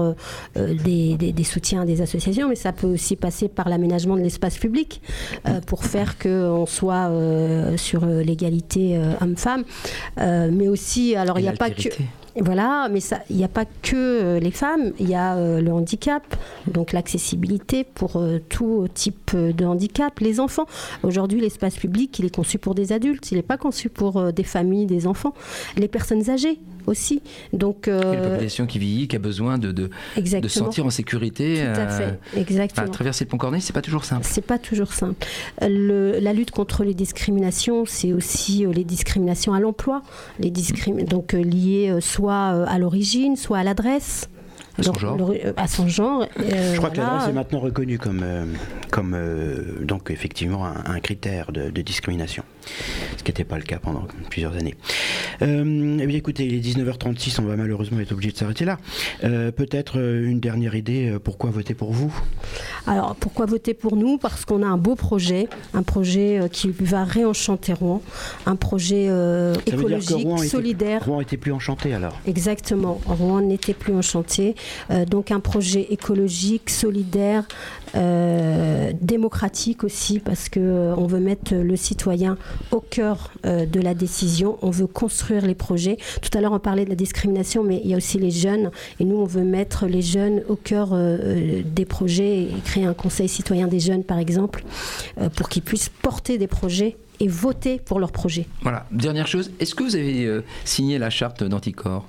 des, 0.56 1.16
des- 1.18 1.32
des 1.34 1.44
soutiens 1.44 1.82
à 1.82 1.86
des 1.86 2.02
associations, 2.02 2.50
mais 2.50 2.56
ça 2.56 2.74
peut 2.74 2.88
aussi 2.88 3.16
passer 3.16 3.48
par 3.48 3.70
l'aménagement 3.70 4.16
de 4.16 4.22
l'espace 4.22 4.58
public 4.58 5.02
pour 5.68 5.86
faire 5.86 6.18
qu'on 6.18 6.66
soit 6.66 7.10
sur 7.78 8.06
l'égalité 8.06 9.00
homme-femme, 9.22 9.64
Euh, 10.18 10.50
mais 10.52 10.68
aussi, 10.68 11.16
alors 11.16 11.40
il 11.40 11.44
n'y 11.44 11.48
a 11.50 11.54
pas 11.54 11.70
que. 11.70 11.90
Voilà, 12.42 12.90
mais 12.92 13.00
il 13.30 13.38
n'y 13.38 13.46
a 13.46 13.50
pas 13.50 13.64
que 13.66 13.96
euh, 13.96 14.40
les 14.40 14.52
femmes, 14.52 14.92
il 15.00 15.10
y 15.10 15.16
a 15.16 15.36
euh, 15.36 15.62
le 15.62 15.72
handicap, 15.72 16.36
donc 16.68 16.92
l'accessibilité 16.92 17.86
pour 17.86 18.18
euh, 18.18 18.40
tout 18.50 18.88
type 18.94 19.36
de 19.36 19.66
handicap. 19.66 20.20
Les 20.20 20.42
enfants, 20.42 20.66
aujourd'hui, 21.04 21.40
l'espace 21.40 21.78
public, 21.78 22.20
il 22.20 22.26
est 22.26 22.36
conçu 22.36 22.58
pour 22.58 22.76
des 22.76 22.92
adultes, 22.92 23.32
il 23.32 23.36
n'est 23.36 23.42
pas 23.42 23.58
conçu 23.58 23.88
pour 23.90 24.34
des 24.34 24.44
familles, 24.44 24.86
des 24.86 25.08
enfants. 25.08 25.34
Les 25.78 25.88
personnes 25.88 26.30
âgées 26.30 26.60
aussi. 26.88 27.22
Donc, 27.54 27.88
euh, 27.88 28.14
une 28.14 28.30
population 28.32 28.66
qui 28.66 28.80
vieillit, 28.80 29.08
qui 29.08 29.16
a 29.16 29.20
besoin 29.20 29.58
de, 29.58 29.72
de, 29.72 29.90
sentir 30.48 30.86
en 30.86 30.90
sécurité. 30.90 31.64
Tout 31.74 31.80
à 31.82 31.88
fait, 31.88 32.20
exactement. 32.38 32.88
à 32.88 32.90
traverser 32.90 33.26
le 33.26 33.30
pont 33.30 33.38
Corneille, 33.38 33.62
c'est 33.62 33.74
pas 33.74 33.82
toujours 33.82 34.06
simple. 34.06 34.26
C'est 34.30 34.46
pas 34.46 34.58
toujours 34.58 34.94
simple. 34.94 35.26
Le- 35.62 36.20
la 36.20 36.34
lutte 36.34 36.52
contre 36.52 36.84
les 36.84 36.94
discriminations, 36.94 37.86
c'est 37.86 38.14
aussi 38.14 38.66
euh, 38.66 38.72
les 38.72 38.84
discriminations 38.84 39.54
à 39.54 39.60
l'emploi, 39.60 40.02
les 40.40 40.52
discrim- 40.52 41.04
donc 41.08 41.34
euh, 41.34 41.42
liées 41.42 41.90
euh, 41.90 42.02
soit 42.02 42.54
euh, 42.54 42.66
à 42.68 42.78
l'origine, 42.80 43.36
soit 43.36 43.60
à 43.60 43.64
l'adresse. 43.64 44.30
À 44.78 44.84
son 44.84 44.92
Donc, 44.92 45.00
genre. 45.00 45.18
l'ori- 45.18 45.40
euh, 45.46 45.54
À 45.58 45.68
son 45.68 45.88
genre. 45.88 46.22
euh, 46.40 46.72
Je 46.74 46.78
crois 46.78 46.90
que 46.90 46.96
voilà. 46.96 47.12
l'adresse 47.12 47.30
est 47.30 47.34
maintenant 47.34 47.60
reconnue 47.60 47.98
comme, 47.98 48.22
euh, 48.24 48.46
comme 48.92 49.14
euh, 49.16 49.84
donc 49.84 50.12
effectivement 50.12 50.66
un, 50.66 50.84
un 50.86 51.00
critère 51.00 51.52
de, 51.52 51.70
de 51.70 51.82
discrimination, 51.82 52.44
ce 53.18 53.24
qui 53.24 53.32
n'était 53.32 53.44
pas 53.46 53.58
le 53.58 53.64
cas 53.64 53.80
pendant 53.80 54.06
plusieurs 54.30 54.54
années. 54.56 54.76
Euh, 55.42 55.98
eh 56.02 56.06
bien 56.08 56.18
écoutez, 56.18 56.46
il 56.46 56.56
est 56.56 56.60
19h36, 56.60 57.40
on 57.42 57.46
va 57.46 57.56
malheureusement 57.56 58.00
être 58.00 58.12
obligé 58.12 58.32
de 58.32 58.38
s'arrêter 58.38 58.66
là. 58.66 58.78
Euh, 59.24 59.52
Peut-être 59.52 59.98
une 60.00 60.40
dernière 60.40 60.76
idée, 60.76 61.16
pourquoi 61.24 61.50
voter 61.50 61.74
pour 61.74 61.94
vous? 61.94 62.14
Alors 62.88 63.16
pourquoi 63.16 63.46
voter 63.46 63.74
pour 63.74 63.96
nous? 63.96 64.18
Parce 64.18 64.44
qu'on 64.46 64.62
a 64.62 64.68
un 64.68 64.78
beau 64.78 64.96
projet, 64.96 65.48
un 65.74 65.84
projet 65.84 66.42
qui 66.52 66.70
va 66.72 67.04
réenchanter 67.06 67.74
Rouen, 67.74 68.02
un 68.46 68.56
projet 68.56 69.08
euh, 69.10 69.56
que 69.66 69.72
écologique, 69.72 70.26
Rouen 70.26 70.38
était- 70.38 70.48
solidaire. 70.48 71.06
Rouen 71.06 71.22
était 71.22 71.38
plus 71.38 71.52
enchanté 71.54 71.94
alors? 71.94 72.20
Exactement. 72.28 73.00
Rouen 73.06 73.42
n'était 73.42 73.74
plus 73.74 73.94
en 73.94 74.02
chantier. 74.02 74.56
Euh, 74.56 74.65
donc 75.08 75.32
un 75.32 75.40
projet 75.40 75.88
écologique, 75.90 76.70
solidaire, 76.70 77.48
euh, 77.96 78.92
démocratique 79.02 79.84
aussi, 79.84 80.20
parce 80.20 80.50
que 80.50 80.60
euh, 80.60 80.96
veut 81.06 81.20
mettre 81.20 81.56
le 81.56 81.76
citoyen 81.76 82.38
au 82.72 82.80
cœur 82.80 83.32
euh, 83.46 83.66
de 83.66 83.80
la 83.80 83.94
décision. 83.94 84.58
On 84.62 84.70
veut 84.70 84.88
construire 84.88 85.46
les 85.46 85.56
projets. 85.56 85.98
Tout 86.22 86.36
à 86.38 86.42
l'heure 86.42 86.54
on 86.54 86.60
parlait 86.60 86.86
de 86.86 86.90
la 86.90 86.96
discrimination, 86.96 87.64
mais 87.64 87.82
il 87.84 87.90
y 87.90 87.94
a 87.94 87.98
aussi 87.98 88.18
les 88.20 88.32
jeunes. 88.32 88.72
Et 89.00 89.06
nous 89.06 89.18
on 89.18 89.26
veut 89.26 89.44
mettre 89.44 89.86
les 89.86 90.02
jeunes 90.02 90.42
au 90.50 90.56
cœur 90.56 90.94
euh, 90.94 91.18
euh, 91.22 91.62
des 91.64 91.86
projets 91.86 92.44
et 92.44 92.50
créer 92.64 92.86
un 92.86 92.94
conseil 92.94 93.30
citoyen 93.30 93.68
des 93.68 93.80
jeunes, 93.80 94.04
par 94.04 94.20
exemple, 94.20 94.64
euh, 95.20 95.30
pour 95.30 95.50
qu'ils 95.50 95.64
puissent 95.64 95.90
porter 95.90 96.38
des 96.38 96.48
projets 96.48 96.98
et 97.20 97.28
voter 97.28 97.80
pour 97.80 98.00
leurs 98.00 98.12
projets. 98.12 98.48
Voilà. 98.62 98.86
Dernière 98.92 99.28
chose, 99.28 99.52
est-ce 99.60 99.76
que 99.76 99.84
vous 99.84 99.96
avez 99.96 100.26
euh, 100.26 100.44
signé 100.66 100.98
la 100.98 101.10
charte 101.10 101.44
d'anticorps 101.44 102.06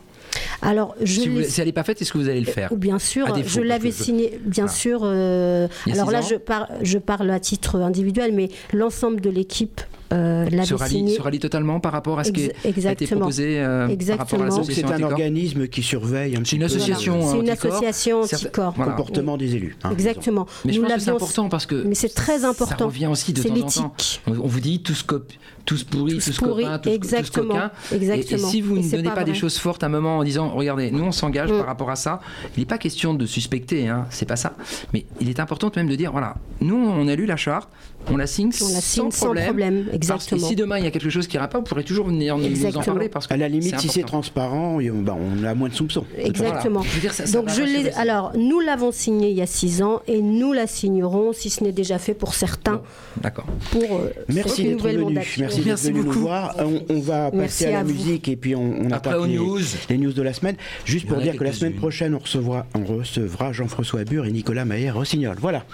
Alors, 0.63 0.95
je 1.03 1.21
si, 1.21 1.29
vous- 1.29 1.43
si 1.43 1.61
elle 1.61 1.67
n'est 1.67 1.73
pas 1.73 1.85
faite, 1.85 2.01
est-ce 2.03 2.13
que 2.13 2.19
vous 2.19 2.29
allez 2.29 2.41
le 2.41 2.47
faire 2.51 2.73
Ou 2.73 2.77
Bien 2.77 2.99
sûr, 2.99 3.33
défaut, 3.33 3.49
je 3.49 3.61
l'avais 3.61 3.91
signé, 3.91 4.39
bien 4.45 4.65
Voilà. 4.65 4.69
sûr. 4.79 5.01
euh, 5.05 5.69
alors 5.93 6.11
là, 6.11 6.21
ans 6.21 6.27
je, 6.29 6.35
par- 6.37 6.69
je 6.83 6.99
parle 6.99 7.31
à 7.31 7.41
titre 7.41 7.77
individuel, 7.77 8.33
mais 8.33 8.49
l'ensemble 8.73 9.21
de 9.21 9.31
l'équipe 9.31 9.81
euh, 10.13 10.45
l'avait 10.51 10.65
se 10.65 10.77
se 10.77 11.21
rallie 11.23 11.39
totalement 11.41 11.81
par 11.81 11.93
rapport 11.93 12.19
à 12.19 12.25
ce 12.25 12.31
qui 12.33 12.51
Ex- 12.65 12.87
a 12.87 12.93
été 12.93 13.07
proposé 13.07 13.59
euh, 13.61 13.89
par 13.89 14.19
rapport 14.19 14.43
à 14.43 14.47
Exactement. 14.47 14.63
C'est 14.65 14.85
un 14.85 15.03
organisme 15.03 15.67
qui 15.69 15.83
surveille 15.83 16.37
un 16.37 16.43
petit 16.43 16.55
une 16.57 16.61
peu 16.61 16.67
association 16.67 17.17
le 17.17 17.23
C'est 17.23 17.39
une 17.41 17.51
association 17.51 18.23
Certes- 18.25 18.43
anticorps. 18.45 18.73
voilà. 18.77 18.93
comportement 18.93 19.37
des 19.37 19.57
élus. 19.57 19.77
hein, 19.85 19.91
Exactement. 19.91 20.47
Mais 20.65 20.73
je 20.73 20.81
Nous 20.81 20.87
pense 20.87 20.95
que 20.97 21.01
c'est 21.01 21.11
important 21.11 21.49
parce 21.49 21.67
que 21.67 21.83
Mais 21.87 21.95
c'est 21.95 22.15
très 22.15 22.41
ça 22.41 22.49
important. 22.51 22.87
revient 22.87 23.07
aussi 23.07 23.33
de 23.33 23.43
temps 23.43 23.55
en 23.57 23.89
temps. 23.89 23.95
On 24.29 24.47
vous 24.47 24.61
dit 24.61 24.81
tous, 24.83 25.03
cop- 25.03 25.33
tous 25.65 25.83
pourris, 25.83 26.15
tous, 26.15 26.25
Tous 26.27 26.39
pourris, 26.39 26.63
copains, 26.63 26.79
tous, 26.79 26.91
tous 26.91 26.95
exactement, 26.95 27.55
coquins. 27.55 27.71
Et- 27.91 27.97
exactement. 27.97 28.47
Et, 28.49 28.51
si 28.51 28.61
vous 28.61 28.77
Et 28.77 28.83
ne 28.83 28.91
donnez 28.91 29.03
pas 29.09 29.15
pas, 29.17 29.25
des 29.25 29.35
choses 29.35 29.59
fortes 29.59 29.83
à 29.83 29.87
un 29.87 29.89
moment 29.89 30.19
en 30.19 30.23
disant 30.25 30.51
regardez, 30.51 30.93
nous 30.93 31.03
on 31.03 31.11
s'engage 31.13 31.51
Mm. 31.51 31.59
par 31.59 31.67
rapport 31.67 31.91
à 31.91 31.97
ça, 31.97 32.21
il 32.57 32.61
n'est 32.61 32.67
pas 32.67 32.79
question 32.79 33.15
de 33.15 33.27
suspecter, 33.27 33.89
hein, 33.89 34.07
c'est 34.11 34.27
pas 34.27 34.37
ça. 34.37 34.55
Mais 34.95 35.07
il 35.21 35.29
est 35.29 35.41
important 35.41 35.69
quand 35.71 35.79
même 35.81 35.89
de 35.89 35.97
dire 35.97 36.13
voilà, 36.13 36.37
nous 36.61 36.77
on 36.77 37.09
a 37.09 37.17
lu 37.17 37.27
la 37.27 37.37
charte, 37.37 37.69
on 38.09 38.17
la 38.17 38.29
signe, 38.29 38.51
On 38.63 38.69
la 38.69 38.81
signe 38.81 39.11
sans 39.11 39.11
sans 39.11 39.27
problème. 39.27 39.87
Problème, 39.99 40.09
Parce 40.09 40.27
que 40.27 40.35
exactement. 40.35 40.49
si 40.49 40.57
demain 40.57 40.79
il 40.79 40.85
y 40.85 40.87
a 40.87 40.91
quelque 40.91 41.11
chose 41.11 41.27
qui 41.27 41.37
ira 41.37 41.49
pas, 41.49 41.59
vous 41.59 41.65
pourrez 41.65 41.85
toujours 41.85 42.07
venir 42.07 42.37
nous 42.37 42.45
en 42.45 42.47
Exactement. 42.47 42.85
parler. 42.85 43.09
Parce 43.09 43.27
que 43.27 43.35
À 43.35 43.37
la 43.37 43.49
limite, 43.49 43.79
si 43.81 43.89
c'est 43.89 44.03
transparent, 44.03 44.79
bah, 45.03 45.17
on 45.19 45.45
a 45.45 45.55
moins 45.55 45.69
de 45.69 45.75
soupçons. 45.75 46.05
Exactement. 46.19 46.81
Voilà. 46.81 46.91
Je 46.91 46.95
veux 46.95 47.01
dire, 47.01 47.13
ça- 47.13 47.27
ça 47.27 47.39
Donc 47.39 47.49
va 47.49 47.55
je 47.55 47.63
l'ai. 47.63 47.93
Alors 47.93 48.33
nous 48.37 48.61
l'avons 48.61 48.93
signé 48.93 49.31
il 49.31 49.37
y 49.37 49.43
a 49.43 49.47
six 49.47 49.83
ans 49.83 50.01
et 50.07 50.21
nous 50.23 50.53
la 50.53 50.67
signerons 50.67 51.33
si 51.33 51.51
ce 51.51 51.63
n'est 51.65 51.73
déjà 51.73 51.99
fait 51.99 52.15
pour 52.15 52.35
certains 52.35 52.83
D'accord. 53.23 53.47
pour 53.71 53.83
euh, 53.83 54.11
Merci 54.29 54.57
cette 54.57 54.65
d'être 54.67 54.77
nouvelle 54.79 54.95
venu. 54.97 55.05
mandature. 55.05 55.41
Merci 55.41 55.57
d'être 55.59 55.67
Merci 55.67 55.93
venu 55.93 56.05
nous 56.05 56.13
voir. 56.13 56.55
On, 56.59 56.83
on 56.89 57.01
va 57.01 57.31
Merci 57.33 57.65
passer 57.65 57.67
à 57.67 57.71
la 57.73 57.79
à 57.81 57.85
musique 57.85 58.29
et 58.29 58.37
puis 58.37 58.55
on, 58.55 58.75
on 58.81 58.91
attaque 58.91 59.17
les, 59.27 59.37
news. 59.37 59.59
les 59.89 59.99
news 59.99 60.13
de 60.13 60.23
la 60.23 60.33
semaine. 60.33 60.57
Juste 60.85 61.07
pour 61.07 61.19
en 61.19 61.21
dire 61.21 61.37
que 61.37 61.45
la 61.45 61.53
semaine 61.53 61.75
prochaine, 61.75 62.15
on 62.15 62.19
recevra, 62.19 62.67
on 62.75 62.85
recevra 62.85 63.53
Jean-François 63.53 64.05
Bure 64.05 64.27
et 64.27 64.33
Nicolas 64.33 64.65
Maillère-Rossignol. 64.65 65.37
Voilà. 65.41 65.65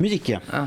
Musique. 0.00 0.32
Ah. 0.52 0.66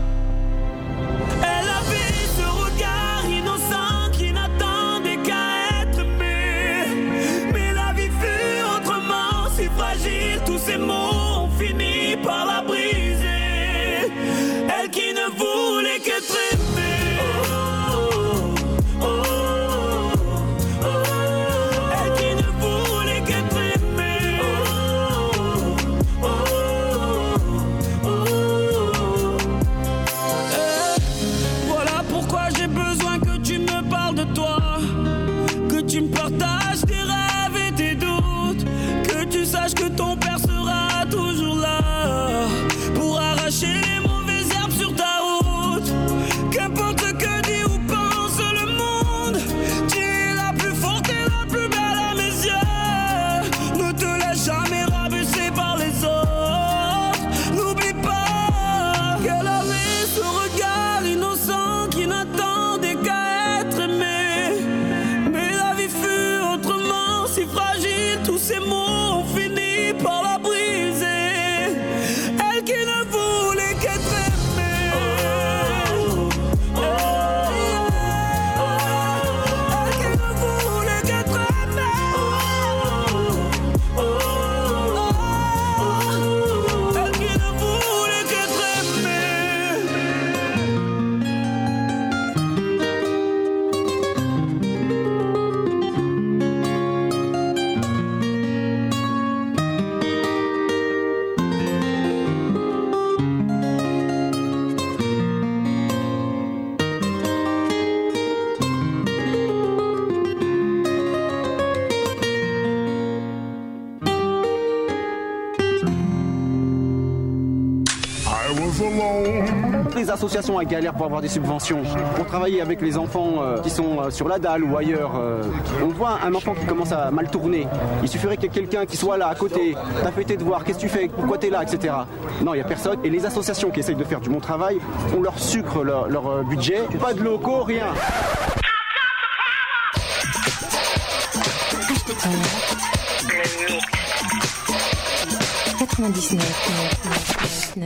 Associations 120.21 120.61
elles 120.61 120.67
galèrent 120.67 120.93
pour 120.93 121.07
avoir 121.07 121.19
des 121.19 121.27
subventions, 121.27 121.81
pour 122.15 122.27
travailler 122.27 122.61
avec 122.61 122.79
les 122.81 122.95
enfants 122.95 123.41
euh, 123.41 123.57
qui 123.57 123.71
sont 123.71 123.99
euh, 123.99 124.09
sur 124.11 124.27
la 124.27 124.37
dalle 124.37 124.63
ou 124.63 124.77
ailleurs. 124.77 125.13
euh, 125.15 125.41
on 125.81 125.87
voit 125.87 126.19
un 126.23 126.35
enfant 126.35 126.53
qui 126.53 126.63
commence 126.67 126.91
à 126.91 127.09
mal 127.09 127.27
tourner. 127.31 127.67
Il 128.03 128.07
suffirait 128.07 128.37
qu'il 128.37 128.45
y 128.45 128.47
ait 128.47 128.61
quelqu'un 128.61 128.85
qui 128.85 128.97
soit 128.97 129.17
là 129.17 129.29
à 129.29 129.35
côté, 129.35 129.75
t'as 130.03 130.11
fait 130.11 130.23
tes 130.23 130.37
devoirs, 130.37 130.63
qu'est-ce 130.63 130.77
que 130.77 130.83
tu 130.83 130.89
fais, 130.89 131.07
pourquoi 131.07 131.39
tu 131.39 131.47
es 131.47 131.49
là, 131.49 131.63
etc. 131.63 131.95
Non, 132.43 132.53
il 132.53 132.57
n'y 132.57 132.63
a 132.63 132.67
personne. 132.67 132.99
Et 133.03 133.09
les 133.09 133.25
associations 133.25 133.71
qui 133.71 133.79
essayent 133.79 133.95
de 133.95 134.03
faire 134.03 134.21
du 134.21 134.29
bon 134.29 134.39
travail, 134.39 134.77
on 135.17 135.23
leur 135.23 135.39
sucre 135.39 135.83
leur, 135.83 136.07
leur, 136.07 136.43
budget, 136.43 136.83
pas 136.99 137.15
de 137.15 137.23
locaux, 137.23 137.63
rien. 137.63 137.87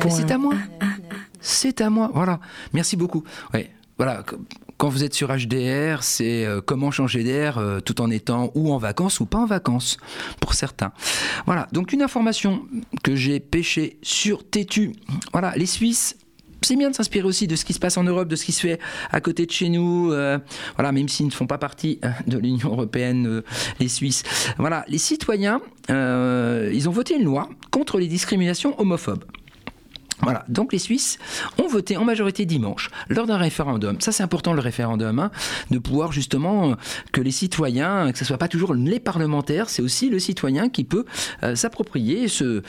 C'est 0.10 0.32
à 0.32 0.38
moi. 0.38 0.54
C'est 1.66 1.82
à 1.82 1.90
moi. 1.90 2.12
Voilà. 2.14 2.40
Merci 2.74 2.96
beaucoup. 2.96 3.24
Ouais. 3.52 3.72
Voilà. 3.98 4.22
qu- 4.22 4.36
Quand 4.78 4.90
vous 4.90 5.04
êtes 5.04 5.16
sur 5.16 5.30
HDR, 5.36 6.04
c'est 6.04 6.46
euh, 6.46 6.62
comment 6.64 6.92
changer 6.92 7.24
d'air 7.24 7.58
euh, 7.58 7.80
tout 7.80 8.02
en 8.02 8.12
étant 8.12 8.52
ou 8.54 8.72
en 8.72 8.78
vacances 8.78 9.20
ou 9.20 9.26
pas 9.26 9.40
en 9.40 9.48
vacances, 9.48 9.98
pour 10.40 10.54
certains. 10.54 10.92
Voilà. 11.48 11.68
Donc 11.72 11.92
une 11.92 12.04
information 12.04 12.62
que 13.04 13.16
j'ai 13.16 13.40
pêchée 13.40 13.98
sur 14.04 14.48
Tétu. 14.48 14.92
Voilà. 15.32 15.56
Les 15.56 15.66
Suisses. 15.66 16.18
C'est 16.62 16.76
bien 16.76 16.90
de 16.92 16.96
s'inspirer 16.96 17.26
aussi 17.28 17.48
de 17.48 17.56
ce 17.56 17.66
qui 17.66 17.74
se 17.74 17.80
passe 17.80 17.98
en 17.98 18.04
Europe, 18.04 18.28
de 18.28 18.36
ce 18.36 18.46
qui 18.46 18.52
se 18.52 18.62
fait 18.62 18.80
à 19.12 19.22
côté 19.22 19.46
de 19.48 19.52
chez 19.52 19.70
nous. 19.70 20.12
euh, 20.12 20.38
voilà, 20.76 20.92
même 20.92 21.08
s'ils 21.10 21.26
ne 21.28 21.32
font 21.32 21.48
pas 21.48 21.58
partie 21.60 22.00
de 22.28 22.38
l'Union 22.38 22.70
européenne, 22.70 23.42
les 23.80 23.88
Suisses. 23.88 24.24
Voilà, 24.60 24.84
les 24.88 24.98
citoyens, 25.00 25.62
ils 25.90 26.86
ont 26.88 26.92
voté 26.92 27.16
une 27.18 27.24
loi 27.26 27.50
contre 27.72 27.98
les 28.00 28.08
discriminations 28.08 28.80
homophobes. 28.80 29.26
Voilà, 30.22 30.46
donc 30.48 30.72
les 30.72 30.80
Suisses 30.80 31.18
ont 31.62 31.68
voté 31.68 31.98
en 31.98 32.06
majorité 32.06 32.46
dimanche 32.46 32.90
lors 33.10 33.28
d'un 33.28 33.38
référendum. 33.38 34.00
Ça, 34.00 34.12
c'est 34.12 34.24
important 34.24 34.54
le 34.54 34.62
référendum, 34.62 35.20
hein, 35.20 35.32
de 35.72 35.78
pouvoir 35.78 36.12
justement 36.12 36.72
euh, 36.72 36.76
que 37.12 37.22
les 37.22 37.32
citoyens, 37.32 38.12
que 38.12 38.18
ce 38.18 38.26
soit 38.26 38.38
pas 38.38 38.48
toujours 38.48 38.74
les 38.74 39.00
parlementaires, 39.00 39.70
c'est 39.70 39.82
aussi 39.82 40.10
le 40.10 40.20
citoyen 40.20 40.70
qui 40.70 40.84
peut 40.84 41.06
euh, 41.44 41.56
s'approprier 41.56 42.28
ce, 42.28 42.64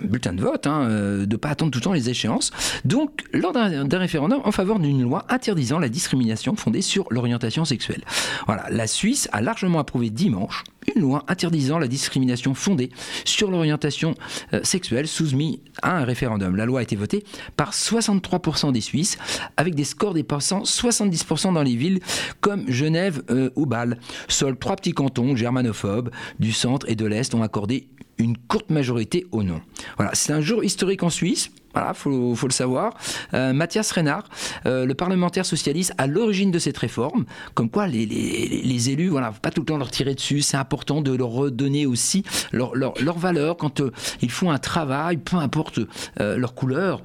bulletin 0.00 0.32
de 0.32 0.40
vote, 0.40 0.66
hein, 0.66 0.86
euh, 0.88 1.26
de 1.26 1.36
pas 1.36 1.50
attendre 1.50 1.70
tout 1.70 1.78
le 1.78 1.84
temps 1.84 1.92
les 1.92 2.08
échéances. 2.08 2.50
Donc, 2.84 3.24
lors 3.32 3.52
d'un 3.52 3.98
référendum 3.98 4.40
en 4.44 4.52
faveur 4.52 4.78
d'une 4.78 5.02
loi 5.02 5.26
interdisant 5.28 5.78
la 5.78 5.88
discrimination 5.88 6.56
fondée 6.56 6.82
sur 6.82 7.06
l'orientation 7.10 7.64
sexuelle. 7.64 8.02
Voilà, 8.46 8.64
la 8.70 8.86
Suisse 8.86 9.28
a 9.32 9.42
largement 9.42 9.80
approuvé 9.80 10.10
dimanche 10.10 10.64
une 10.94 11.02
loi 11.02 11.24
interdisant 11.28 11.78
la 11.78 11.88
discrimination 11.88 12.54
fondée 12.54 12.90
sur 13.24 13.50
l'orientation 13.50 14.14
euh, 14.52 14.60
sexuelle 14.62 15.06
soumise 15.06 15.58
à 15.82 15.98
un 15.98 16.04
référendum. 16.04 16.56
La 16.56 16.66
loi 16.66 16.80
a 16.80 16.82
été 16.82 16.96
votée 16.96 17.24
par 17.56 17.72
63% 17.72 18.72
des 18.72 18.80
Suisses, 18.80 19.18
avec 19.56 19.74
des 19.74 19.84
scores 19.84 20.14
dépassant 20.14 20.62
70% 20.62 21.54
dans 21.54 21.62
les 21.62 21.76
villes 21.76 22.00
comme 22.40 22.70
Genève 22.70 23.22
euh, 23.30 23.50
ou 23.56 23.66
Bâle. 23.66 23.98
Seuls 24.28 24.56
trois 24.56 24.76
petits 24.76 24.92
cantons 24.92 25.36
germanophobes 25.36 26.10
du 26.38 26.52
centre 26.52 26.88
et 26.88 26.94
de 26.94 27.06
l'Est 27.06 27.34
ont 27.34 27.42
accordé 27.42 27.88
une 28.18 28.36
courte 28.36 28.70
majorité 28.70 29.26
au 29.32 29.42
non. 29.42 29.60
Voilà, 29.96 30.12
c'est 30.14 30.32
un 30.32 30.40
jour 30.40 30.62
historique 30.62 31.02
en 31.02 31.10
Suisse. 31.10 31.50
Voilà, 31.72 31.94
faut, 31.94 32.34
faut 32.34 32.48
le 32.48 32.52
savoir. 32.52 32.94
Euh, 33.34 33.52
Mathias 33.52 33.90
Reynard, 33.92 34.24
euh, 34.66 34.84
le 34.86 34.94
parlementaire 34.94 35.46
socialiste, 35.46 35.92
à 35.98 36.06
l'origine 36.06 36.50
de 36.50 36.58
cette 36.58 36.76
réforme, 36.78 37.24
comme 37.54 37.70
quoi 37.70 37.86
les, 37.86 38.06
les- 38.06 38.62
les 38.64 38.90
élus, 38.90 39.08
voilà, 39.08 39.30
pas 39.32 39.50
tout 39.50 39.60
le 39.60 39.66
temps 39.66 39.76
leur 39.78 39.90
tirer 39.90 40.14
dessus. 40.14 40.40
C'est 40.42 40.56
important 40.56 41.00
de 41.00 41.12
leur 41.14 41.28
redonner 41.28 41.86
aussi 41.86 42.24
leur, 42.52 42.74
leur, 42.74 42.94
leur 43.00 43.18
valeur 43.18 43.56
quand 43.56 43.80
euh, 43.80 43.90
ils 44.20 44.30
font 44.30 44.50
un 44.50 44.58
travail, 44.58 45.16
peu 45.18 45.36
importe 45.36 45.78
leur 46.18 46.54
couleur 46.54 47.02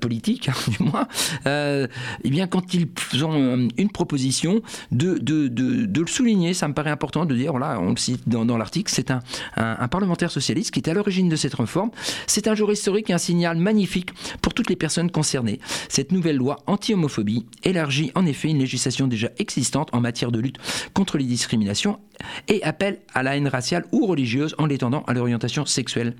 politique, 0.00 0.48
hein, 0.48 0.54
du 0.78 0.82
moins. 0.82 1.06
Euh, 1.46 1.86
eh 2.24 2.30
bien, 2.30 2.46
quand 2.46 2.74
ils 2.74 2.88
ont 3.24 3.68
une 3.76 3.90
proposition, 3.90 4.62
de, 4.90 5.18
de, 5.18 5.48
de, 5.48 5.84
de 5.86 6.00
le 6.00 6.06
souligner, 6.06 6.54
ça 6.54 6.66
me 6.68 6.74
paraît 6.74 6.90
important 6.90 7.24
de 7.24 7.34
dire, 7.34 7.50
voilà, 7.52 7.78
on 7.80 7.90
le 7.90 7.96
cite 7.96 8.28
dans, 8.28 8.56
l'article, 8.56 8.90
c'est 8.94 9.10
un, 9.10 9.20
un 9.56 9.88
parlementaire 9.88 10.30
socialiste 10.30 10.70
qui 10.72 10.80
est 10.80 10.88
à 10.88 10.94
l'origine 10.94 11.28
de 11.28 11.36
cette 11.36 11.54
réforme. 11.54 11.90
C'est 12.26 12.48
un 12.48 12.54
jour 12.54 12.72
historique 12.72 13.10
et 13.10 13.12
un 13.12 13.18
signal 13.18 13.56
magnifique 13.58 13.97
pour 14.42 14.54
toutes 14.54 14.70
les 14.70 14.76
personnes 14.76 15.10
concernées. 15.10 15.60
Cette 15.88 16.12
nouvelle 16.12 16.36
loi 16.36 16.58
anti-homophobie 16.66 17.46
élargit 17.64 18.12
en 18.14 18.26
effet 18.26 18.48
une 18.48 18.58
législation 18.58 19.06
déjà 19.06 19.28
existante 19.38 19.88
en 19.92 20.00
matière 20.00 20.32
de 20.32 20.38
lutte 20.38 20.58
contre 20.94 21.18
les 21.18 21.24
discriminations 21.24 21.98
et 22.48 22.62
appelle 22.62 23.00
à 23.14 23.22
la 23.22 23.36
haine 23.36 23.48
raciale 23.48 23.84
ou 23.92 24.06
religieuse 24.06 24.54
en 24.58 24.66
l'étendant 24.66 25.02
à 25.06 25.14
l'orientation 25.14 25.66
sexuelle 25.66 26.14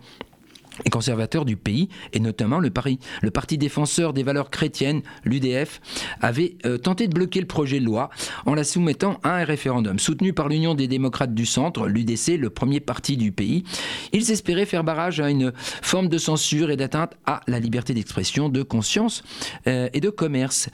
et 0.84 0.90
conservateur 0.90 1.44
du 1.44 1.56
pays, 1.56 1.88
et 2.12 2.20
notamment 2.20 2.58
le, 2.58 2.70
pari- 2.70 2.98
le 3.22 3.30
Parti 3.30 3.58
défenseur 3.58 4.12
des 4.12 4.22
valeurs 4.22 4.50
chrétiennes, 4.50 5.02
l'UDF, 5.24 5.80
avait 6.20 6.56
euh, 6.66 6.78
tenté 6.78 7.08
de 7.08 7.14
bloquer 7.14 7.40
le 7.40 7.46
projet 7.46 7.80
de 7.80 7.84
loi 7.84 8.10
en 8.46 8.54
la 8.54 8.64
soumettant 8.64 9.18
à 9.22 9.36
un 9.36 9.44
référendum. 9.44 9.98
Soutenu 9.98 10.32
par 10.32 10.48
l'Union 10.48 10.74
des 10.74 10.88
démocrates 10.88 11.34
du 11.34 11.46
centre, 11.46 11.86
l'UDC, 11.86 12.36
le 12.38 12.50
premier 12.50 12.80
parti 12.80 13.16
du 13.16 13.32
pays, 13.32 13.64
ils 14.12 14.30
espéraient 14.30 14.66
faire 14.66 14.84
barrage 14.84 15.20
à 15.20 15.30
une 15.30 15.52
forme 15.54 16.08
de 16.08 16.18
censure 16.18 16.70
et 16.70 16.76
d'atteinte 16.76 17.14
à 17.26 17.40
la 17.46 17.58
liberté 17.60 17.94
d'expression, 17.94 18.48
de 18.48 18.62
conscience 18.62 19.22
euh, 19.66 19.88
et 19.92 20.00
de 20.00 20.10
commerce. 20.10 20.68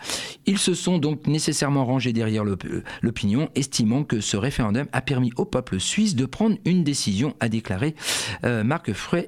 Ils 0.47 0.59
se 0.59 0.75
sont 0.75 0.99
donc 0.99 1.27
nécessairement 1.27 1.85
rangés 1.85 2.13
derrière 2.13 2.45
l'op- 2.45 2.65
l'opinion, 3.03 3.49
estimant 3.55 4.05
que 4.05 4.21
ce 4.21 4.37
référendum 4.37 4.87
a 4.93 5.01
permis 5.01 5.33
au 5.37 5.45
peuple 5.45 5.81
suisse 5.81 6.15
de 6.15 6.27
prendre 6.27 6.57
une 6.65 6.85
décision, 6.85 7.35
a 7.41 7.49
déclaré 7.49 7.95
euh, 8.45 8.65
Marc 8.65 8.93
Frey, 8.93 9.27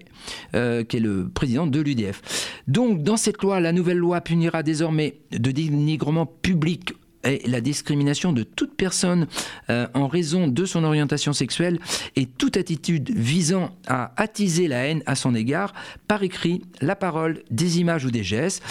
euh, 0.66 0.84
qui 0.84 0.98
est 0.98 1.00
le 1.00 1.28
président 1.28 1.66
de 1.66 1.80
l'UDF. 1.80 2.60
Donc, 2.68 3.02
dans 3.02 3.16
cette 3.16 3.42
loi, 3.42 3.60
la 3.60 3.72
nouvelle 3.72 3.98
loi 3.98 4.20
punira 4.20 4.62
désormais 4.62 5.20
de 5.30 5.50
dénigrement 5.50 6.26
public 6.26 6.92
et 7.24 7.42
la 7.48 7.60
discrimination 7.60 8.32
de 8.32 8.42
toute 8.42 8.74
personne 8.76 9.26
euh, 9.70 9.86
en 9.94 10.06
raison 10.06 10.48
de 10.48 10.64
son 10.64 10.84
orientation 10.84 11.32
sexuelle 11.32 11.78
et 12.14 12.26
toute 12.26 12.56
attitude 12.56 13.10
visant 13.16 13.70
à 13.88 14.12
attiser 14.16 14.68
la 14.68 14.86
haine 14.86 15.02
à 15.06 15.14
son 15.14 15.34
égard 15.34 15.72
par 16.08 16.22
écrit, 16.22 16.62
la 16.80 16.94
parole, 16.96 17.42
des 17.50 17.80
images 17.80 18.04
ou 18.04 18.10
des 18.10 18.22
gestes. 18.22 18.62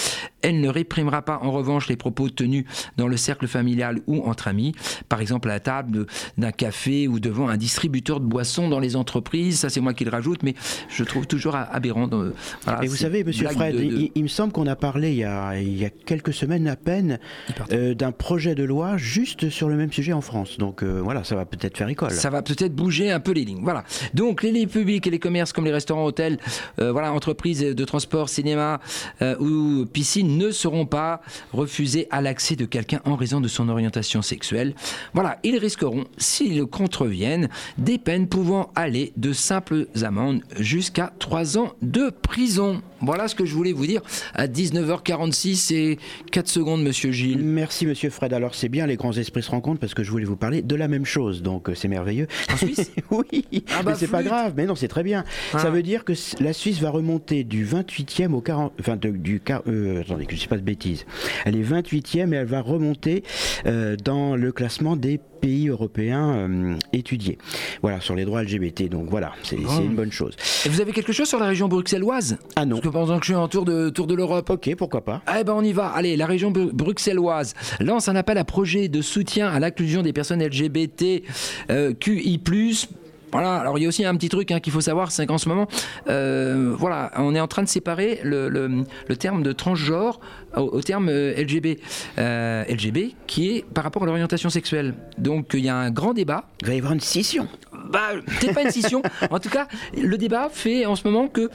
Elle 0.42 0.62
ne 0.62 0.70
réprimera 0.70 1.24
pas 1.24 1.40
en 1.42 1.52
revanche 1.52 1.88
les 1.90 1.96
propos 1.98 2.30
tenus 2.30 2.66
dans 2.98 3.08
le 3.08 3.18
cercle 3.18 3.48
familial 3.48 4.00
ou 4.08 4.22
entre 4.24 4.48
amis, 4.48 4.74
par 5.10 5.20
exemple 5.22 5.50
à 5.50 5.54
la 5.54 5.60
table 5.60 6.06
d'un 6.38 6.52
café 6.52 7.08
ou 7.08 7.20
devant 7.20 7.50
un 7.50 7.58
distributeur 7.58 8.20
de 8.20 8.26
boissons 8.26 8.70
dans 8.70 8.80
les 8.80 8.96
entreprises. 8.96 9.60
Ça, 9.60 9.70
c'est 9.70 9.82
moi 9.82 9.94
qui 9.94 10.06
le 10.06 10.12
rajoute, 10.12 10.44
mais 10.44 10.54
je 10.90 11.04
trouve 11.04 11.26
toujours 11.28 11.56
aberrant. 11.56 12.08
de- 12.08 12.34
voilà, 12.64 12.84
Et 12.84 12.88
vous 12.88 12.96
savez, 12.96 13.24
Monsieur 13.24 13.48
Fred, 13.50 13.76
de- 13.76 13.80
de- 13.80 13.84
il, 13.86 14.12
il 14.16 14.24
me 14.24 14.28
semble 14.28 14.54
qu'on 14.54 14.68
a 14.68 14.76
parlé 14.76 15.12
il 15.12 15.18
y 15.18 15.24
a, 15.24 15.60
il 15.60 15.78
y 15.78 15.86
a 15.86 15.90
quelques 15.90 16.34
semaines 16.34 16.68
à 16.68 16.76
peine 16.76 17.20
euh, 17.72 17.94
d'un 17.96 18.12
projet 18.12 18.45
de 18.54 18.64
loi 18.64 18.98
juste 18.98 19.50
sur 19.50 19.70
le 19.70 19.76
même 19.76 19.92
sujet 19.92 20.14
en 20.14 20.22
France. 20.22 20.58
Donc 20.58 20.84
euh, 20.84 21.00
voilà, 21.02 21.24
ça 21.24 21.36
va 21.36 21.46
peut-être 21.46 21.78
faire 21.78 21.90
école. 21.90 22.12
Ça 22.12 22.30
va 22.30 22.42
peut-être 22.42 22.76
bouger 22.76 23.12
un 23.12 23.20
peu 23.20 23.32
les 23.32 23.46
lignes. 23.46 23.64
Voilà. 23.64 23.84
Donc 24.14 24.44
les 24.44 24.52
lieux 24.52 24.68
publics 24.68 25.08
et 25.08 25.10
les 25.10 25.20
commerces 25.20 25.54
comme 25.54 25.66
les 25.66 25.72
restaurants, 25.72 26.06
hôtels, 26.06 26.38
euh, 26.80 26.92
voilà, 26.92 27.12
entreprises 27.12 27.62
de 27.62 27.86
transport, 27.86 28.30
cinéma 28.30 28.80
euh, 29.22 29.36
ou 29.40 29.86
piscine 29.86 30.38
ne 30.38 30.52
seront 30.52 30.86
pas 30.86 31.22
refusés 31.54 32.08
à 32.12 32.22
l'accès 32.22 32.56
de 32.56 32.66
quelqu'un 32.66 33.02
en 33.06 33.16
raison 33.16 33.42
de 33.42 33.48
son 33.48 33.70
orientation 33.70 34.22
sexuelle. 34.22 34.76
Voilà, 35.14 35.40
ils 35.44 35.58
risqueront, 35.58 36.06
s'ils 36.18 36.66
contreviennent, 36.66 37.50
des 37.78 37.98
peines 37.98 38.28
pouvant 38.28 38.72
aller 38.76 39.14
de 39.18 39.34
simples 39.34 39.88
amendes 40.04 40.42
jusqu'à 40.60 41.14
3 41.20 41.58
ans 41.58 41.74
de 41.82 42.10
prison. 42.10 42.82
Voilà 43.02 43.28
ce 43.28 43.36
que 43.36 43.46
je 43.46 43.54
voulais 43.54 43.74
vous 43.74 43.86
dire 43.86 44.02
à 44.34 44.48
19h46 44.48 45.74
et 45.74 46.00
4 46.32 46.48
secondes, 46.48 46.82
monsieur 46.84 47.12
Gilles. 47.12 47.40
Merci 47.44 47.86
Monsieur 47.86 48.10
Fred. 48.10 48.34
Alors 48.34 48.56
c'est 48.56 48.70
bien, 48.70 48.86
les 48.88 48.96
grands 48.96 49.12
esprits 49.14 49.44
se 49.44 49.52
rencontrent 49.52 49.80
parce 49.80 49.94
que 49.94 50.04
je 50.04 50.12
voulais 50.12 50.26
vous 50.26 50.36
parler 50.38 50.62
de 50.62 50.76
la 50.76 50.88
même 50.88 51.06
chose. 51.06 51.42
Donc 51.42 51.70
euh, 51.70 51.76
c'est 51.76 51.88
merveilleux. 51.88 52.28
En 52.52 52.58
Suisse 52.58 52.92
Oui, 53.12 53.46
Ah 53.72 53.84
bah, 53.84 53.92
mais 53.92 53.96
c'est 53.98 54.08
pas 54.08 54.24
grave. 54.24 54.54
Mais 54.58 54.66
non, 54.66 54.76
c'est 54.76 54.88
très 54.88 55.04
bien. 55.04 55.24
Ah. 55.54 55.60
Ça 55.60 55.70
veut 55.70 55.84
dire 55.84 56.04
que 56.06 56.14
la 56.40 56.54
Suisse 56.54 56.80
va 56.80 56.90
remonter 56.90 57.44
du 57.44 57.66
28e 57.66 58.32
au 58.34 58.42
40. 58.42 58.74
Enfin, 58.80 58.96
de- 58.96 59.10
du. 59.10 59.42
euh, 59.68 60.02
attendez, 60.02 60.26
que 60.26 60.36
je 60.36 60.44
ne 60.44 60.48
pas 60.48 60.58
de 60.58 60.62
bêtises. 60.62 61.06
Elle 61.46 61.56
est 61.58 61.64
28e 61.64 62.34
et 62.34 62.38
elle 62.38 62.46
va 62.48 62.62
remonter 62.62 63.24
euh, 63.66 63.96
dans 64.04 64.36
le 64.36 64.52
classement 64.52 64.96
des 64.96 65.20
pays 65.42 65.68
européens 65.68 66.34
euh, 66.36 66.76
étudiés. 66.94 67.38
Voilà, 67.82 68.00
sur 68.02 68.16
les 68.16 68.26
droits 68.26 68.42
LGBT. 68.44 68.90
Donc 68.90 69.10
voilà, 69.10 69.34
c'est 69.44 69.58
Oh. 69.66 69.70
c'est 69.78 69.84
une 69.86 69.96
bonne 69.96 70.12
chose. 70.12 70.36
Et 70.66 70.70
vous 70.70 70.82
avez 70.82 70.92
quelque 70.92 71.12
chose 71.14 71.28
sur 71.28 71.40
la 71.40 71.48
région 71.48 71.68
bruxelloise? 71.68 72.38
Ah 72.56 72.66
non. 72.66 72.80
Que 72.86 72.90
pendant 72.92 73.18
que 73.18 73.26
je 73.26 73.32
suis 73.32 73.36
en 73.36 73.48
tour 73.48 73.66
de, 73.66 73.90
tour 73.90 74.06
de 74.06 74.14
l'Europe. 74.14 74.48
Ok, 74.52 74.76
pourquoi 74.78 75.04
pas. 75.04 75.24
Eh 75.40 75.44
ben 75.44 75.54
on 75.58 75.64
y 75.64 75.74
va. 75.74 75.88
Allez, 75.88 76.16
la 76.16 76.28
région 76.28 76.52
bru- 76.52 76.70
bruxelloise 76.72 77.56
lance 77.80 78.10
un 78.10 78.16
appel 78.16 78.38
à 78.38 78.44
projet 78.44 78.90
de 78.90 79.02
soutien 79.02 79.48
à 79.48 79.60
l'inclusion 79.60 80.04
des 80.04 80.14
personnes 80.14 80.44
LGBT 80.44 81.24
euh, 81.72 81.94
QI+. 81.96 82.40
Voilà, 83.36 83.56
alors 83.58 83.78
il 83.78 83.82
y 83.82 83.86
a 83.86 83.90
aussi 83.90 84.06
un 84.06 84.16
petit 84.16 84.30
truc 84.30 84.50
hein, 84.52 84.60
qu'il 84.62 84.72
faut 84.72 84.80
savoir, 84.80 85.12
c'est 85.12 85.26
qu'en 85.26 85.38
ce 85.38 85.50
moment, 85.50 85.68
euh, 86.08 86.74
voilà, 86.78 87.12
on 87.18 87.36
est 87.36 87.40
en 87.42 87.48
train 87.48 87.64
de 87.64 87.68
séparer 87.68 88.22
le, 88.24 88.48
le- 88.48 88.84
le 89.08 89.16
terme 89.18 89.44
de 89.44 89.52
transgenre 89.52 90.22
au, 90.56 90.62
au 90.62 90.82
terme 90.82 91.10
euh, 91.10 91.34
LGB, 91.36 91.80
euh, 92.18 92.64
LGB, 92.70 93.14
qui 93.28 93.50
est 93.58 93.66
par 93.66 93.84
rapport 93.84 94.04
à 94.04 94.06
l'orientation 94.06 94.50
sexuelle. 94.50 94.94
Donc 95.18 95.52
il 95.54 95.66
y 95.66 95.70
a 95.70 95.76
un 95.76 95.92
grand 95.92 96.14
débat. 96.14 96.46
Il 96.62 96.68
va 96.68 96.74
y 96.76 96.78
avoir 96.78 96.94
une 96.94 97.02
scission. 97.02 97.48
bah, 97.92 98.12
peut-être 98.40 98.54
pas 98.54 98.62
une 98.64 98.72
scission. 98.72 99.02
en 99.30 99.40
tout 99.40 99.50
cas, 99.50 99.68
le 100.02 100.18
débat 100.18 100.48
fait 100.50 100.86
en 100.86 100.96
ce 100.96 101.06
moment 101.06 101.28
que 101.28 101.50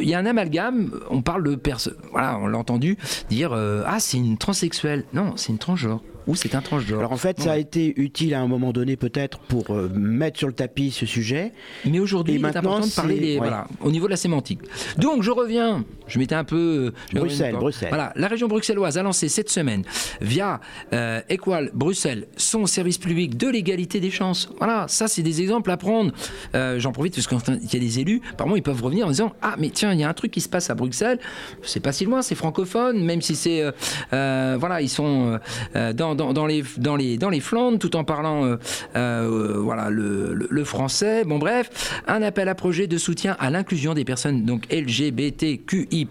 il 0.00 0.08
y 0.08 0.14
a 0.14 0.18
un 0.18 0.26
amalgame. 0.26 0.90
On 1.10 1.20
parle 1.20 1.44
de 1.44 1.54
personne. 1.54 1.96
Voilà, 2.12 2.38
on 2.38 2.46
l'a 2.46 2.56
entendu 2.56 2.96
dire 3.28 3.52
ah 3.52 3.96
c'est 4.00 4.16
une 4.16 4.38
transsexuelle. 4.38 5.04
Non, 5.12 5.34
c'est 5.36 5.52
une 5.52 5.58
transgenre. 5.58 6.00
Ou 6.26 6.34
c'est 6.34 6.54
un 6.54 6.60
transgenre. 6.60 6.98
Alors 7.00 7.12
en 7.12 7.16
fait, 7.16 7.40
ça 7.40 7.52
a 7.52 7.56
été 7.58 7.92
utile 8.00 8.34
à 8.34 8.40
un 8.40 8.46
moment 8.46 8.72
donné 8.72 8.96
peut-être 8.96 9.38
pour 9.40 9.70
euh, 9.70 9.90
mettre 9.94 10.38
sur 10.38 10.48
le 10.48 10.54
tapis 10.54 10.90
ce 10.90 11.06
sujet. 11.06 11.52
Mais 11.84 11.98
aujourd'hui, 11.98 12.34
il 12.36 12.44
est 12.44 12.56
important 12.56 12.86
de 12.86 12.92
parler 12.92 13.18
des, 13.20 13.32
ouais. 13.34 13.38
voilà, 13.38 13.66
au 13.80 13.90
niveau 13.90 14.06
de 14.06 14.10
la 14.10 14.16
sémantique. 14.16 14.60
Donc, 14.98 15.22
je 15.22 15.30
reviens. 15.30 15.84
Je 16.06 16.18
m'étais 16.18 16.34
un 16.34 16.44
peu. 16.44 16.92
je 17.12 17.18
Bruxelles, 17.18 17.54
Bruxelles. 17.56 17.88
Voilà, 17.88 18.12
la 18.16 18.28
région 18.28 18.46
bruxelloise 18.48 18.98
a 18.98 19.02
lancé 19.02 19.28
cette 19.28 19.48
semaine, 19.50 19.84
via 20.20 20.60
euh, 20.92 21.20
Equal 21.30 21.70
Bruxelles, 21.74 22.26
son 22.36 22.66
service 22.66 22.98
public 22.98 23.36
de 23.36 23.48
l'égalité 23.48 24.00
des 24.00 24.10
chances. 24.10 24.48
Voilà, 24.58 24.86
ça, 24.88 25.08
c'est 25.08 25.22
des 25.22 25.40
exemples 25.40 25.70
à 25.70 25.76
prendre. 25.76 26.12
Euh, 26.54 26.78
J'en 26.78 26.92
profite 26.92 27.14
parce 27.14 27.26
qu'il 27.26 27.72
y 27.72 27.76
a 27.76 27.80
des 27.80 28.00
élus, 28.00 28.20
apparemment, 28.32 28.56
ils 28.56 28.62
peuvent 28.62 28.82
revenir 28.82 29.06
en 29.06 29.10
disant 29.10 29.32
Ah, 29.42 29.56
mais 29.58 29.70
tiens, 29.70 29.92
il 29.92 30.00
y 30.00 30.04
a 30.04 30.08
un 30.08 30.14
truc 30.14 30.30
qui 30.30 30.40
se 30.40 30.48
passe 30.48 30.70
à 30.70 30.74
Bruxelles. 30.74 31.18
C'est 31.62 31.80
pas 31.80 31.92
si 31.92 32.04
loin, 32.04 32.22
c'est 32.22 32.34
francophone, 32.34 33.02
même 33.04 33.22
si 33.22 33.34
c'est. 33.34 33.62
euh, 33.62 33.72
euh, 34.12 34.56
voilà, 34.58 34.80
ils 34.80 34.88
sont 34.88 35.38
euh, 35.76 35.92
dans, 36.14 36.32
dans, 36.32 36.32
dans 36.32 36.46
les, 36.46 36.64
dans, 36.76 36.96
les, 36.96 37.16
dans 37.18 37.30
les 37.30 37.40
Flandres, 37.40 37.78
tout 37.78 37.96
en 37.96 38.04
parlant 38.04 38.44
euh, 38.44 38.56
euh, 38.96 39.54
voilà, 39.58 39.90
le, 39.90 40.34
le- 40.34 40.48
le 40.50 40.64
français. 40.64 41.24
Bon, 41.24 41.38
bref, 41.38 42.02
un 42.06 42.22
appel 42.22 42.48
à 42.48 42.54
projet 42.54 42.86
de 42.86 42.98
soutien 42.98 43.36
à 43.38 43.50
l'inclusion 43.50 43.94
des 43.94 44.04
personnes 44.04 44.44
donc 44.44 44.66
LGBTQI. 44.72 46.06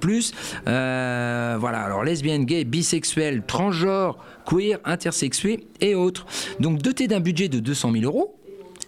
Euh, 0.67 1.57
voilà, 1.59 1.81
alors 1.81 2.03
lesbiennes, 2.03 2.45
gays, 2.45 2.63
bisexuels, 2.63 3.43
transgenres, 3.45 4.17
queer, 4.45 4.79
intersexués 4.85 5.67
et 5.81 5.95
autres. 5.95 6.25
Donc 6.59 6.81
doté 6.81 7.07
d'un 7.07 7.19
budget 7.19 7.49
de 7.49 7.59
200 7.59 7.91
000 7.93 8.03
euros. 8.05 8.35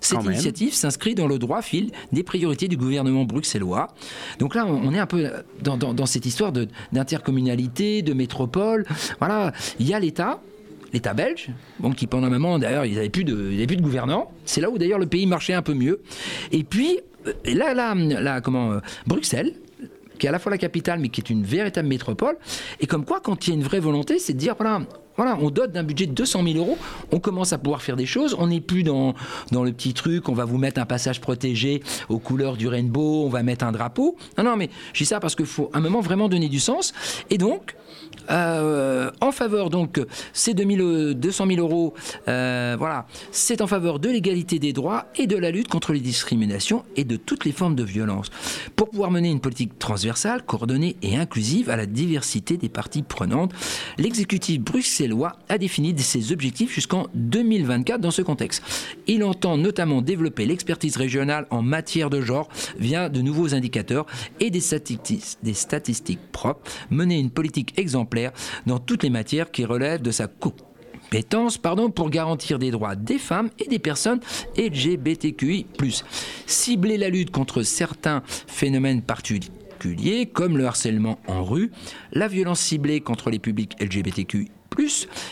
Cette 0.02 0.20
Quand 0.20 0.30
initiative 0.30 0.74
s'inscrit 0.74 1.16
dans 1.16 1.26
le 1.28 1.40
droit 1.40 1.62
fil 1.64 1.90
des 2.12 2.22
priorités 2.22 2.68
du 2.68 2.78
gouvernement 2.78 3.24
bruxellois. 3.24 3.88
Donc 4.38 4.54
là, 4.54 4.66
on 4.68 4.94
est 4.94 5.00
un 5.00 5.08
peu 5.08 5.28
dans, 5.64 5.78
dans- 5.78 5.94
dans 5.96 6.06
cette 6.06 6.26
histoire 6.28 6.52
de- 6.52 6.68
d'intercommunalité, 6.94 8.02
de 8.04 8.14
métropole. 8.14 8.86
Voilà, 9.20 9.52
il 9.80 9.88
y 9.88 9.94
a 9.96 10.00
l'État, 10.00 10.42
l'État 10.96 11.14
belge, 11.14 11.50
bon, 11.80 11.92
qui 11.92 12.08
pendant 12.08 12.28
un 12.28 12.30
moment, 12.30 12.58
d'ailleurs, 12.58 12.86
ils 12.86 12.96
n'avaient 12.96 13.10
plus, 13.10 13.26
de- 13.26 13.66
plus 13.66 13.76
de 13.76 13.82
gouvernants. 13.82 14.32
C'est 14.46 14.62
là 14.62 14.70
où 14.70 14.78
d'ailleurs 14.78 14.98
le 15.00 15.08
pays 15.08 15.26
marchait 15.28 15.54
un 15.54 15.62
peu 15.62 15.74
mieux. 15.74 16.02
Et 16.54 16.64
puis, 16.64 17.00
euh, 17.28 17.34
là, 17.54 17.74
là, 17.74 17.94
là 17.94 18.40
comment, 18.42 18.72
euh, 18.72 18.80
Bruxelles, 19.06 19.54
qui 20.18 20.26
est 20.26 20.30
à 20.30 20.32
la 20.32 20.40
fois 20.40 20.52
la 20.52 20.58
capitale, 20.58 21.00
mais 21.02 21.10
qui 21.10 21.20
est 21.20 21.30
une 21.30 21.44
véritable 21.44 21.90
métropole. 21.90 22.38
Et 22.80 22.88
comme 22.88 23.04
quoi, 23.04 23.20
quand 23.20 23.46
il 23.46 23.50
y 23.50 23.54
a 23.54 23.56
une 23.58 23.64
vraie 23.64 23.82
volonté, 23.82 24.18
c'est 24.20 24.32
de 24.32 24.38
dire, 24.40 24.56
voilà, 24.58 24.84
voilà, 25.18 25.38
on 25.42 25.50
dote 25.50 25.74
d'un 25.74 25.84
budget 25.84 26.06
de 26.06 26.14
200 26.14 26.44
000 26.44 26.58
euros, 26.58 26.78
on 27.12 27.20
commence 27.20 27.52
à 27.52 27.58
pouvoir 27.58 27.82
faire 27.82 27.98
des 27.98 28.06
choses, 28.06 28.34
on 28.40 28.48
n'est 28.48 28.62
plus 28.62 28.84
dans, 28.84 29.14
dans 29.52 29.66
le 29.66 29.74
petit 29.74 29.94
truc, 29.94 30.30
on 30.30 30.34
va 30.34 30.46
vous 30.46 30.58
mettre 30.58 30.80
un 30.80 30.86
passage 30.86 31.20
protégé 31.20 31.84
aux 32.08 32.20
couleurs 32.20 32.56
du 32.56 32.70
rainbow, 32.70 33.26
on 33.26 33.30
va 33.30 33.44
mettre 33.44 33.66
un 33.66 33.74
drapeau. 33.74 34.16
Non, 34.38 34.46
non, 34.46 34.56
mais 34.56 34.70
je 34.94 35.00
dis 35.00 35.06
ça 35.06 35.20
parce 35.20 35.36
qu'il 35.36 35.46
faut 35.46 35.70
un 35.74 35.82
moment 35.82 36.00
vraiment 36.00 36.30
donner 36.30 36.48
du 36.48 36.62
sens. 36.62 36.94
Et 37.30 37.38
donc, 37.38 37.76
euh, 38.30 39.12
en 39.22 39.32
faveur, 39.32 39.70
donc, 39.70 40.02
ces 40.34 40.54
2000, 40.54 40.82
euh, 40.82 41.14
200 41.14 41.48
000 41.48 41.60
euros, 41.60 41.94
euh, 42.28 42.76
voilà, 42.78 43.06
c'est 43.32 43.62
en 43.62 43.68
faveur 43.68 44.00
de 44.00 44.10
l'égalité 44.10 44.60
des 44.60 44.74
droits 44.74 45.06
et 45.16 45.28
de 45.28 45.38
la 45.38 45.52
lutte 45.52 45.68
contre 45.68 45.94
les 45.94 46.00
discriminations 46.00 46.84
et 46.96 47.04
de 47.04 47.16
toutes 47.16 47.46
les 47.46 47.52
formes 47.52 47.76
de 47.76 47.84
violence. 47.84 48.30
Pour 48.76 48.90
pouvoir 48.90 49.12
mener 49.12 49.30
une 49.30 49.40
politique 49.40 49.78
transversale, 49.80 50.44
coordonnée 50.44 50.96
et 51.02 51.18
inclusive 51.18 51.70
à 51.70 51.76
la 51.76 51.86
diversité 51.86 52.58
des 52.58 52.70
parties 52.70 53.04
prenantes, 53.04 53.54
l'exécutif 53.98 54.60
bruxellois 54.60 55.34
a 55.50 55.58
défini 55.58 55.94
ses 55.98 56.32
objectifs 56.32 56.74
jusqu'en 56.74 57.08
2024 57.14 58.02
dans 58.02 58.12
ce 58.12 58.22
contexte. 58.22 58.64
Il 59.08 59.24
entend 59.24 59.58
notamment 59.58 60.02
développer 60.02 60.46
l'expertise 60.46 60.98
régionale 60.98 61.48
en 61.50 61.62
matière 61.62 62.10
de 62.10 62.22
genre 62.22 62.50
via 62.78 63.10
de 63.10 63.22
nouveaux 63.22 63.54
indicateurs 63.54 64.06
et 64.40 64.50
des 64.50 64.60
statistiques 64.60 66.20
propres, 66.32 66.72
mener 66.90 67.20
une 67.20 67.30
politique 67.30 67.74
exemplaire 67.78 68.15
dans 68.66 68.80
toutes 68.80 69.04
les 69.04 69.10
matières 69.10 69.52
qui 69.52 69.66
relèvent 69.66 70.02
de 70.02 70.12
sa 70.12 70.28
compétence 70.28 71.58
pardon, 71.58 71.90
pour 71.90 72.10
garantir 72.10 72.60
des 72.60 72.72
droits 72.72 72.96
des 72.96 73.20
femmes 73.20 73.50
et 73.60 73.68
des 73.68 73.80
personnes 73.80 74.20
LGBTQI+. 74.58 75.66
Cibler 76.46 76.98
la 76.98 77.10
lutte 77.10 77.32
contre 77.32 77.64
certains 77.64 78.24
phénomènes 78.26 79.02
particuliers 79.02 80.26
comme 80.34 80.58
le 80.58 80.66
harcèlement 80.66 81.20
en 81.28 81.44
rue, 81.44 81.72
la 82.12 82.28
violence 82.28 82.60
ciblée 82.60 83.02
contre 83.02 83.30
les 83.30 83.40
publics 83.40 83.76
LGBTQI+, 83.80 84.50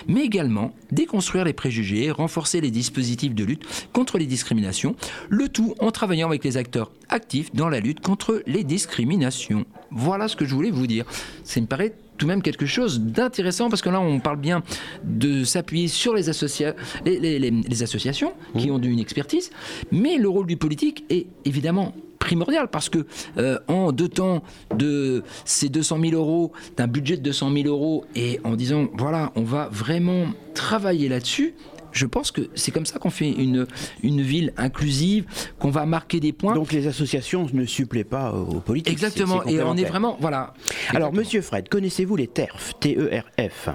mais 0.08 0.24
également 0.24 0.74
déconstruire 0.92 1.44
les 1.44 1.54
préjugés, 1.54 2.12
renforcer 2.12 2.62
les 2.62 2.72
dispositifs 2.72 3.36
de 3.36 3.44
lutte 3.44 3.66
contre 3.92 4.18
les 4.18 4.26
discriminations, 4.26 4.96
le 5.30 5.50
tout 5.50 5.76
en 5.80 5.92
travaillant 5.92 6.28
avec 6.28 6.44
les 6.44 6.58
acteurs 6.58 6.92
actifs 7.10 7.54
dans 7.54 7.70
la 7.70 7.80
lutte 7.80 8.00
contre 8.00 8.42
les 8.46 8.64
discriminations. 8.64 9.66
Voilà 9.92 10.28
ce 10.28 10.36
que 10.36 10.46
je 10.46 10.56
voulais 10.56 10.72
vous 10.72 10.88
dire. 10.88 11.06
Ça 11.44 11.60
me 11.60 11.66
paraît 11.66 11.94
tout 12.24 12.28
de 12.28 12.32
même 12.32 12.42
quelque 12.42 12.66
chose 12.66 13.02
d'intéressant 13.02 13.68
parce 13.70 13.82
que 13.82 13.90
là 13.90 14.00
on 14.00 14.22
parle 14.22 14.38
bien 14.40 14.64
de 15.04 15.44
s'appuyer 15.44 15.90
sur 15.90 16.14
les, 16.14 16.30
associa- 16.30 16.74
les, 17.06 17.20
les- 17.20 17.38
les- 17.38 17.52
les 17.52 17.84
associations 17.84 18.32
qui 18.58 18.72
ont 18.72 18.80
une 18.80 19.00
expertise, 19.00 19.52
mais 19.92 20.16
le 20.18 20.30
rôle 20.30 20.48
du 20.48 20.56
politique 20.56 21.04
est 21.10 21.28
évidemment 21.44 21.94
primordial 22.20 22.70
parce 22.70 22.88
que 22.88 23.06
euh, 23.38 23.60
en 23.68 23.92
deux 23.92 24.08
temps 24.08 24.42
de 24.74 25.22
ces 25.44 25.68
200 25.68 26.00
000 26.00 26.14
euros, 26.14 26.54
d'un 26.78 26.88
budget 26.88 27.18
de 27.18 27.24
200 27.24 27.52
000 27.54 27.68
euros 27.68 28.06
et 28.16 28.40
en 28.46 28.56
disant 28.56 28.88
voilà 28.98 29.34
on 29.36 29.42
va 29.44 29.68
vraiment 29.70 30.28
travailler 30.54 31.10
là-dessus, 31.10 31.56
je 31.94 32.06
pense 32.06 32.32
que 32.32 32.42
c'est 32.56 32.72
comme 32.72 32.86
ça 32.86 33.00
qu'on 33.00 33.10
fait 33.10 33.32
une, 33.32 33.66
une 34.02 34.22
ville 34.22 34.54
inclusive, 34.58 35.26
qu'on 35.60 35.70
va 35.70 35.86
marquer 35.86 36.20
des 36.20 36.34
points. 36.34 36.56
Donc 36.56 36.74
les 36.74 36.88
associations 36.88 37.48
ne 37.54 37.66
suppléent 37.66 38.04
pas 38.04 38.34
aux 38.34 38.60
politiques. 38.60 38.92
Exactement, 38.94 39.46
et 39.46 39.62
on 39.62 39.78
est 39.78 39.86
vraiment. 39.86 40.18
Voilà. 40.20 40.54
Alors, 40.90 41.14
monsieur 41.14 41.42
Fred, 41.42 41.70
connaissez-vous 41.70 42.16
les 42.16 42.28
TERF 42.28 42.74
T-E-R-F 42.80 43.70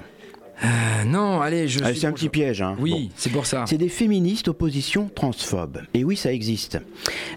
Euh, 0.63 1.03
non, 1.05 1.39
allez, 1.41 1.67
je. 1.67 1.79
Ah, 1.83 1.93
c'est 1.95 2.05
un 2.07 2.11
petit 2.11 2.27
piège. 2.29 2.61
Hein. 2.61 2.75
Oui, 2.79 2.91
Bon. 2.91 3.09
c'est 3.15 3.29
pour 3.31 3.45
ça. 3.45 3.63
C'est 3.67 3.77
des 3.77 3.87
féministes 3.89 4.47
opposition 4.49 5.09
transphobes. 5.13 5.81
Et 5.93 6.03
oui, 6.03 6.17
ça 6.17 6.33
existe. 6.33 6.77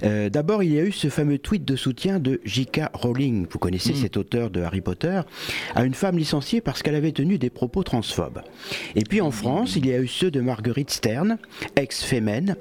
Euh, 0.02 0.28
D'abord, 0.28 0.62
il 0.64 0.72
y 0.72 0.78
a 0.80 0.82
eu 0.84 0.90
ce 0.92 1.08
fameux 1.08 1.38
tweet 1.38 1.64
de 1.64 1.76
soutien 1.76 2.18
de 2.18 2.40
J.K. 2.44 2.80
Rowling, 2.94 3.46
vous 3.48 3.58
connaissez 3.58 3.92
Mm. 3.92 3.96
cet 3.96 4.16
auteur 4.16 4.50
de 4.50 4.60
Harry 4.62 4.80
Potter, 4.80 5.20
à 5.74 5.84
une 5.84 5.94
femme 5.94 6.18
licenciée 6.18 6.60
parce 6.60 6.82
qu'elle 6.82 6.94
avait 6.96 7.12
tenu 7.12 7.38
des 7.38 7.50
propos 7.50 7.82
transphobes. 7.84 8.40
Et 8.96 9.04
puis 9.04 9.20
en 9.20 9.30
France, 9.30 9.76
il 9.76 9.86
y 9.86 9.92
a 9.92 9.98
eu 9.98 10.08
ceux 10.08 10.30
de 10.30 10.40
Marguerite 10.40 10.90
Stern, 10.90 11.38
ex-Femen, 11.76 12.56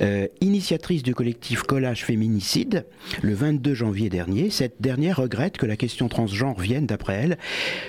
euh, 0.00 0.26
initiatrice 0.40 1.02
du 1.02 1.14
collectif 1.14 1.62
Collage 1.64 2.04
Féminicide, 2.04 2.86
le 3.22 3.34
22 3.34 3.74
janvier 3.74 4.08
dernier. 4.08 4.48
Cette 4.50 4.80
dernière 4.80 5.16
regrette 5.18 5.58
que 5.58 5.66
la 5.66 5.76
question 5.76 6.08
transgenre 6.08 6.58
vienne, 6.58 6.86
d'après 6.86 7.14
elle, 7.14 7.38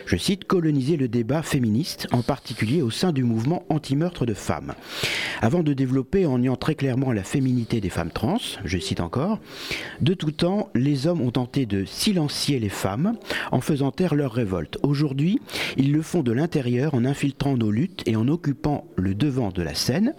je 0.05 0.17
cite, 0.17 0.43
coloniser 0.45 0.97
le 0.97 1.07
débat 1.07 1.43
féministe, 1.43 2.07
en 2.11 2.21
particulier 2.21 2.81
au 2.81 2.89
sein 2.89 3.11
du 3.11 3.23
mouvement 3.23 3.63
anti-meurtre 3.69 4.25
de 4.25 4.33
femmes. 4.33 4.73
Avant 5.41 5.63
de 5.63 5.73
développer 5.73 6.25
en 6.25 6.39
niant 6.39 6.55
très 6.55 6.75
clairement 6.75 7.11
la 7.11 7.23
féminité 7.23 7.81
des 7.81 7.89
femmes 7.89 8.11
trans, 8.11 8.37
je 8.65 8.77
cite 8.77 8.99
encore, 8.99 9.39
de 10.01 10.13
tout 10.13 10.31
temps, 10.31 10.69
les 10.75 11.07
hommes 11.07 11.21
ont 11.21 11.31
tenté 11.31 11.65
de 11.65 11.85
silencier 11.85 12.59
les 12.59 12.69
femmes 12.69 13.17
en 13.51 13.61
faisant 13.61 13.91
taire 13.91 14.15
leur 14.15 14.33
révolte. 14.33 14.77
Aujourd'hui, 14.83 15.39
ils 15.77 15.91
le 15.91 16.01
font 16.01 16.23
de 16.23 16.31
l'intérieur 16.31 16.93
en 16.93 17.05
infiltrant 17.05 17.57
nos 17.57 17.71
luttes 17.71 18.03
et 18.05 18.15
en 18.15 18.27
occupant 18.27 18.85
le 18.95 19.15
devant 19.15 19.49
de 19.49 19.61
la 19.61 19.75
scène. 19.75 20.13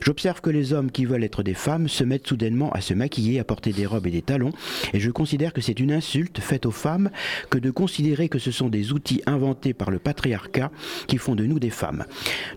J'observe 0.00 0.40
que 0.40 0.50
les 0.50 0.72
hommes 0.72 0.90
qui 0.90 1.04
veulent 1.04 1.24
être 1.24 1.42
des 1.42 1.54
femmes 1.54 1.88
se 1.88 2.04
mettent 2.04 2.26
soudainement 2.26 2.70
à 2.72 2.80
se 2.80 2.94
maquiller, 2.94 3.38
à 3.40 3.44
porter 3.44 3.72
des 3.72 3.86
robes 3.86 4.06
et 4.06 4.10
des 4.10 4.22
talons, 4.22 4.52
et 4.92 5.00
je 5.00 5.10
considère 5.10 5.52
que 5.52 5.60
c'est 5.60 5.80
une 5.80 5.92
insulte 5.92 6.40
faite 6.40 6.66
aux 6.66 6.70
femmes 6.70 7.10
que 7.50 7.58
de 7.58 7.70
considérer 7.70 8.28
que 8.28 8.38
ce 8.38 8.50
sont 8.50 8.68
des 8.68 8.92
outils 8.92 9.22
inventés 9.26 9.74
par 9.74 9.90
le 9.90 9.98
patriarcat 9.98 10.70
qui 11.06 11.18
font 11.24 11.34
de 11.34 11.46
nous 11.46 11.58
des 11.58 11.70
femmes. 11.70 12.04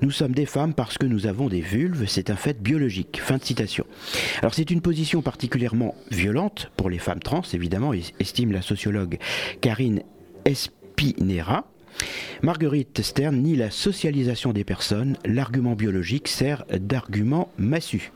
Nous 0.02 0.12
sommes 0.12 0.34
des 0.34 0.46
femmes 0.46 0.74
parce 0.74 0.98
que 0.98 1.06
nous 1.06 1.26
avons 1.26 1.48
des 1.48 1.62
vulves, 1.62 2.06
c'est 2.06 2.30
un 2.30 2.36
fait 2.36 2.62
biologique. 2.62 3.22
Fin 3.24 3.38
de 3.38 3.44
citation. 3.46 3.86
Alors 4.42 4.54
c'est 4.54 4.70
une 4.72 4.82
position 4.82 5.22
particulièrement 5.22 5.96
violente 6.12 6.70
pour 6.76 6.90
les 6.90 7.00
femmes 7.00 7.22
trans, 7.22 7.44
évidemment, 7.54 7.94
es- 7.94 8.14
estime 8.20 8.52
la 8.52 8.62
sociologue 8.62 9.18
Karine 9.62 10.02
Espinera. 10.44 11.66
Marguerite 12.44 13.02
Stern 13.02 13.38
nie 13.42 13.56
la 13.56 13.72
socialisation 13.72 14.52
des 14.52 14.64
personnes. 14.66 15.16
L'argument 15.26 15.74
biologique 15.76 16.28
sert 16.28 16.66
d'argument 16.78 17.50
massu. 17.58 18.12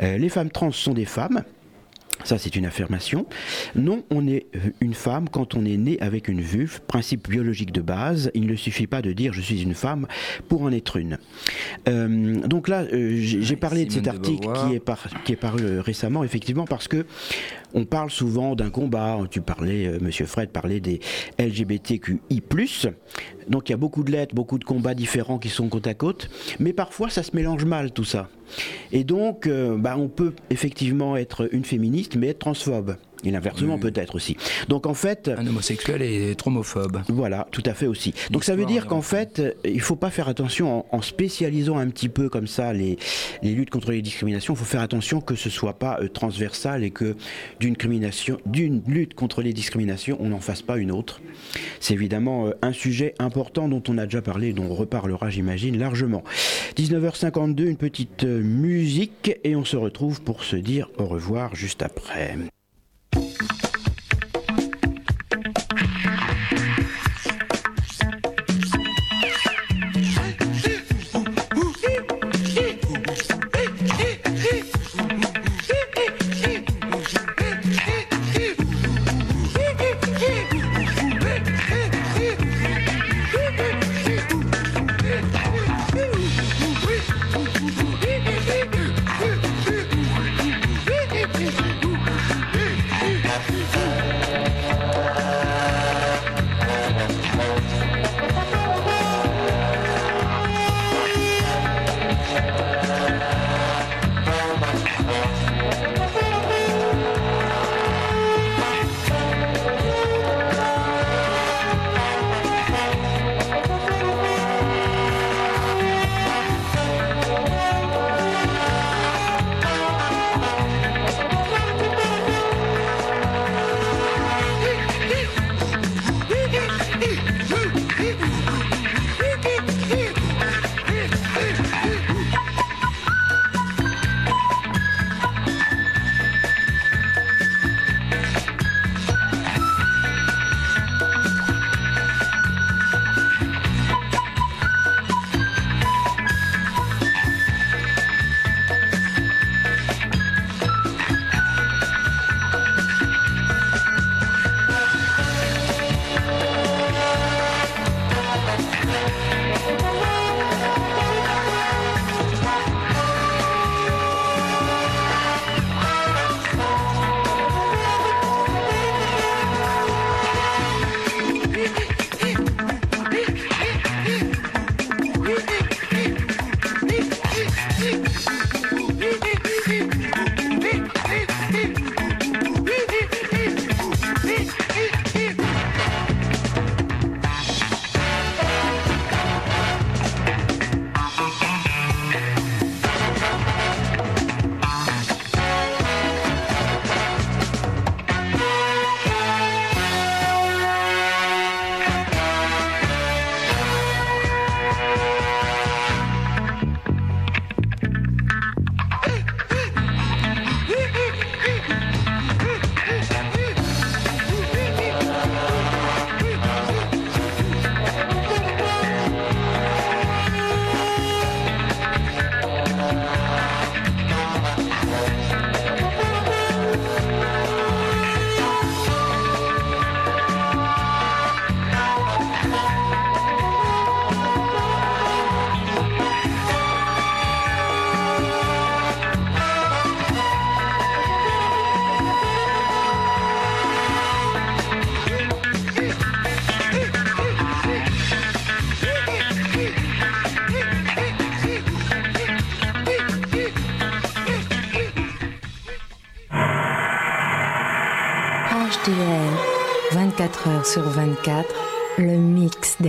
Euh, 0.00 0.16
les 0.18 0.28
femmes 0.28 0.50
trans 0.50 0.70
sont 0.72 0.94
des 0.94 1.04
femmes. 1.04 1.42
Ça, 2.24 2.38
c'est 2.38 2.56
une 2.56 2.66
affirmation. 2.66 3.26
Non, 3.76 4.02
on 4.10 4.26
est 4.26 4.46
euh, 4.56 4.70
une 4.80 4.94
femme 4.94 5.28
quand 5.28 5.54
on 5.54 5.64
est 5.64 5.76
né 5.76 6.00
avec 6.00 6.28
une 6.28 6.40
vulve, 6.40 6.80
principe 6.86 7.28
biologique 7.28 7.70
de 7.72 7.80
base. 7.80 8.30
Il 8.34 8.46
ne 8.46 8.56
suffit 8.56 8.86
pas 8.86 9.02
de 9.02 9.12
dire 9.12 9.32
je 9.32 9.40
suis 9.40 9.62
une 9.62 9.74
femme 9.74 10.06
pour 10.48 10.62
en 10.62 10.72
être 10.72 10.96
une. 10.96 11.18
Euh, 11.88 12.36
donc 12.46 12.68
là, 12.68 12.82
euh, 12.92 13.14
j'ai 13.16 13.56
parlé 13.56 13.84
de 13.84 13.92
cet 13.92 14.04
de 14.04 14.08
article 14.10 14.48
qui 14.52 14.74
est, 14.74 14.80
par- 14.80 15.06
qui 15.24 15.32
est 15.32 15.36
paru 15.36 15.78
récemment, 15.80 16.24
effectivement, 16.24 16.64
parce 16.64 16.88
que 16.88 17.06
on 17.74 17.84
parle 17.84 18.10
souvent 18.10 18.54
d'un 18.54 18.70
combat. 18.70 19.18
Tu 19.30 19.40
parlais, 19.40 19.86
euh, 19.86 19.98
Monsieur 20.00 20.26
Fred 20.26 20.50
parlait 20.50 20.80
des 20.80 21.00
LGBTQI+. 21.38 22.42
Donc 23.48 23.68
il 23.68 23.72
y 23.72 23.74
a 23.74 23.76
beaucoup 23.78 24.02
de 24.04 24.10
lettres, 24.12 24.34
beaucoup 24.34 24.58
de 24.58 24.64
combats 24.64 24.94
différents 24.94 25.38
qui 25.38 25.48
sont 25.48 25.68
côte 25.68 25.86
à 25.86 25.94
côte, 25.94 26.30
mais 26.60 26.72
parfois 26.72 27.10
ça 27.10 27.22
se 27.22 27.34
mélange 27.36 27.64
mal 27.64 27.90
tout 27.92 28.04
ça. 28.04 28.28
Et 28.92 29.04
donc, 29.04 29.46
euh, 29.46 29.76
bah, 29.76 29.96
on 29.98 30.08
peut 30.08 30.32
effectivement 30.50 31.16
être 31.16 31.48
une 31.52 31.64
féministe, 31.64 32.16
mais 32.16 32.28
être 32.28 32.38
transphobe. 32.40 32.96
Et 33.24 33.30
l'inversement 33.30 33.78
peut-être 33.78 34.14
aussi. 34.14 34.36
Donc 34.68 34.86
en 34.86 34.94
fait... 34.94 35.30
Un 35.36 35.46
homosexuel 35.46 36.02
et 36.02 36.32
être 36.32 36.46
homophobe. 36.46 37.02
Voilà, 37.08 37.46
tout 37.50 37.62
à 37.66 37.74
fait 37.74 37.86
aussi. 37.86 38.14
Donc 38.30 38.44
ça 38.44 38.56
veut 38.56 38.66
dire 38.66 38.86
qu'en 38.86 39.02
fait, 39.02 39.40
euh, 39.40 39.52
il 39.64 39.80
faut 39.80 39.96
pas 39.96 40.10
faire 40.10 40.28
attention 40.28 40.80
en, 40.80 40.96
en 40.96 41.02
spécialisant 41.02 41.78
un 41.78 41.88
petit 41.88 42.08
peu 42.08 42.28
comme 42.28 42.46
ça 42.46 42.72
les, 42.72 42.98
les 43.42 43.52
luttes 43.52 43.70
contre 43.70 43.92
les 43.92 44.02
discriminations. 44.02 44.54
Il 44.54 44.56
faut 44.56 44.64
faire 44.64 44.80
attention 44.80 45.20
que 45.20 45.34
ce 45.34 45.50
soit 45.50 45.74
pas 45.74 45.98
euh, 46.00 46.08
transversal 46.08 46.84
et 46.84 46.90
que 46.90 47.16
d'une 47.60 47.76
lutte 48.86 49.14
contre 49.14 49.42
les 49.42 49.52
discriminations, 49.52 50.16
on 50.20 50.28
n'en 50.28 50.40
fasse 50.40 50.62
pas 50.62 50.76
une 50.76 50.90
autre. 50.90 51.20
C'est 51.80 51.94
évidemment 51.94 52.48
euh, 52.48 52.50
un 52.62 52.72
sujet 52.72 53.14
important 53.18 53.68
dont 53.68 53.82
on 53.88 53.98
a 53.98 54.04
déjà 54.04 54.22
parlé, 54.22 54.52
dont 54.52 54.64
on 54.64 54.74
reparlera, 54.74 55.30
j'imagine, 55.30 55.78
largement. 55.78 56.24
19h52, 56.76 57.66
une 57.66 57.76
petite 57.76 58.24
musique 58.24 59.36
et 59.44 59.56
on 59.56 59.64
se 59.64 59.76
retrouve 59.76 60.22
pour 60.22 60.44
se 60.44 60.56
dire 60.56 60.88
au 60.98 61.06
revoir 61.06 61.54
juste 61.54 61.82
après. 61.82 62.36
Thank 63.14 63.64
you. 63.64 63.73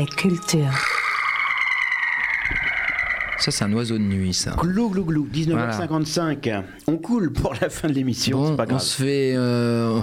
Cultures. 0.06 0.72
Ça, 3.38 3.52
c'est 3.52 3.66
un 3.66 3.74
oiseau 3.74 3.98
de 3.98 4.04
nuit, 4.04 4.34
ça. 4.34 4.56
Glou, 4.58 4.90
glou, 4.90 5.04
glou, 5.04 5.28
19h55. 5.32 6.64
On 6.88 6.98
coule 6.98 7.32
pour 7.34 7.54
la 7.62 7.70
fin 7.70 7.88
de 7.90 7.94
l'émission, 7.94 8.38
Bon, 8.40 8.48
c'est 8.52 8.56
pas 8.56 8.64
on 8.64 8.68
grave. 8.68 8.80
se 8.82 9.04
fait, 9.04 9.34
euh, 9.36 10.00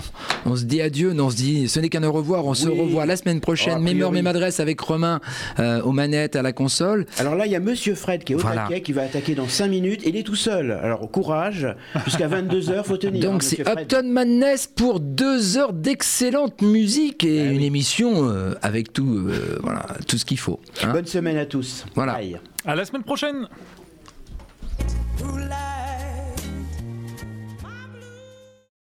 on 0.46 0.56
se 0.56 0.64
dit 0.64 0.80
adieu, 0.82 1.12
non, 1.12 1.26
on 1.26 1.30
se 1.30 1.36
dit, 1.36 1.68
ce 1.68 1.80
n'est 1.80 1.88
qu'un 1.88 2.02
au 2.02 2.12
revoir. 2.12 2.46
On 2.46 2.54
se 2.54 2.68
revoit 2.68 3.06
la 3.06 3.16
semaine 3.16 3.38
Oh, 3.38 3.40
prochaine. 3.40 3.74
même 3.80 3.96
heure, 4.00 4.08
priori. 4.10 4.14
même 4.14 4.26
adresse 4.26 4.60
avec 4.60 4.80
Romain 4.80 5.20
euh, 5.58 5.80
aux 5.82 5.92
manettes, 5.92 6.36
à 6.36 6.42
la 6.42 6.52
console. 6.52 7.06
Alors 7.18 7.34
là, 7.34 7.46
il 7.46 7.52
y 7.52 7.56
a 7.56 7.60
Monsieur 7.60 7.94
Fred 7.94 8.24
qui 8.24 8.32
est 8.32 8.36
au 8.36 8.38
Voilà. 8.38 8.62
taquet, 8.62 8.80
qui 8.82 8.92
va 8.92 9.02
attaquer 9.02 9.34
dans 9.34 9.48
5 9.48 9.68
minutes, 9.68 10.04
et 10.04 10.08
il 10.10 10.16
est 10.16 10.22
tout 10.22 10.34
seul. 10.34 10.72
Alors 10.72 11.10
courage, 11.10 11.66
jusqu'à 12.04 12.28
22h, 12.28 12.84
faut 12.84 12.96
tenir. 12.96 13.22
hein, 13.28 13.32
Donc 13.32 13.42
Monsieur 13.42 13.64
c'est. 13.66 13.80
Upton 13.82 14.08
Madness 14.08 14.66
pour 14.66 15.00
deux 15.00 15.56
heures 15.58 15.72
d'excellente 15.72 16.60
musique 16.62 17.24
et 17.24 17.40
Ah 17.48 17.52
une 17.52 17.62
émission 17.62 18.28
euh, 18.28 18.54
avec 18.62 18.92
tout, 18.92 19.26
euh, 19.28 19.58
voilà, 19.62 19.86
tout 20.08 20.18
ce 20.18 20.24
qu'il 20.24 20.38
faut. 20.38 20.60
hein. 20.82 20.92
Bonne 20.92 21.06
semaine 21.06 21.36
à 21.36 21.46
tous. 21.46 21.84
Voilà. 21.94 22.14
Bye. 22.14 22.40
À 22.64 22.74
la 22.74 22.84
semaine 22.84 23.02
prochaine 23.02 23.46